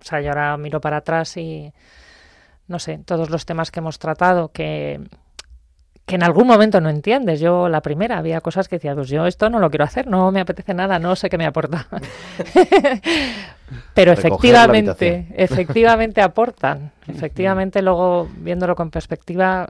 O 0.00 0.04
sea, 0.04 0.20
yo 0.20 0.28
ahora 0.28 0.56
miro 0.56 0.80
para 0.80 0.98
atrás 0.98 1.36
y 1.36 1.72
no 2.68 2.78
sé, 2.78 2.98
todos 3.04 3.28
los 3.30 3.44
temas 3.44 3.70
que 3.70 3.80
hemos 3.80 3.98
tratado 3.98 4.52
que 4.52 5.00
que 6.06 6.16
en 6.16 6.22
algún 6.22 6.46
momento 6.46 6.80
no 6.80 6.90
entiendes. 6.90 7.40
Yo 7.40 7.68
la 7.68 7.80
primera 7.80 8.18
había 8.18 8.40
cosas 8.40 8.68
que 8.68 8.76
decía, 8.76 8.94
pues 8.94 9.08
yo 9.08 9.26
esto 9.26 9.48
no 9.48 9.58
lo 9.58 9.70
quiero 9.70 9.84
hacer, 9.84 10.06
no 10.06 10.30
me 10.32 10.40
apetece 10.40 10.74
nada, 10.74 10.98
no 10.98 11.16
sé 11.16 11.30
qué 11.30 11.38
me 11.38 11.46
aporta. 11.46 11.86
Pero 13.94 14.12
efectivamente, 14.12 15.26
efectivamente 15.34 16.20
aportan. 16.20 16.92
Efectivamente, 17.08 17.82
luego 17.82 18.28
viéndolo 18.36 18.76
con 18.76 18.90
perspectiva, 18.90 19.66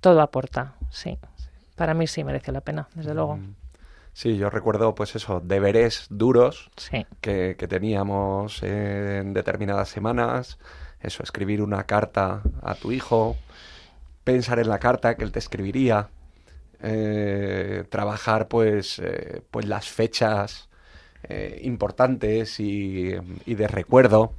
todo 0.00 0.20
aporta. 0.20 0.74
Sí. 0.90 1.18
Para 1.74 1.94
mí 1.94 2.06
sí 2.06 2.24
mereció 2.24 2.52
la 2.52 2.62
pena, 2.62 2.88
desde 2.94 3.14
luego. 3.14 3.36
Mm. 3.36 3.54
Sí, 4.12 4.38
yo 4.38 4.48
recuerdo 4.48 4.94
pues 4.94 5.14
eso, 5.14 5.40
deberes 5.44 6.06
duros 6.08 6.70
Sí. 6.76 7.06
que, 7.20 7.56
que 7.58 7.68
teníamos 7.68 8.62
en 8.62 9.34
determinadas 9.34 9.90
semanas, 9.90 10.58
eso, 11.00 11.22
escribir 11.22 11.60
una 11.60 11.84
carta 11.84 12.40
a 12.62 12.74
tu 12.74 12.92
hijo, 12.92 13.36
pensar 14.26 14.58
en 14.58 14.68
la 14.68 14.80
carta 14.80 15.16
que 15.16 15.22
él 15.22 15.30
te 15.30 15.38
escribiría, 15.38 16.08
eh, 16.82 17.84
trabajar 17.88 18.48
pues, 18.48 18.98
eh, 18.98 19.40
pues 19.52 19.66
las 19.66 19.88
fechas 19.88 20.68
eh, 21.22 21.60
importantes 21.62 22.58
y, 22.58 23.12
de 23.46 23.68
recuerdo, 23.68 24.32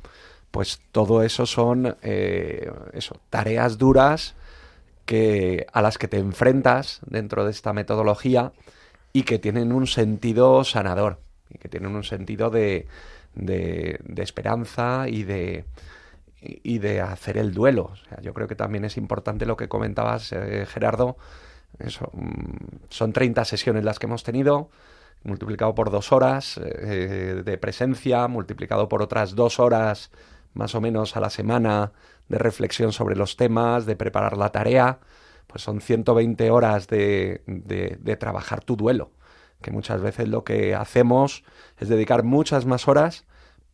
pues 0.51 0.81
todo 0.91 1.23
eso 1.23 1.45
son 1.45 1.95
eso, 2.01 3.21
tareas 3.29 3.77
duras 3.77 4.35
que, 5.05 5.65
a 5.71 5.81
las 5.81 5.97
que 5.97 6.09
te 6.09 6.17
enfrentas 6.17 6.99
dentro 7.05 7.45
de 7.45 7.51
esta 7.51 7.71
metodología 7.71 8.51
y 9.13 9.23
que 9.23 9.39
tienen 9.39 9.71
un 9.71 9.87
sentido 9.87 10.65
sanador 10.65 11.21
y 11.49 11.59
que 11.59 11.69
tienen 11.69 11.95
un 11.95 12.03
sentido 12.03 12.49
de- 12.49 12.87
de 13.35 14.23
esperanza 14.23 15.05
y 15.07 15.23
de, 15.23 15.63
y 16.41 16.77
de 16.79 17.01
hacer 17.01 17.37
el 17.37 17.53
duelo. 17.53 17.89
O 17.91 17.95
sea, 17.95 18.21
yo 18.21 18.33
creo 18.33 18.47
que 18.47 18.55
también 18.55 18.85
es 18.85 18.97
importante 18.97 19.45
lo 19.45 19.57
que 19.57 19.67
comentabas, 19.67 20.31
eh, 20.33 20.65
Gerardo. 20.67 21.17
Eso, 21.79 22.09
mm, 22.13 22.85
son 22.89 23.13
30 23.13 23.43
sesiones 23.45 23.83
las 23.83 23.99
que 23.99 24.05
hemos 24.05 24.23
tenido, 24.23 24.69
multiplicado 25.23 25.75
por 25.75 25.91
dos 25.91 26.11
horas 26.11 26.59
eh, 26.63 27.41
de 27.43 27.57
presencia, 27.57 28.27
multiplicado 28.27 28.87
por 28.87 29.01
otras 29.01 29.35
dos 29.35 29.59
horas 29.59 30.11
más 30.53 30.73
o 30.75 30.81
menos 30.81 31.15
a 31.17 31.19
la 31.19 31.29
semana 31.29 31.91
de 32.29 32.37
reflexión 32.37 32.91
sobre 32.93 33.15
los 33.15 33.35
temas, 33.37 33.85
de 33.85 33.95
preparar 33.95 34.37
la 34.37 34.51
tarea, 34.51 34.99
pues 35.47 35.63
son 35.63 35.81
120 35.81 36.49
horas 36.51 36.87
de, 36.87 37.41
de- 37.47 37.97
de 37.99 38.15
trabajar 38.17 38.63
tu 38.63 38.75
duelo, 38.75 39.11
que 39.61 39.71
muchas 39.71 40.01
veces 40.01 40.27
lo 40.27 40.43
que 40.43 40.75
hacemos 40.75 41.43
es 41.77 41.89
dedicar 41.89 42.23
muchas 42.23 42.65
más 42.65 42.87
horas, 42.87 43.25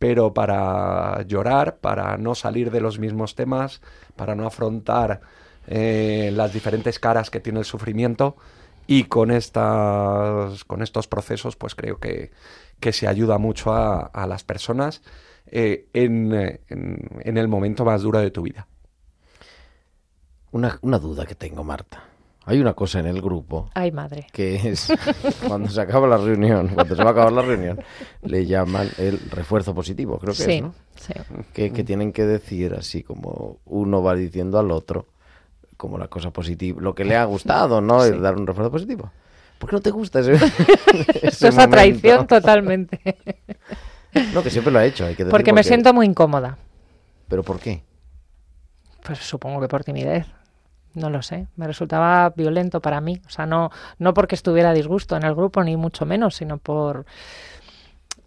pero 0.04 0.34
para 0.34 1.22
llorar, 1.28 1.78
para 1.78 2.18
no 2.18 2.36
salir 2.36 2.72
de 2.72 2.82
los 2.82 3.00
mismos 3.00 3.36
temas, 3.36 3.80
para 4.18 4.36
no 4.36 4.46
afrontar 4.46 5.22
eh, 5.66 6.30
las 6.36 6.52
diferentes 6.52 7.00
caras 7.00 7.30
que 7.30 7.40
tiene 7.40 7.60
el 7.60 7.64
sufrimiento 7.66 8.36
y 8.86 9.06
con 9.06 9.32
estas 9.32 10.66
con 10.66 10.82
estos 10.82 11.08
procesos 11.08 11.56
pues 11.56 11.74
creo 11.74 12.02
que, 12.02 12.32
que 12.82 12.92
se 12.92 13.08
ayuda 13.08 13.38
mucho 13.38 13.72
a, 13.74 14.28
las 14.28 14.44
personas 14.44 15.04
eh, 15.46 15.88
en, 15.94 16.34
en- 16.68 17.08
en 17.22 17.38
el 17.38 17.48
momento 17.48 17.86
más 17.86 18.02
duro 18.02 18.20
de 18.20 18.30
tu 18.30 18.42
vida. 18.42 18.68
Una, 20.52 20.80
una 20.82 21.00
duda 21.00 21.26
que 21.26 21.36
tengo, 21.36 21.64
Marta. 21.64 22.04
Hay 22.46 22.60
una 22.60 22.74
cosa 22.74 23.00
en 23.00 23.08
el 23.08 23.22
grupo 23.22 23.70
Ay, 23.74 23.92
madre. 23.92 24.28
que 24.32 24.56
es 24.56 24.92
cuando 25.48 25.70
se 25.70 25.80
acaba 25.80 26.08
la 26.08 26.18
reunión, 26.18 26.70
cuando 26.70 26.96
se 26.96 27.04
va 27.04 27.10
a 27.10 27.14
acabar 27.14 27.32
la 27.32 27.42
reunión, 27.42 27.80
le 28.22 28.46
llaman 28.46 28.90
el 28.98 29.20
refuerzo 29.32 29.74
positivo, 29.74 30.20
creo 30.20 30.34
que 30.34 30.44
sí, 30.44 30.52
es, 30.52 30.62
¿no? 30.62 30.74
sí. 30.96 31.14
Que, 31.54 31.72
que 31.72 31.84
tienen 31.84 32.12
que 32.12 32.26
decir 32.26 32.74
así 32.74 33.04
como 33.04 33.60
uno 33.66 34.04
va 34.04 34.16
diciendo 34.16 34.60
al 34.60 34.72
otro 34.72 35.08
como 35.78 35.98
la 35.98 36.08
cosa 36.08 36.32
positiva, 36.32 36.82
lo 36.82 36.96
que 36.96 37.04
le 37.04 37.16
ha 37.16 37.26
gustado, 37.26 37.82
¿no? 37.82 38.04
Sí. 38.04 38.12
Dar 38.18 38.36
un 38.36 38.48
refuerzo 38.48 38.72
positivo. 38.72 39.12
¿Por 39.58 39.70
qué 39.70 39.76
no 39.76 39.82
te 39.82 39.92
gusta 39.92 40.20
ese, 40.20 40.34
Eso 40.34 40.46
ese 41.22 41.48
es 41.48 41.58
a 41.58 41.70
traición 41.70 42.28
totalmente. 42.28 43.00
No, 44.34 44.44
que 44.44 44.50
siempre 44.50 44.72
lo 44.72 44.80
ha 44.80 44.86
hecho, 44.86 45.06
hay 45.06 45.16
que 45.16 45.24
decir 45.24 45.32
Porque 45.32 45.54
me 45.54 45.64
siento 45.64 45.94
muy 45.94 46.06
incómoda. 46.06 46.58
¿Pero 47.28 47.44
por 47.44 47.60
qué? 47.60 47.84
Pues 49.04 49.20
supongo 49.20 49.60
que 49.60 49.68
por 49.68 49.84
timidez. 49.84 50.26
No 50.96 51.10
lo 51.10 51.22
sé. 51.22 51.48
Me 51.56 51.66
resultaba 51.68 52.30
violento 52.36 52.82
para 52.82 53.02
mí. 53.02 53.22
O 53.26 53.30
sea, 53.30 53.46
no, 53.46 53.72
no 53.98 54.14
porque 54.14 54.36
estuviera 54.36 54.74
disgusto 54.74 55.16
en 55.16 55.24
el 55.24 55.34
grupo, 55.36 55.64
ni 55.64 55.76
mucho 55.78 56.06
menos, 56.06 56.36
sino 56.36 56.58
por. 56.58 57.06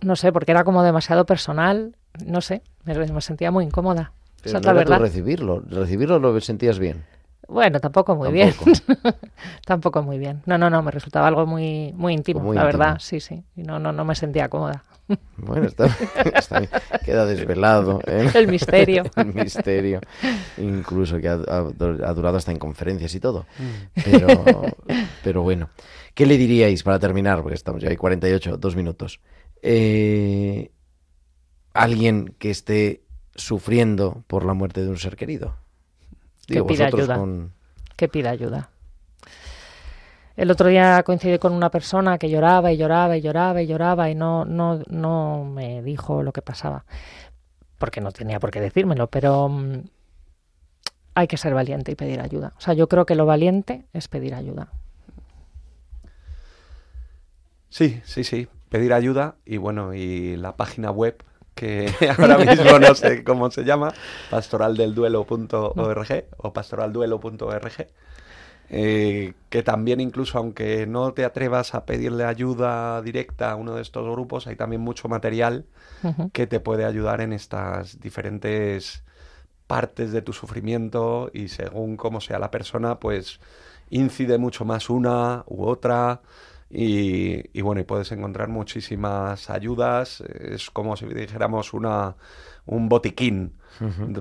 No 0.01 0.17
sé, 0.17 0.33
porque 0.33 0.51
era 0.53 0.65
como 0.65 0.83
demasiado 0.83 1.27
personal. 1.27 1.97
No 2.25 2.41
sé, 2.41 2.63
me, 2.85 2.95
me 2.95 3.21
sentía 3.21 3.51
muy 3.51 3.65
incómoda. 3.65 4.13
Pero 4.43 4.51
Esa 4.51 4.59
es 4.59 4.65
no 4.67 4.73
la 4.75 4.83
era 4.83 4.99
recibirlo, 4.99 5.61
recibirlo 5.69 6.19
lo 6.19 6.41
sentías 6.41 6.79
bien. 6.79 7.05
Bueno, 7.49 7.79
tampoco 7.79 8.17
muy 8.17 8.29
Tampoco. 8.41 8.65
bien. 8.65 9.15
tampoco 9.67 10.03
muy 10.03 10.19
bien. 10.19 10.43
No, 10.47 10.59
no, 10.59 10.69
no, 10.69 10.83
me 10.83 10.91
resultaba 10.91 11.29
algo 11.29 11.47
muy, 11.47 11.93
muy 11.95 12.13
íntimo, 12.13 12.41
Muy 12.41 12.57
la 12.57 12.63
íntimo. 12.65 12.79
verdad. 12.79 12.97
Sí, 13.01 13.21
sí. 13.21 13.45
Y 13.55 13.63
no, 13.63 13.79
no, 13.79 13.93
no 13.93 14.05
me 14.05 14.15
sentía 14.17 14.49
cómoda. 14.49 14.83
Bueno, 15.37 15.67
está, 15.67 15.87
está 16.35 16.61
bien. 16.61 16.71
Queda 17.05 17.27
desvelado. 17.27 18.01
¿eh? 18.07 18.31
El 18.35 18.49
misterio. 18.49 19.05
El 19.17 19.35
misterio. 19.35 20.01
Incluso 20.59 21.19
que 21.19 21.29
ha, 21.29 21.37
durado 21.39 22.37
hasta 22.37 22.53
en 22.53 22.59
conferencias 22.59 23.15
y 23.15 23.21
todo. 23.21 23.47
Pero, 24.05 24.65
pero 25.23 25.43
bueno. 25.43 25.71
¿Qué 26.15 26.25
le 26.25 26.39
diríais 26.39 26.83
para 26.83 26.99
terminar? 26.99 27.43
Porque 27.43 27.57
estamos 27.57 27.83
ya 27.83 27.91
hay 27.91 27.97
48, 27.97 28.57
dos 28.57 28.75
minutos. 28.75 29.21
Eh, 29.61 30.71
alguien 31.75 32.35
que 32.39 32.51
esté 32.51 33.03
sufriendo 33.35 34.25
por 34.27 34.45
la 34.47 34.55
muerte 34.55 34.83
de 34.83 34.89
un 34.89 34.97
ser 34.97 35.15
querido. 35.17 35.57
Que 36.47 36.63
pida 36.65 36.87
ayuda. 36.87 37.19
con- 37.19 37.53
que 37.97 38.09
pida 38.09 38.31
ayuda. 38.31 38.71
El 40.37 40.51
otro 40.51 40.69
día 40.69 41.03
coincidí 41.03 41.39
con 41.39 41.53
una 41.53 41.71
persona 41.71 42.19
que 42.19 42.29
lloraba 42.29 42.71
y 42.71 42.77
lloraba 42.77 43.17
y 43.17 43.23
lloraba 43.23 43.63
y 43.63 43.67
lloraba 43.67 44.11
y 44.11 44.15
no, 44.15 44.45
no, 44.45 44.83
no 44.89 45.45
me 45.45 45.83
dijo 45.83 46.23
lo 46.23 46.33
que 46.33 46.43
pasaba, 46.43 46.85
porque 47.79 48.03
no 48.03 48.13
tenía 48.13 48.39
por 48.39 48.51
qué 48.51 48.61
decírmelo, 48.61 49.07
pero 49.07 49.49
mm, 49.49 49.85
hay 51.15 51.27
que 51.27 51.39
ser 51.39 51.55
valiente 51.55 51.93
y 51.93 51.95
pedir 51.95 52.21
ayuda. 52.21 52.53
O 52.59 52.61
sea, 52.61 52.75
yo 52.75 52.87
creo 52.89 53.07
que 53.07 53.15
lo 53.15 53.25
valiente 53.25 53.87
es 53.95 54.09
pedir 54.09 54.35
ayuda. 54.35 54.69
Sí, 57.71 58.03
sí, 58.05 58.23
sí. 58.23 58.49
Pedir 58.69 58.93
ayuda 58.93 59.37
y 59.47 59.57
bueno, 59.57 59.95
y 59.95 60.37
la 60.37 60.57
página 60.57 60.91
web 60.91 61.23
que 61.55 61.91
ahora 62.19 62.37
mismo 62.37 62.79
no 62.79 62.95
sé 62.95 63.25
cómo 63.25 63.51
se 63.51 63.65
llama, 63.65 63.95
pastoraldelduelo.org 64.31 66.25
o 66.37 66.53
pastoralduelo.org, 66.53 67.87
eh, 68.69 69.35
que 69.49 69.63
también 69.63 70.01
incluso 70.01 70.39
aunque 70.39 70.87
no 70.87 71.13
te 71.13 71.25
atrevas 71.25 71.75
a 71.75 71.87
pedirle 71.87 72.25
ayuda 72.25 73.01
directa 73.03 73.53
a 73.53 73.57
uno 73.57 73.75
de 73.75 73.83
estos 73.83 74.11
grupos, 74.11 74.47
hay 74.47 74.57
también 74.57 74.83
mucho 74.83 75.09
material 75.09 75.67
que 76.33 76.47
te 76.47 76.61
puede 76.61 76.85
ayudar 76.85 77.21
en 77.21 77.33
estas 77.33 78.01
diferentes 78.01 79.03
partes 79.67 80.13
de 80.13 80.23
tu 80.23 80.33
sufrimiento 80.33 81.31
y 81.33 81.49
según 81.49 81.97
cómo 81.97 82.21
sea 82.21 82.39
la 82.39 82.51
persona, 82.51 83.01
pues 83.01 83.41
incide 83.91 84.39
mucho 84.39 84.65
más 84.65 84.91
una 84.91 85.45
u 85.47 85.65
otra 85.65 86.21
y, 86.71 87.59
y 87.59 87.63
bueno, 87.63 87.81
y 87.81 87.85
puedes 87.85 88.11
encontrar 88.13 88.49
muchísimas 88.49 89.51
ayudas. 89.51 90.21
Es 90.21 90.71
como 90.71 90.97
si 90.97 91.07
dijéramos 91.07 91.73
una, 91.73 92.17
un 92.67 92.89
botiquín 92.89 93.55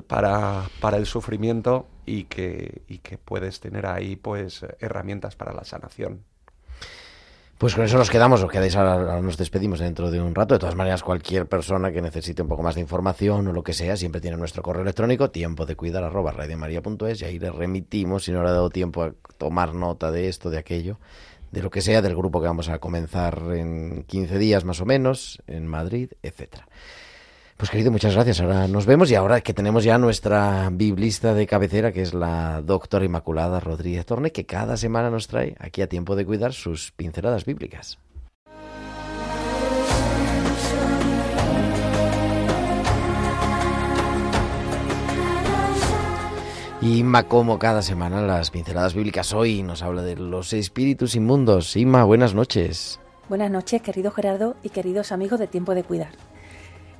para, 0.07 0.63
para 0.79 0.97
el 0.97 1.05
sufrimiento 1.05 1.87
y 2.05 2.25
que, 2.25 2.81
y 2.87 2.99
que 2.99 3.17
puedes 3.17 3.59
tener 3.59 3.85
ahí 3.85 4.15
pues 4.15 4.65
herramientas 4.79 5.35
para 5.35 5.53
la 5.53 5.63
sanación. 5.63 6.23
Pues 7.57 7.73
con 7.73 7.85
eso 7.85 7.97
nos 7.97 8.09
quedamos, 8.09 8.43
os 8.43 8.51
quedáis 8.51 8.75
ahora, 8.75 9.21
nos 9.21 9.37
despedimos 9.37 9.79
dentro 9.79 10.11
de 10.11 10.19
un 10.19 10.35
rato. 10.35 10.55
De 10.55 10.59
todas 10.59 10.75
maneras, 10.75 11.03
cualquier 11.03 11.47
persona 11.47 11.89
que 11.89 12.01
necesite 12.01 12.41
un 12.41 12.49
poco 12.49 12.63
más 12.63 12.75
de 12.75 12.81
información 12.81 13.47
o 13.47 13.53
lo 13.53 13.63
que 13.63 13.71
sea, 13.71 13.95
siempre 13.95 14.19
tiene 14.19 14.35
nuestro 14.35 14.61
correo 14.61 14.81
electrónico, 14.81 15.31
tiempo 15.31 15.65
de 15.65 15.77
cuidar 15.77 16.03
arroba 16.03 16.33
radiomaria.es, 16.33 17.21
y 17.21 17.25
ahí 17.25 17.39
le 17.39 17.51
remitimos, 17.51 18.25
si 18.25 18.33
no 18.33 18.43
le 18.43 18.49
ha 18.49 18.51
dado 18.51 18.69
tiempo 18.69 19.03
a 19.03 19.13
tomar 19.37 19.73
nota 19.73 20.11
de 20.11 20.27
esto, 20.27 20.49
de 20.49 20.57
aquello, 20.57 20.99
de 21.51 21.61
lo 21.61 21.69
que 21.69 21.79
sea, 21.79 22.01
del 22.01 22.17
grupo 22.17 22.41
que 22.41 22.47
vamos 22.47 22.67
a 22.67 22.79
comenzar 22.79 23.41
en 23.53 24.03
15 24.03 24.37
días 24.37 24.65
más 24.65 24.81
o 24.81 24.85
menos, 24.85 25.41
en 25.47 25.65
Madrid, 25.65 26.11
etcétera. 26.23 26.67
Pues 27.57 27.69
querido, 27.69 27.89
muchas 27.89 28.13
gracias. 28.13 28.41
Ahora 28.41 28.67
nos 28.67 28.85
vemos 28.85 29.09
y 29.09 29.15
ahora 29.15 29.39
que 29.39 29.53
tenemos 29.53 29.85
ya 29.85 29.97
nuestra 29.97 30.69
biblista 30.71 31.33
de 31.33 31.47
cabecera, 31.47 31.93
que 31.93 32.01
es 32.01 32.13
la 32.13 32.61
doctora 32.61 33.05
Inmaculada 33.05 33.61
Rodríguez 33.61 34.05
Torne, 34.05 34.33
que 34.33 34.45
cada 34.45 34.75
semana 34.75 35.09
nos 35.09 35.27
trae 35.27 35.55
aquí 35.59 35.81
a 35.81 35.87
tiempo 35.87 36.17
de 36.17 36.25
cuidar 36.25 36.51
sus 36.51 36.91
pinceladas 36.91 37.45
bíblicas. 37.45 37.97
Inma, 46.81 47.23
como 47.23 47.57
cada 47.57 47.81
semana, 47.81 48.21
las 48.21 48.51
pinceladas 48.51 48.93
bíblicas 48.93 49.33
hoy 49.33 49.63
nos 49.63 49.81
habla 49.81 50.01
de 50.01 50.17
los 50.17 50.51
espíritus 50.51 51.15
inmundos. 51.15 51.77
Inma, 51.77 52.03
buenas 52.03 52.35
noches. 52.35 52.99
Buenas 53.29 53.49
noches, 53.49 53.81
querido 53.81 54.11
Gerardo 54.11 54.55
y 54.61 54.69
queridos 54.69 55.13
amigos 55.13 55.39
de 55.39 55.47
Tiempo 55.47 55.73
de 55.73 55.83
Cuidar. 55.83 56.34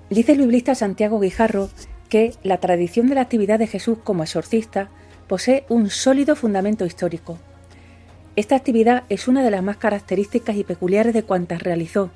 Dice 0.09 0.33
el 0.33 0.39
biblista 0.39 0.75
Santiago 0.75 1.19
Guijarro 1.19 1.69
que 2.09 2.33
la 2.43 2.59
tradición 2.59 3.07
de 3.07 3.15
la 3.15 3.21
actividad 3.21 3.57
de 3.57 3.65
Jesús 3.65 3.97
como 4.03 4.23
exorcista 4.23 4.89
posee 5.27 5.65
un 5.67 5.89
sólido 5.89 6.35
fundamento 6.35 6.85
histórico. 6.85 7.39
Esta 8.35 8.55
actividad 8.55 9.05
es 9.09 9.27
una 9.27 9.43
de 9.43 9.49
las 9.49 9.63
más 9.63 9.77
características 9.77 10.57
y 10.57 10.63
peculiares 10.63 11.13
de 11.13 11.23
cuantas 11.23 11.63
realizó, 11.63 12.11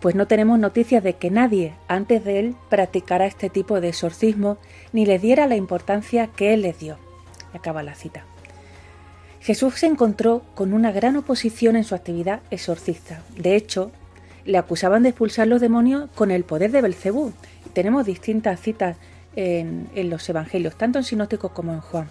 pues 0.00 0.16
no 0.16 0.26
tenemos 0.26 0.58
noticias 0.58 1.04
de 1.04 1.14
que 1.14 1.30
nadie 1.30 1.74
antes 1.86 2.24
de 2.24 2.40
él 2.40 2.56
practicara 2.70 3.26
este 3.26 3.50
tipo 3.50 3.80
de 3.80 3.88
exorcismo 3.88 4.58
ni 4.92 5.06
le 5.06 5.20
diera 5.20 5.46
la 5.46 5.56
importancia 5.56 6.28
que 6.28 6.54
él 6.54 6.62
les 6.62 6.78
dio. 6.80 6.98
acaba 7.52 7.82
la 7.82 7.94
cita. 7.94 8.24
Jesús 9.40 9.74
se 9.74 9.86
encontró 9.86 10.42
con 10.54 10.72
una 10.72 10.90
gran 10.90 11.16
oposición 11.16 11.76
en 11.76 11.84
su 11.84 11.94
actividad 11.94 12.40
exorcista. 12.50 13.22
De 13.36 13.54
hecho, 13.54 13.92
le 14.48 14.56
acusaban 14.56 15.02
de 15.02 15.10
expulsar 15.10 15.46
los 15.46 15.60
demonios 15.60 16.08
con 16.14 16.30
el 16.30 16.42
poder 16.42 16.70
de 16.72 16.80
Belcebú. 16.80 17.34
Tenemos 17.74 18.06
distintas 18.06 18.58
citas 18.58 18.96
en, 19.36 19.90
los 20.08 20.26
evangelios, 20.26 20.74
tanto 20.74 20.98
en 20.98 21.04
Sinótico 21.04 21.50
como 21.50 21.74
en 21.74 21.80
Juan. 21.80 22.08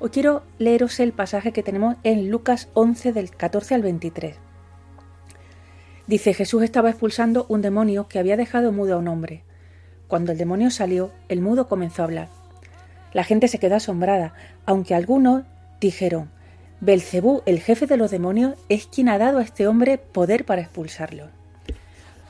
Hoy 0.00 0.08
quiero 0.08 0.42
leeros 0.58 0.98
el 1.00 1.12
pasaje 1.12 1.52
que 1.52 1.62
tenemos 1.62 1.96
en 2.02 2.30
Lucas 2.30 2.68
11 2.72 3.12
del 3.12 3.30
14 3.30 3.74
al 3.74 3.82
23. 3.82 4.36
Dice 6.06 6.32
Jesús 6.32 6.62
estaba 6.62 6.88
expulsando 6.88 7.44
un 7.50 7.60
demonio 7.60 8.08
que 8.08 8.18
había 8.18 8.38
dejado 8.38 8.72
mudo 8.72 8.94
a 8.94 8.98
un 8.98 9.08
hombre. 9.08 9.44
Cuando 10.08 10.32
el 10.32 10.38
demonio 10.38 10.70
salió, 10.70 11.12
el 11.28 11.42
mudo 11.42 11.68
comenzó 11.68 12.00
a 12.00 12.06
hablar. 12.06 12.28
La 13.12 13.22
gente 13.22 13.48
se 13.48 13.58
quedó 13.58 13.76
asombrada, 13.76 14.32
aunque 14.64 14.94
algunos 14.94 15.42
dijeron, 15.78 16.30
Belcebú, 16.80 17.42
el 17.44 17.60
jefe 17.60 17.86
de 17.86 17.98
los 17.98 18.10
demonios, 18.10 18.54
es 18.70 18.86
quien 18.86 19.10
ha 19.10 19.18
dado 19.18 19.40
a 19.40 19.42
este 19.42 19.68
hombre 19.68 19.98
poder 19.98 20.46
para 20.46 20.62
expulsarlo. 20.62 21.38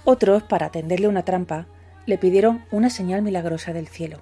Otros, 0.04 0.42
para 0.42 0.70
tenderle 0.70 1.08
una 1.08 1.24
trampa, 1.24 1.66
le 2.06 2.16
pidieron 2.16 2.64
una 2.70 2.90
señal 2.90 3.22
milagrosa 3.22 3.72
del 3.72 3.86
cielo. 3.86 4.18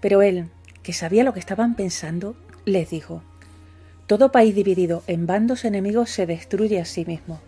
Pero 0.00 0.22
él, 0.22 0.48
que 0.82 0.92
sabía 0.92 1.24
lo 1.24 1.32
que 1.32 1.40
estaban 1.40 1.74
pensando, 1.74 2.36
les 2.64 2.90
dijo, 2.90 3.22
Todo 4.06 4.32
país 4.32 4.54
dividido 4.54 5.02
en 5.08 5.26
bandos 5.26 5.64
enemigos 5.64 6.10
se 6.10 6.26
destruye 6.26 6.80
a 6.80 6.84
sí 6.84 7.04
mismo, 7.04 7.40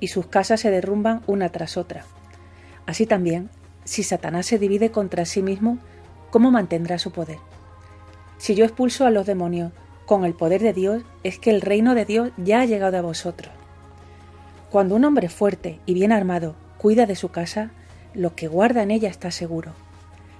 y 0.00 0.08
sus 0.08 0.26
casas 0.26 0.60
se 0.60 0.70
derrumban 0.70 1.22
una 1.26 1.48
tras 1.50 1.76
otra. 1.76 2.04
Así 2.86 3.06
también, 3.06 3.50
si 3.84 4.02
Satanás 4.02 4.46
se 4.46 4.58
divide 4.58 4.90
contra 4.90 5.24
sí 5.24 5.42
mismo, 5.42 5.78
¿cómo 6.30 6.50
mantendrá 6.50 6.98
su 6.98 7.12
poder? 7.12 7.38
Si 8.38 8.54
yo 8.54 8.64
expulso 8.64 9.06
a 9.06 9.10
los 9.10 9.26
demonios 9.26 9.72
con 10.06 10.24
el 10.24 10.34
poder 10.34 10.60
de 10.60 10.72
Dios, 10.72 11.02
es 11.22 11.38
que 11.38 11.50
el 11.50 11.60
reino 11.60 11.94
de 11.94 12.04
Dios 12.04 12.30
ya 12.36 12.60
ha 12.60 12.66
llegado 12.66 12.98
a 12.98 13.02
vosotros. 13.02 13.52
Cuando 14.70 14.96
un 14.96 15.04
hombre 15.04 15.28
fuerte 15.28 15.80
y 15.86 15.94
bien 15.94 16.12
armado 16.12 16.54
cuida 16.86 17.06
de 17.06 17.16
su 17.16 17.30
casa, 17.30 17.72
lo 18.14 18.36
que 18.36 18.46
guarda 18.46 18.80
en 18.84 18.92
ella 18.92 19.08
está 19.08 19.32
seguro. 19.32 19.72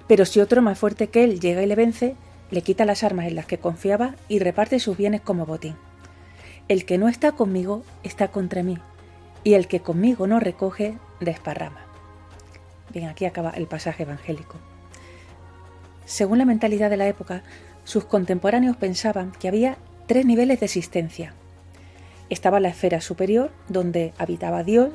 Pero 0.07 0.23
si 0.23 0.39
otro 0.39 0.61
más 0.61 0.79
fuerte 0.79 1.07
que 1.09 1.25
él 1.25 1.41
llega 1.41 1.61
y 1.61 1.65
le 1.65 1.75
vence, 1.75 2.15
le 2.51 2.61
quita 2.61 2.85
las 2.85 3.03
armas 3.03 3.27
en 3.27 3.35
las 3.35 3.45
que 3.45 3.57
confiaba 3.57 4.15
y 4.29 4.39
reparte 4.39 4.79
sus 4.79 4.95
bienes 4.95 5.19
como 5.19 5.45
botín. 5.45 5.75
El 6.69 6.85
que 6.85 6.97
no 6.97 7.09
está 7.09 7.33
conmigo 7.33 7.83
está 8.01 8.29
contra 8.29 8.63
mí, 8.63 8.77
y 9.43 9.55
el 9.55 9.67
que 9.67 9.81
conmigo 9.81 10.25
no 10.25 10.39
recoge, 10.39 10.97
desparrama. 11.19 11.81
Bien, 12.93 13.09
aquí 13.09 13.25
acaba 13.25 13.49
el 13.49 13.67
pasaje 13.67 14.03
evangélico. 14.03 14.55
Según 16.05 16.37
la 16.37 16.45
mentalidad 16.45 16.89
de 16.89 16.95
la 16.95 17.09
época, 17.09 17.43
sus 17.83 18.05
contemporáneos 18.05 18.77
pensaban 18.77 19.33
que 19.33 19.49
había 19.49 19.77
tres 20.05 20.25
niveles 20.25 20.61
de 20.61 20.67
existencia. 20.67 21.33
Estaba 22.29 22.61
la 22.61 22.69
esfera 22.69 23.01
superior, 23.01 23.51
donde 23.67 24.13
habitaba 24.17 24.63
Dios, 24.63 24.91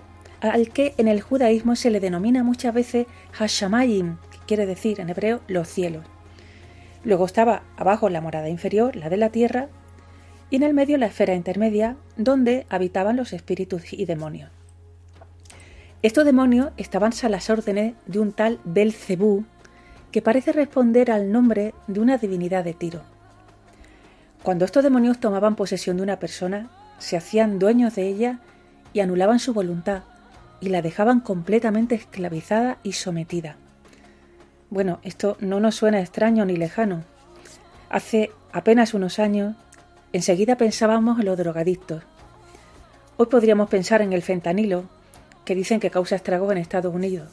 al 0.50 0.70
que 0.70 0.94
en 0.96 1.06
el 1.06 1.20
judaísmo 1.20 1.76
se 1.76 1.90
le 1.90 2.00
denomina 2.00 2.42
muchas 2.42 2.74
veces 2.74 3.06
Hashamayim, 3.32 4.16
que 4.30 4.38
quiere 4.46 4.66
decir 4.66 4.98
en 5.00 5.08
hebreo 5.08 5.40
los 5.46 5.68
cielos. 5.68 6.04
Luego 7.04 7.26
estaba 7.26 7.62
abajo 7.76 8.08
la 8.08 8.20
morada 8.20 8.48
inferior, 8.48 8.96
la 8.96 9.08
de 9.08 9.16
la 9.16 9.30
tierra, 9.30 9.68
y 10.50 10.56
en 10.56 10.64
el 10.64 10.74
medio 10.74 10.98
la 10.98 11.06
esfera 11.06 11.34
intermedia, 11.34 11.96
donde 12.16 12.66
habitaban 12.68 13.16
los 13.16 13.32
espíritus 13.32 13.92
y 13.92 14.04
demonios. 14.04 14.50
Estos 16.02 16.24
demonios 16.24 16.72
estaban 16.76 17.12
a 17.22 17.28
las 17.28 17.48
órdenes 17.48 17.94
de 18.06 18.18
un 18.18 18.32
tal 18.32 18.58
Belcebú, 18.64 19.44
que 20.10 20.22
parece 20.22 20.52
responder 20.52 21.10
al 21.10 21.30
nombre 21.30 21.72
de 21.86 22.00
una 22.00 22.18
divinidad 22.18 22.64
de 22.64 22.74
Tiro. 22.74 23.02
Cuando 24.42 24.64
estos 24.64 24.82
demonios 24.82 25.20
tomaban 25.20 25.54
posesión 25.54 25.96
de 25.96 26.02
una 26.02 26.18
persona, 26.18 26.68
se 26.98 27.16
hacían 27.16 27.58
dueños 27.60 27.94
de 27.94 28.08
ella 28.08 28.40
y 28.92 29.00
anulaban 29.00 29.38
su 29.38 29.54
voluntad 29.54 30.02
y 30.62 30.70
la 30.70 30.80
dejaban 30.80 31.20
completamente 31.20 31.94
esclavizada 31.94 32.78
y 32.82 32.92
sometida. 32.92 33.56
Bueno, 34.70 35.00
esto 35.02 35.36
no 35.40 35.60
nos 35.60 35.74
suena 35.74 36.00
extraño 36.00 36.46
ni 36.46 36.56
lejano. 36.56 37.04
Hace 37.90 38.30
apenas 38.52 38.94
unos 38.94 39.18
años, 39.18 39.54
enseguida 40.14 40.56
pensábamos 40.56 41.20
en 41.20 41.26
los 41.26 41.36
drogadictos. 41.36 42.02
Hoy 43.18 43.26
podríamos 43.26 43.68
pensar 43.68 44.00
en 44.00 44.14
el 44.14 44.22
fentanilo, 44.22 44.84
que 45.44 45.54
dicen 45.54 45.80
que 45.80 45.90
causa 45.90 46.16
estragos 46.16 46.50
en 46.52 46.58
Estados 46.58 46.94
Unidos 46.94 47.28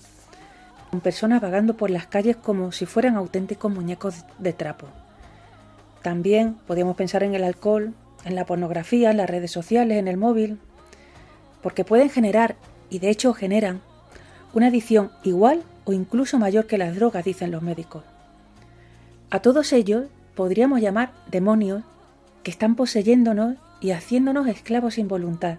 con 0.89 1.01
personas 1.01 1.41
vagando 1.41 1.75
por 1.75 1.89
las 1.89 2.07
calles 2.07 2.35
como 2.35 2.71
si 2.71 2.85
fueran 2.85 3.15
auténticos 3.15 3.71
muñecos 3.71 4.25
de 4.39 4.53
trapo. 4.53 4.87
También 6.01 6.55
podríamos 6.65 6.95
pensar 6.95 7.23
en 7.23 7.35
el 7.35 7.43
alcohol, 7.43 7.93
en 8.25 8.35
la 8.35 8.45
pornografía, 8.45 9.11
en 9.11 9.17
las 9.17 9.29
redes 9.29 9.51
sociales, 9.51 9.97
en 9.97 10.07
el 10.07 10.17
móvil, 10.17 10.59
porque 11.61 11.83
pueden 11.83 12.09
generar, 12.09 12.55
y 12.89 12.99
de 12.99 13.09
hecho 13.09 13.33
generan, 13.33 13.81
una 14.53 14.67
adicción 14.67 15.11
igual 15.23 15.63
o 15.85 15.93
incluso 15.93 16.39
mayor 16.39 16.65
que 16.65 16.77
las 16.77 16.95
drogas, 16.95 17.25
dicen 17.25 17.51
los 17.51 17.61
médicos. 17.61 18.03
A 19.29 19.41
todos 19.41 19.73
ellos 19.73 20.07
podríamos 20.35 20.81
llamar 20.81 21.11
demonios 21.29 21.83
que 22.43 22.51
están 22.51 22.75
poseyéndonos 22.75 23.57
y 23.81 23.91
haciéndonos 23.91 24.47
esclavos 24.47 24.95
sin 24.95 25.07
voluntad, 25.07 25.57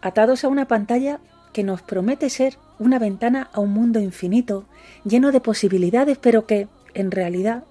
atados 0.00 0.44
a 0.44 0.48
una 0.48 0.66
pantalla 0.66 1.20
que 1.52 1.62
nos 1.62 1.82
promete 1.82 2.30
ser 2.30 2.58
una 2.78 2.98
ventana 2.98 3.50
a 3.52 3.60
un 3.60 3.72
mundo 3.72 4.00
infinito, 4.00 4.64
lleno 5.04 5.32
de 5.32 5.40
posibilidades, 5.40 6.18
pero 6.18 6.46
que, 6.46 6.68
en 6.94 7.10
realidad, 7.10 7.64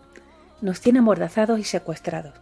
nos 0.62 0.82
tiene 0.82 1.00
amordazados 1.00 1.60
y 1.60 1.64
secuestrados. 1.64 2.34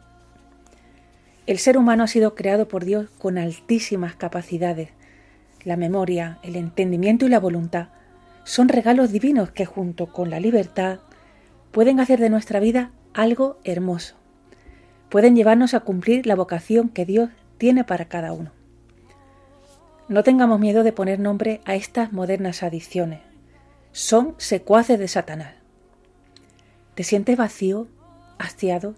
El 1.47 1.57
ser 1.57 1.77
humano 1.77 2.03
ha 2.03 2.07
sido 2.07 2.35
creado 2.35 2.67
por 2.67 2.85
Dios 2.85 3.09
con 3.17 3.37
altísimas 3.37 4.15
capacidades. 4.15 4.89
La 5.63 5.75
memoria, 5.75 6.39
el 6.41 6.55
entendimiento 6.55 7.25
y 7.25 7.29
la 7.29 7.39
voluntad 7.39 7.89
son 8.43 8.69
regalos 8.69 9.11
divinos 9.11 9.51
que 9.51 9.65
junto 9.65 10.07
con 10.07 10.29
la 10.29 10.39
libertad 10.39 10.99
pueden 11.71 11.99
hacer 11.99 12.19
de 12.19 12.29
nuestra 12.29 12.59
vida 12.59 12.91
algo 13.13 13.59
hermoso. 13.63 14.15
Pueden 15.09 15.35
llevarnos 15.35 15.73
a 15.73 15.81
cumplir 15.81 16.25
la 16.25 16.35
vocación 16.35 16.89
que 16.89 17.05
Dios 17.05 17.29
tiene 17.57 17.83
para 17.83 18.05
cada 18.05 18.31
uno. 18.31 18.51
No 20.07 20.23
tengamos 20.23 20.59
miedo 20.59 20.83
de 20.83 20.93
poner 20.93 21.19
nombre 21.19 21.61
a 21.65 21.75
estas 21.75 22.13
modernas 22.13 22.63
adicciones. 22.63 23.19
Son 23.91 24.35
secuaces 24.37 24.97
de 24.97 25.07
Satanás. 25.07 25.53
¿Te 26.95 27.03
sientes 27.03 27.37
vacío, 27.37 27.87
hastiado, 28.39 28.95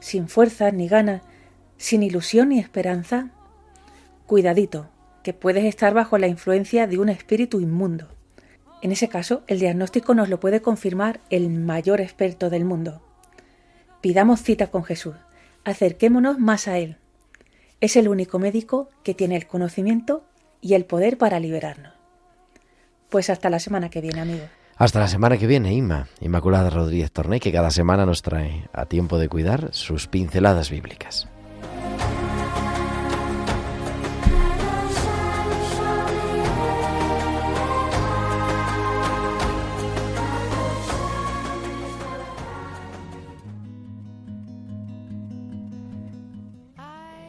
sin 0.00 0.28
fuerzas 0.28 0.72
ni 0.72 0.88
ganas, 0.88 1.22
sin 1.76 2.02
ilusión 2.02 2.48
ni 2.48 2.58
esperanza? 2.58 3.30
Cuidadito, 4.26 4.88
que 5.28 5.34
puedes 5.34 5.66
estar 5.66 5.92
bajo 5.92 6.16
la 6.16 6.26
influencia 6.26 6.86
de 6.86 6.98
un 6.98 7.10
espíritu 7.10 7.60
inmundo. 7.60 8.08
En 8.80 8.92
ese 8.92 9.10
caso, 9.10 9.42
el 9.46 9.58
diagnóstico 9.58 10.14
nos 10.14 10.30
lo 10.30 10.40
puede 10.40 10.62
confirmar 10.62 11.20
el 11.28 11.50
mayor 11.50 12.00
experto 12.00 12.48
del 12.48 12.64
mundo. 12.64 13.02
Pidamos 14.00 14.40
cita 14.42 14.68
con 14.68 14.84
Jesús, 14.84 15.16
acerquémonos 15.66 16.38
más 16.38 16.66
a 16.66 16.78
Él. 16.78 16.96
Es 17.82 17.96
el 17.96 18.08
único 18.08 18.38
médico 18.38 18.88
que 19.02 19.12
tiene 19.12 19.36
el 19.36 19.46
conocimiento 19.46 20.24
y 20.62 20.72
el 20.72 20.86
poder 20.86 21.18
para 21.18 21.40
liberarnos. 21.40 21.92
Pues 23.10 23.28
hasta 23.28 23.50
la 23.50 23.58
semana 23.58 23.90
que 23.90 24.00
viene, 24.00 24.22
amigos. 24.22 24.48
Hasta 24.78 24.98
la 24.98 25.08
semana 25.08 25.36
que 25.36 25.46
viene, 25.46 25.74
Inma, 25.74 26.08
Inmaculada 26.22 26.70
Rodríguez 26.70 27.12
Torney, 27.12 27.38
que 27.38 27.52
cada 27.52 27.70
semana 27.70 28.06
nos 28.06 28.22
trae 28.22 28.66
a 28.72 28.86
tiempo 28.86 29.18
de 29.18 29.28
cuidar 29.28 29.74
sus 29.74 30.06
pinceladas 30.06 30.70
bíblicas. 30.70 31.28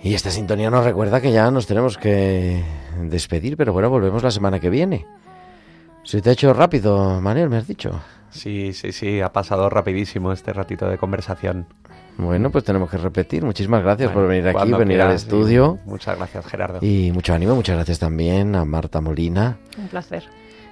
Y 0.02 0.14
esta 0.14 0.32
sintonía 0.32 0.70
nos 0.70 0.86
recuerda 0.86 1.20
que 1.22 1.32
ya 1.32 1.52
nos 1.52 1.68
tenemos 1.68 1.98
que 1.98 2.64
despedir, 3.02 3.58
pero 3.58 3.74
bueno, 3.74 3.90
volvemos 3.90 4.24
la 4.24 4.32
semana 4.32 4.60
que 4.60 4.70
viene. 4.70 5.06
Se 6.04 6.22
te 6.22 6.30
ha 6.30 6.34
hecho 6.34 6.54
rápido, 6.54 7.20
Manuel, 7.20 7.50
me 7.50 7.58
has 7.58 7.68
dicho. 7.68 8.02
Sí, 8.30 8.74
sí, 8.74 8.92
sí, 8.92 9.22
ha 9.22 9.34
pasado 9.34 9.70
rapidísimo 9.70 10.32
este 10.32 10.54
ratito 10.54 10.88
de 10.88 10.98
conversación. 10.98 11.68
Bueno, 12.18 12.50
pues 12.52 12.64
tenemos 12.64 12.90
que 12.90 12.98
repetir. 12.98 13.44
Muchísimas 13.44 13.82
gracias 13.82 14.14
Bueno, 14.14 14.28
por 14.28 14.36
venir 14.36 14.48
aquí, 14.48 14.72
venir 14.74 15.02
al 15.02 15.14
estudio. 15.14 15.80
Muchas 15.86 16.18
gracias, 16.18 16.46
Gerardo. 16.46 16.80
Y 16.82 17.12
mucho 17.12 17.34
ánimo, 17.34 17.56
muchas 17.56 17.76
gracias 17.76 18.00
también 18.00 18.56
a 18.56 18.66
Marta 18.66 19.02
Molina 19.02 19.58
Un 19.78 19.88
placer. 19.88 20.24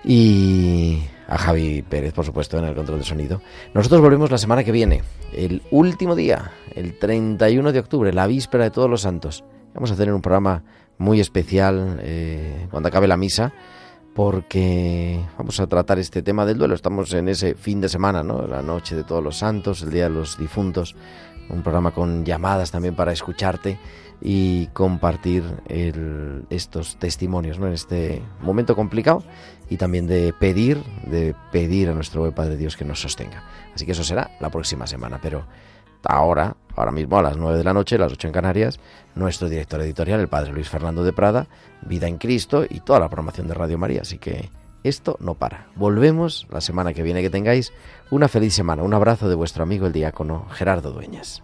Y 0.10 1.04
a 1.28 1.38
Javi 1.38 1.82
Pérez, 1.82 2.14
por 2.14 2.24
supuesto, 2.24 2.58
en 2.58 2.64
el 2.64 2.74
control 2.74 3.00
de 3.00 3.04
sonido. 3.04 3.42
Nosotros 3.74 4.00
volvemos 4.00 4.32
la 4.32 4.38
semana 4.38 4.64
que 4.64 4.72
viene, 4.72 5.04
el 5.34 5.62
último 5.70 6.16
día, 6.16 6.54
el 6.74 6.98
31 6.98 7.74
de 7.74 7.80
octubre, 7.80 8.14
la 8.14 8.26
víspera 8.26 8.64
de 8.64 8.72
Todos 8.72 8.90
los 8.90 9.02
Santos. 9.02 9.44
Vamos 9.74 9.92
a 9.92 9.96
hacer 9.96 10.12
un 10.14 10.22
programa 10.22 10.64
muy 10.98 11.20
especial 11.20 12.00
eh, 12.02 12.68
cuando 12.72 12.88
acabe 12.88 13.10
la 13.10 13.18
misa, 13.18 13.52
porque 14.16 15.20
vamos 15.38 15.60
a 15.60 15.68
tratar 15.68 16.00
este 16.00 16.24
tema 16.24 16.46
del 16.46 16.58
duelo. 16.58 16.74
Estamos 16.74 17.12
en 17.12 17.28
ese 17.28 17.56
fin 17.56 17.82
de 17.82 17.90
semana, 17.90 18.24
¿no? 18.24 18.48
La 18.48 18.62
noche 18.62 18.96
de 18.96 19.04
Todos 19.04 19.22
los 19.22 19.38
Santos, 19.38 19.82
el 19.82 19.92
Día 19.92 20.04
de 20.04 20.12
los 20.12 20.38
Difuntos. 20.38 20.96
Un 21.50 21.64
programa 21.64 21.92
con 21.92 22.24
llamadas 22.24 22.72
también 22.72 22.96
para 22.96 23.12
escucharte 23.12 23.78
y 24.22 24.68
compartir 24.68 25.44
estos 26.50 26.98
testimonios 26.98 27.58
en 27.58 27.74
este 27.74 28.22
momento 28.42 28.76
complicado 28.76 29.24
y 29.70 29.78
también 29.78 30.08
de 30.08 30.34
pedir, 30.34 30.84
de 31.06 31.36
pedir 31.52 31.90
a 31.90 31.94
nuestro 31.94 32.22
buen 32.22 32.34
Padre 32.34 32.58
Dios 32.58 32.78
que 32.78 32.86
nos 32.86 33.02
sostenga. 33.02 33.44
Así 33.76 33.86
que 33.86 33.92
eso 33.92 34.04
será 34.04 34.32
la 34.40 34.50
próxima 34.50 34.88
semana, 34.88 35.20
pero 35.22 35.46
ahora, 36.04 36.56
ahora 36.76 36.92
mismo 36.92 37.20
a 37.20 37.22
las 37.22 37.38
9 37.38 37.58
de 37.58 37.64
la 37.64 37.74
noche, 37.74 37.98
las 37.98 38.12
8 38.12 38.28
en 38.28 38.34
Canarias, 38.34 38.80
nuestro 39.16 39.50
director 39.50 39.82
editorial, 39.82 40.20
el 40.20 40.30
Padre 40.30 40.54
Luis 40.54 40.70
Fernando 40.70 41.04
de 41.04 41.14
Prada, 41.14 41.48
Vida 41.82 42.08
en 42.08 42.18
Cristo 42.18 42.66
y 42.68 42.80
toda 42.80 43.00
la 43.00 43.10
programación 43.10 43.48
de 43.48 43.54
Radio 43.54 43.78
María. 43.78 44.02
Así 44.02 44.18
que 44.18 44.50
esto 44.84 45.18
no 45.20 45.36
para. 45.36 45.68
Volvemos 45.76 46.48
la 46.50 46.62
semana 46.62 46.94
que 46.94 47.04
viene. 47.04 47.22
Que 47.22 47.30
tengáis 47.30 47.74
una 48.10 48.28
feliz 48.28 48.54
semana. 48.54 48.84
Un 48.84 48.94
abrazo 48.94 49.28
de 49.28 49.36
vuestro 49.36 49.64
amigo 49.64 49.86
el 49.86 49.94
diácono 49.94 50.48
Gerardo 50.50 50.92
Dueñas. 50.92 51.44